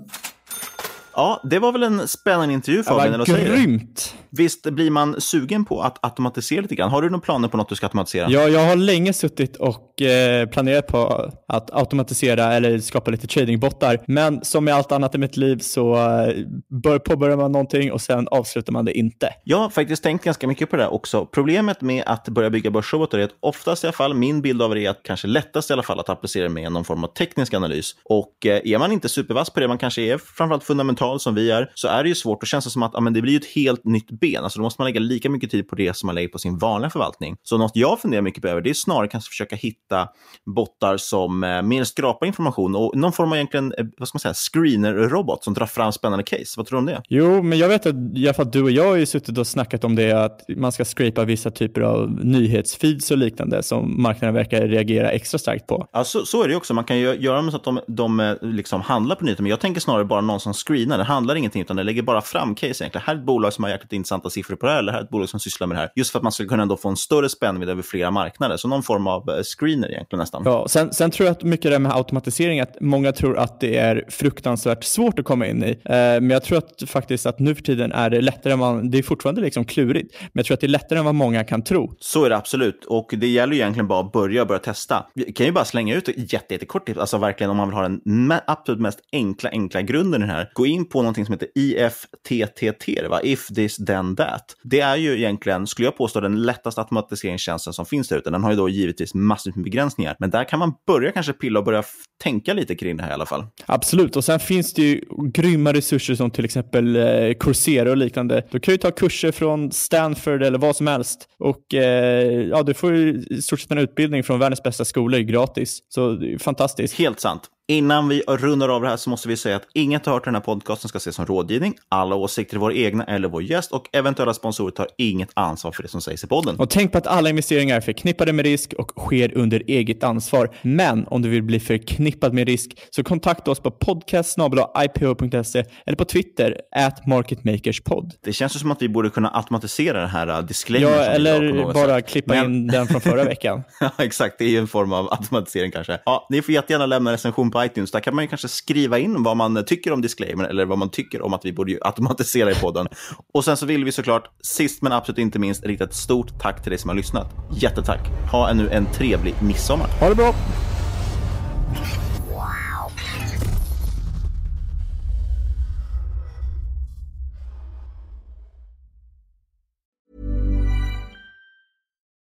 Ja, 1.14 1.40
det 1.44 1.58
var 1.58 1.72
väl 1.72 1.82
en 1.82 2.08
spännande 2.08 2.54
intervju 2.54 2.82
Fabian, 2.82 3.14
eller 3.14 3.44
Grymt! 3.44 4.14
Visst 4.30 4.62
blir 4.62 4.90
man 4.90 5.20
sugen 5.20 5.64
på 5.64 5.80
att 5.80 5.98
automatisera 6.04 6.60
lite 6.60 6.74
grann? 6.74 6.90
Har 6.90 7.02
du 7.02 7.10
några 7.10 7.20
planer 7.20 7.48
på 7.48 7.56
något 7.56 7.68
du 7.68 7.74
ska 7.74 7.86
automatisera? 7.86 8.30
Ja, 8.30 8.48
jag 8.48 8.66
har 8.66 8.76
länge 8.76 9.12
suttit 9.12 9.56
och 9.56 10.02
eh, 10.02 10.48
planerat 10.48 10.86
på 10.86 11.30
att 11.48 11.70
automatisera 11.70 12.52
eller 12.52 12.78
skapa 12.78 13.10
lite 13.10 13.26
tradingbottar. 13.26 13.98
Men 14.06 14.44
som 14.44 14.64
med 14.64 14.74
allt 14.74 14.92
annat 14.92 15.14
i 15.14 15.18
mitt 15.18 15.36
liv 15.36 15.58
så 15.58 15.94
eh, 15.94 16.34
bör, 16.82 16.98
påbörjar 16.98 17.36
man 17.36 17.52
någonting 17.52 17.92
och 17.92 18.00
sen 18.00 18.28
avslutar 18.28 18.72
man 18.72 18.84
det 18.84 18.98
inte. 18.98 19.28
Jag 19.44 19.58
har 19.58 19.70
faktiskt 19.70 20.02
tänkt 20.02 20.24
ganska 20.24 20.46
mycket 20.46 20.70
på 20.70 20.76
det 20.76 20.82
där 20.82 20.92
också. 20.92 21.26
Problemet 21.26 21.80
med 21.80 22.02
att 22.06 22.28
börja 22.28 22.50
bygga 22.50 22.70
börsrobotar 22.70 23.18
är 23.18 23.24
att 23.24 23.36
oftast 23.40 23.84
i 23.84 23.86
alla 23.86 23.92
fall, 23.92 24.14
min 24.14 24.42
bild 24.42 24.62
av 24.62 24.74
det 24.74 24.86
är 24.86 24.90
att 24.90 25.02
kanske 25.02 25.26
lättast 25.26 25.70
i 25.70 25.72
alla 25.72 25.82
fall 25.82 26.00
att 26.00 26.08
applicera 26.08 26.48
med 26.48 26.72
någon 26.72 26.84
form 26.84 27.04
av 27.04 27.08
teknisk 27.08 27.54
analys. 27.54 27.94
Och 28.04 28.46
eh, 28.46 28.60
är 28.64 28.78
man 28.78 28.92
inte 28.92 29.08
supervass 29.08 29.50
på 29.50 29.60
det, 29.60 29.68
man 29.68 29.78
kanske 29.78 30.02
är 30.02 30.18
framförallt 30.18 30.64
fundamental 30.64 31.01
som 31.18 31.34
vi 31.34 31.50
är, 31.50 31.70
så 31.74 31.88
är 31.88 32.02
det 32.02 32.08
ju 32.08 32.14
svårt. 32.14 32.40
Då 32.40 32.46
känns 32.46 32.64
det 32.64 32.70
som 32.70 32.82
att 32.82 32.90
ja, 32.94 33.00
men 33.00 33.12
det 33.12 33.22
blir 33.22 33.36
ett 33.36 33.46
helt 33.46 33.84
nytt 33.84 34.10
ben. 34.10 34.44
Alltså 34.44 34.58
då 34.58 34.62
måste 34.62 34.80
man 34.80 34.86
lägga 34.86 35.00
lika 35.00 35.30
mycket 35.30 35.50
tid 35.50 35.68
på 35.68 35.76
det 35.76 35.96
som 35.96 36.06
man 36.06 36.14
lägger 36.14 36.28
på 36.28 36.38
sin 36.38 36.58
vanliga 36.58 36.90
förvaltning. 36.90 37.36
Så 37.42 37.58
något 37.58 37.72
jag 37.74 38.00
funderar 38.00 38.22
mycket 38.22 38.42
på 38.42 38.48
över, 38.48 38.60
det 38.60 38.70
är 38.70 38.74
snarare 38.74 39.08
kanske 39.08 39.28
försöka 39.28 39.56
hitta 39.56 40.08
bottar 40.46 40.96
som 40.96 41.44
eh, 41.44 41.62
mer 41.62 41.84
skrapar 41.84 42.26
information 42.26 42.76
och 42.76 42.96
någon 42.96 43.12
form 43.12 43.30
av 43.30 43.36
egentligen, 43.36 43.74
eh, 43.78 43.86
vad 43.98 44.08
ska 44.08 44.16
man 44.16 44.20
säga, 44.20 44.34
screener-robot 44.34 45.44
som 45.44 45.54
drar 45.54 45.66
fram 45.66 45.92
spännande 45.92 46.22
case. 46.22 46.54
Vad 46.56 46.66
tror 46.66 46.76
du 46.76 46.78
om 46.78 46.86
det? 46.86 47.02
Jo, 47.08 47.42
men 47.42 47.58
jag 47.58 47.68
vet 47.68 47.86
att 47.86 47.94
i 48.14 48.26
alla 48.26 48.34
fall 48.34 48.50
du 48.50 48.62
och 48.62 48.70
jag 48.70 48.84
har 48.84 48.96
ju 48.96 49.06
suttit 49.06 49.38
och 49.38 49.46
snackat 49.46 49.84
om 49.84 49.96
det, 49.96 50.12
att 50.12 50.40
man 50.56 50.72
ska 50.72 50.84
scrapa 50.84 51.24
vissa 51.24 51.50
typer 51.50 51.80
av 51.80 52.10
nyhetsfeeds 52.24 53.10
och 53.10 53.18
liknande 53.18 53.62
som 53.62 54.02
marknaden 54.02 54.34
verkar 54.34 54.68
reagera 54.68 55.10
extra 55.10 55.38
starkt 55.38 55.66
på. 55.66 55.86
Ja, 55.92 56.04
så, 56.04 56.26
så 56.26 56.42
är 56.42 56.48
det 56.48 56.56
också. 56.56 56.74
Man 56.74 56.84
kan 56.84 56.98
ju 56.98 57.14
göra 57.14 57.50
så 57.50 57.56
att 57.56 57.64
de, 57.64 57.80
de 57.88 58.20
eh, 58.20 58.34
liksom 58.40 58.80
handlar 58.80 59.16
på 59.16 59.24
nyheter, 59.24 59.42
men 59.42 59.50
jag 59.50 59.60
tänker 59.60 59.80
snarare 59.80 60.04
bara 60.04 60.20
någon 60.20 60.40
som 60.40 60.54
screenar. 60.54 60.91
Det 60.98 61.04
handlar 61.04 61.34
ingenting, 61.34 61.62
utan 61.62 61.76
det 61.76 61.82
lägger 61.82 62.02
bara 62.02 62.20
fram 62.20 62.54
case 62.54 62.66
egentligen. 62.66 63.04
Här 63.06 63.14
är 63.14 63.18
ett 63.18 63.26
bolag 63.26 63.52
som 63.52 63.64
har 63.64 63.70
jäkligt 63.70 63.92
intressanta 63.92 64.30
siffror 64.30 64.56
på 64.56 64.66
det 64.66 64.72
här, 64.72 64.78
eller 64.78 64.92
här 64.92 64.98
är 64.98 65.04
ett 65.04 65.10
bolag 65.10 65.28
som 65.28 65.40
sysslar 65.40 65.66
med 65.66 65.76
det 65.76 65.80
här. 65.80 65.90
Just 65.96 66.12
för 66.12 66.18
att 66.18 66.22
man 66.22 66.32
ska 66.32 66.46
kunna 66.46 66.62
ändå 66.62 66.76
få 66.76 66.88
en 66.88 66.96
större 66.96 67.28
spännvidd 67.28 67.68
över 67.68 67.82
flera 67.82 68.10
marknader. 68.10 68.56
Så 68.56 68.68
någon 68.68 68.82
form 68.82 69.06
av 69.06 69.30
eh, 69.30 69.42
screener 69.42 69.90
egentligen 69.92 70.20
nästan. 70.20 70.42
Ja, 70.44 70.68
sen, 70.68 70.92
sen 70.92 71.10
tror 71.10 71.26
jag 71.26 71.32
att 71.32 71.42
mycket 71.42 71.70
det 71.70 71.78
med 71.78 71.92
automatisering, 71.92 72.60
att 72.60 72.80
många 72.80 73.12
tror 73.12 73.38
att 73.38 73.60
det 73.60 73.76
är 73.76 74.04
fruktansvärt 74.08 74.84
svårt 74.84 75.18
att 75.18 75.24
komma 75.24 75.46
in 75.46 75.64
i. 75.64 75.70
Eh, 75.70 75.94
men 75.94 76.30
jag 76.30 76.44
tror 76.44 76.58
att 76.58 76.82
faktiskt 76.86 77.26
att 77.26 77.38
nu 77.38 77.54
för 77.54 77.62
tiden 77.62 77.92
är 77.92 78.10
det 78.10 78.20
lättare 78.20 78.52
än 78.52 78.58
man, 78.58 78.90
det 78.90 78.98
är 78.98 79.02
fortfarande 79.02 79.40
liksom 79.40 79.64
klurigt, 79.64 80.14
men 80.20 80.30
jag 80.32 80.46
tror 80.46 80.54
att 80.54 80.60
det 80.60 80.66
är 80.66 80.68
lättare 80.68 80.98
än 80.98 81.04
vad 81.04 81.14
många 81.14 81.44
kan 81.44 81.62
tro. 81.62 81.96
Så 82.00 82.24
är 82.24 82.30
det 82.30 82.36
absolut, 82.36 82.84
och 82.84 83.14
det 83.16 83.26
gäller 83.26 83.52
ju 83.52 83.58
egentligen 83.58 83.88
bara 83.88 84.00
att 84.00 84.12
börja 84.12 84.44
börja 84.44 84.58
testa. 84.58 85.06
Vi 85.14 85.32
kan 85.32 85.46
ju 85.46 85.52
bara 85.52 85.64
slänga 85.64 85.94
ut 85.94 86.08
ett 86.08 86.32
jättekort 86.32 86.86
tips, 86.86 86.98
alltså 86.98 87.18
verkligen 87.18 87.50
om 87.50 87.56
man 87.56 87.68
vill 87.68 87.74
ha 87.74 87.82
den 87.82 88.32
absolut 88.46 88.80
mest 88.80 89.00
enkla, 89.12 89.50
enkla 89.50 89.82
grunden 89.82 90.22
i 90.22 90.26
den 90.26 90.36
här. 90.36 90.50
Gå 90.54 90.66
in 90.66 90.81
på 90.84 91.02
någonting 91.02 91.26
som 91.26 91.32
heter 91.32 91.48
IFTTT, 91.54 93.08
va? 93.10 93.20
If 93.22 93.46
this 93.46 93.76
then 93.76 94.16
that. 94.16 94.56
Det 94.62 94.80
är 94.80 94.96
ju 94.96 95.18
egentligen, 95.18 95.66
skulle 95.66 95.86
jag 95.86 95.96
påstå, 95.96 96.20
den 96.20 96.42
lättaste 96.42 96.80
automatiseringstjänsten 96.80 97.72
som 97.72 97.86
finns 97.86 98.08
där 98.08 98.18
ute. 98.18 98.30
Den 98.30 98.42
har 98.42 98.50
ju 98.50 98.56
då 98.56 98.68
givetvis 98.68 99.14
massivt 99.14 99.56
med 99.56 99.64
begränsningar, 99.64 100.16
men 100.18 100.30
där 100.30 100.44
kan 100.44 100.58
man 100.58 100.72
börja 100.86 101.12
kanske 101.12 101.32
pilla 101.32 101.58
och 101.58 101.64
börja 101.64 101.82
tänka 102.22 102.54
lite 102.54 102.74
kring 102.74 102.96
det 102.96 103.02
här 103.02 103.10
i 103.10 103.14
alla 103.14 103.26
fall. 103.26 103.44
Absolut, 103.66 104.16
och 104.16 104.24
sen 104.24 104.40
finns 104.40 104.74
det 104.74 104.82
ju 104.82 105.00
grymma 105.34 105.72
resurser 105.72 106.14
som 106.14 106.30
till 106.30 106.44
exempel 106.44 106.96
eh, 106.96 107.34
Coursera 107.40 107.90
och 107.90 107.96
liknande. 107.96 108.46
Du 108.50 108.60
kan 108.60 108.74
ju 108.74 108.78
ta 108.78 108.90
kurser 108.90 109.32
från 109.32 109.72
Stanford 109.72 110.42
eller 110.42 110.58
vad 110.58 110.76
som 110.76 110.86
helst 110.86 111.28
och 111.38 111.74
eh, 111.74 112.48
ja, 112.48 112.62
du 112.62 112.74
får 112.74 112.94
ju 112.94 113.24
i 113.30 113.42
stort 113.42 113.60
sett 113.60 113.70
en 113.70 113.78
utbildning 113.78 114.22
från 114.22 114.38
världens 114.38 114.62
bästa 114.62 114.84
skolor 114.84 115.18
gratis. 115.18 115.78
Så 115.88 116.12
det 116.12 116.32
är 116.32 116.38
fantastiskt. 116.38 116.98
Helt 116.98 117.20
sant. 117.20 117.42
Innan 117.68 118.08
vi 118.08 118.22
rundar 118.28 118.68
av 118.68 118.82
det 118.82 118.88
här 118.88 118.96
så 118.96 119.10
måste 119.10 119.28
vi 119.28 119.36
säga 119.36 119.56
att 119.56 119.66
inget 119.74 120.06
hört 120.06 120.22
i 120.22 120.24
den 120.24 120.34
här 120.34 120.42
podcasten 120.42 120.88
ska 120.88 120.98
ses 120.98 121.14
som 121.14 121.26
rådgivning. 121.26 121.74
Alla 121.88 122.14
åsikter 122.14 122.56
är 122.56 122.60
våra 122.60 122.74
egna 122.74 123.04
eller 123.04 123.28
vår 123.28 123.42
gäst 123.42 123.72
och 123.72 123.88
eventuella 123.92 124.34
sponsorer 124.34 124.70
tar 124.70 124.86
inget 124.98 125.30
ansvar 125.34 125.72
för 125.72 125.82
det 125.82 125.88
som 125.88 126.00
sägs 126.00 126.24
i 126.24 126.26
podden. 126.26 126.56
Och 126.56 126.70
tänk 126.70 126.92
på 126.92 126.98
att 126.98 127.06
alla 127.06 127.30
investeringar 127.30 127.76
är 127.76 127.80
förknippade 127.80 128.32
med 128.32 128.44
risk 128.44 128.72
och 128.72 128.92
sker 128.96 129.36
under 129.36 129.62
eget 129.66 130.04
ansvar. 130.04 130.54
Men 130.62 131.06
om 131.06 131.22
du 131.22 131.28
vill 131.28 131.42
bli 131.42 131.60
förknippad 131.60 132.34
med 132.34 132.46
risk 132.46 132.78
så 132.90 133.04
kontakta 133.04 133.50
oss 133.50 133.60
på 133.60 133.70
podcast.ipo.se 133.70 135.64
eller 135.86 135.96
på 135.96 136.04
Twitter, 136.04 136.56
at 136.76 137.06
marketmakerspod. 137.06 138.12
Det 138.24 138.32
känns 138.32 138.60
som 138.60 138.70
att 138.70 138.82
vi 138.82 138.88
borde 138.88 139.10
kunna 139.10 139.30
automatisera 139.30 140.00
den 140.00 140.10
här 140.10 140.38
uh, 140.38 140.46
disclaimern. 140.46 140.90
Ja, 140.92 141.04
eller 141.04 141.72
bara 141.74 141.96
sätt. 141.96 142.08
klippa 142.08 142.34
Men... 142.34 142.44
in 142.44 142.66
den 142.66 142.86
från 142.86 143.00
förra 143.00 143.24
veckan. 143.24 143.62
ja, 143.80 143.90
exakt. 143.98 144.38
Det 144.38 144.44
är 144.44 144.50
ju 144.50 144.58
en 144.58 144.68
form 144.68 144.92
av 144.92 145.12
automatisering 145.12 145.70
kanske. 145.70 145.98
Ja, 146.04 146.26
ni 146.30 146.42
får 146.42 146.54
jättegärna 146.54 146.86
lämna 146.86 147.12
recension 147.12 147.51
på 147.52 147.64
iTunes. 147.64 147.90
Där 147.90 148.00
kan 148.00 148.14
man 148.14 148.24
ju 148.24 148.28
kanske 148.28 148.48
skriva 148.48 148.98
in 148.98 149.22
vad 149.22 149.36
man 149.36 149.64
tycker 149.64 149.92
om 149.92 150.02
disclaimer 150.02 150.44
eller 150.44 150.64
vad 150.64 150.78
man 150.78 150.90
tycker 150.90 151.22
om 151.22 151.34
att 151.34 151.44
vi 151.44 151.52
borde 151.52 151.78
automatisera 151.80 152.50
i 152.50 152.54
podden. 152.54 152.88
Och 153.34 153.44
sen 153.44 153.56
så 153.56 153.66
vill 153.66 153.84
vi 153.84 153.92
såklart, 153.92 154.28
sist 154.42 154.82
men 154.82 154.92
absolut 154.92 155.18
inte 155.18 155.38
minst, 155.38 155.64
rikta 155.64 155.84
ett 155.84 155.94
stort 155.94 156.40
tack 156.40 156.62
till 156.62 156.70
dig 156.70 156.78
som 156.78 156.88
har 156.88 156.96
lyssnat. 156.96 157.34
Jättetack. 157.52 158.00
Ha 158.30 158.50
ännu 158.50 158.68
en 158.68 158.86
trevlig 158.86 159.34
midsommar. 159.42 159.88
Ha 160.00 160.08
det 160.08 160.14
bra! 160.14 160.34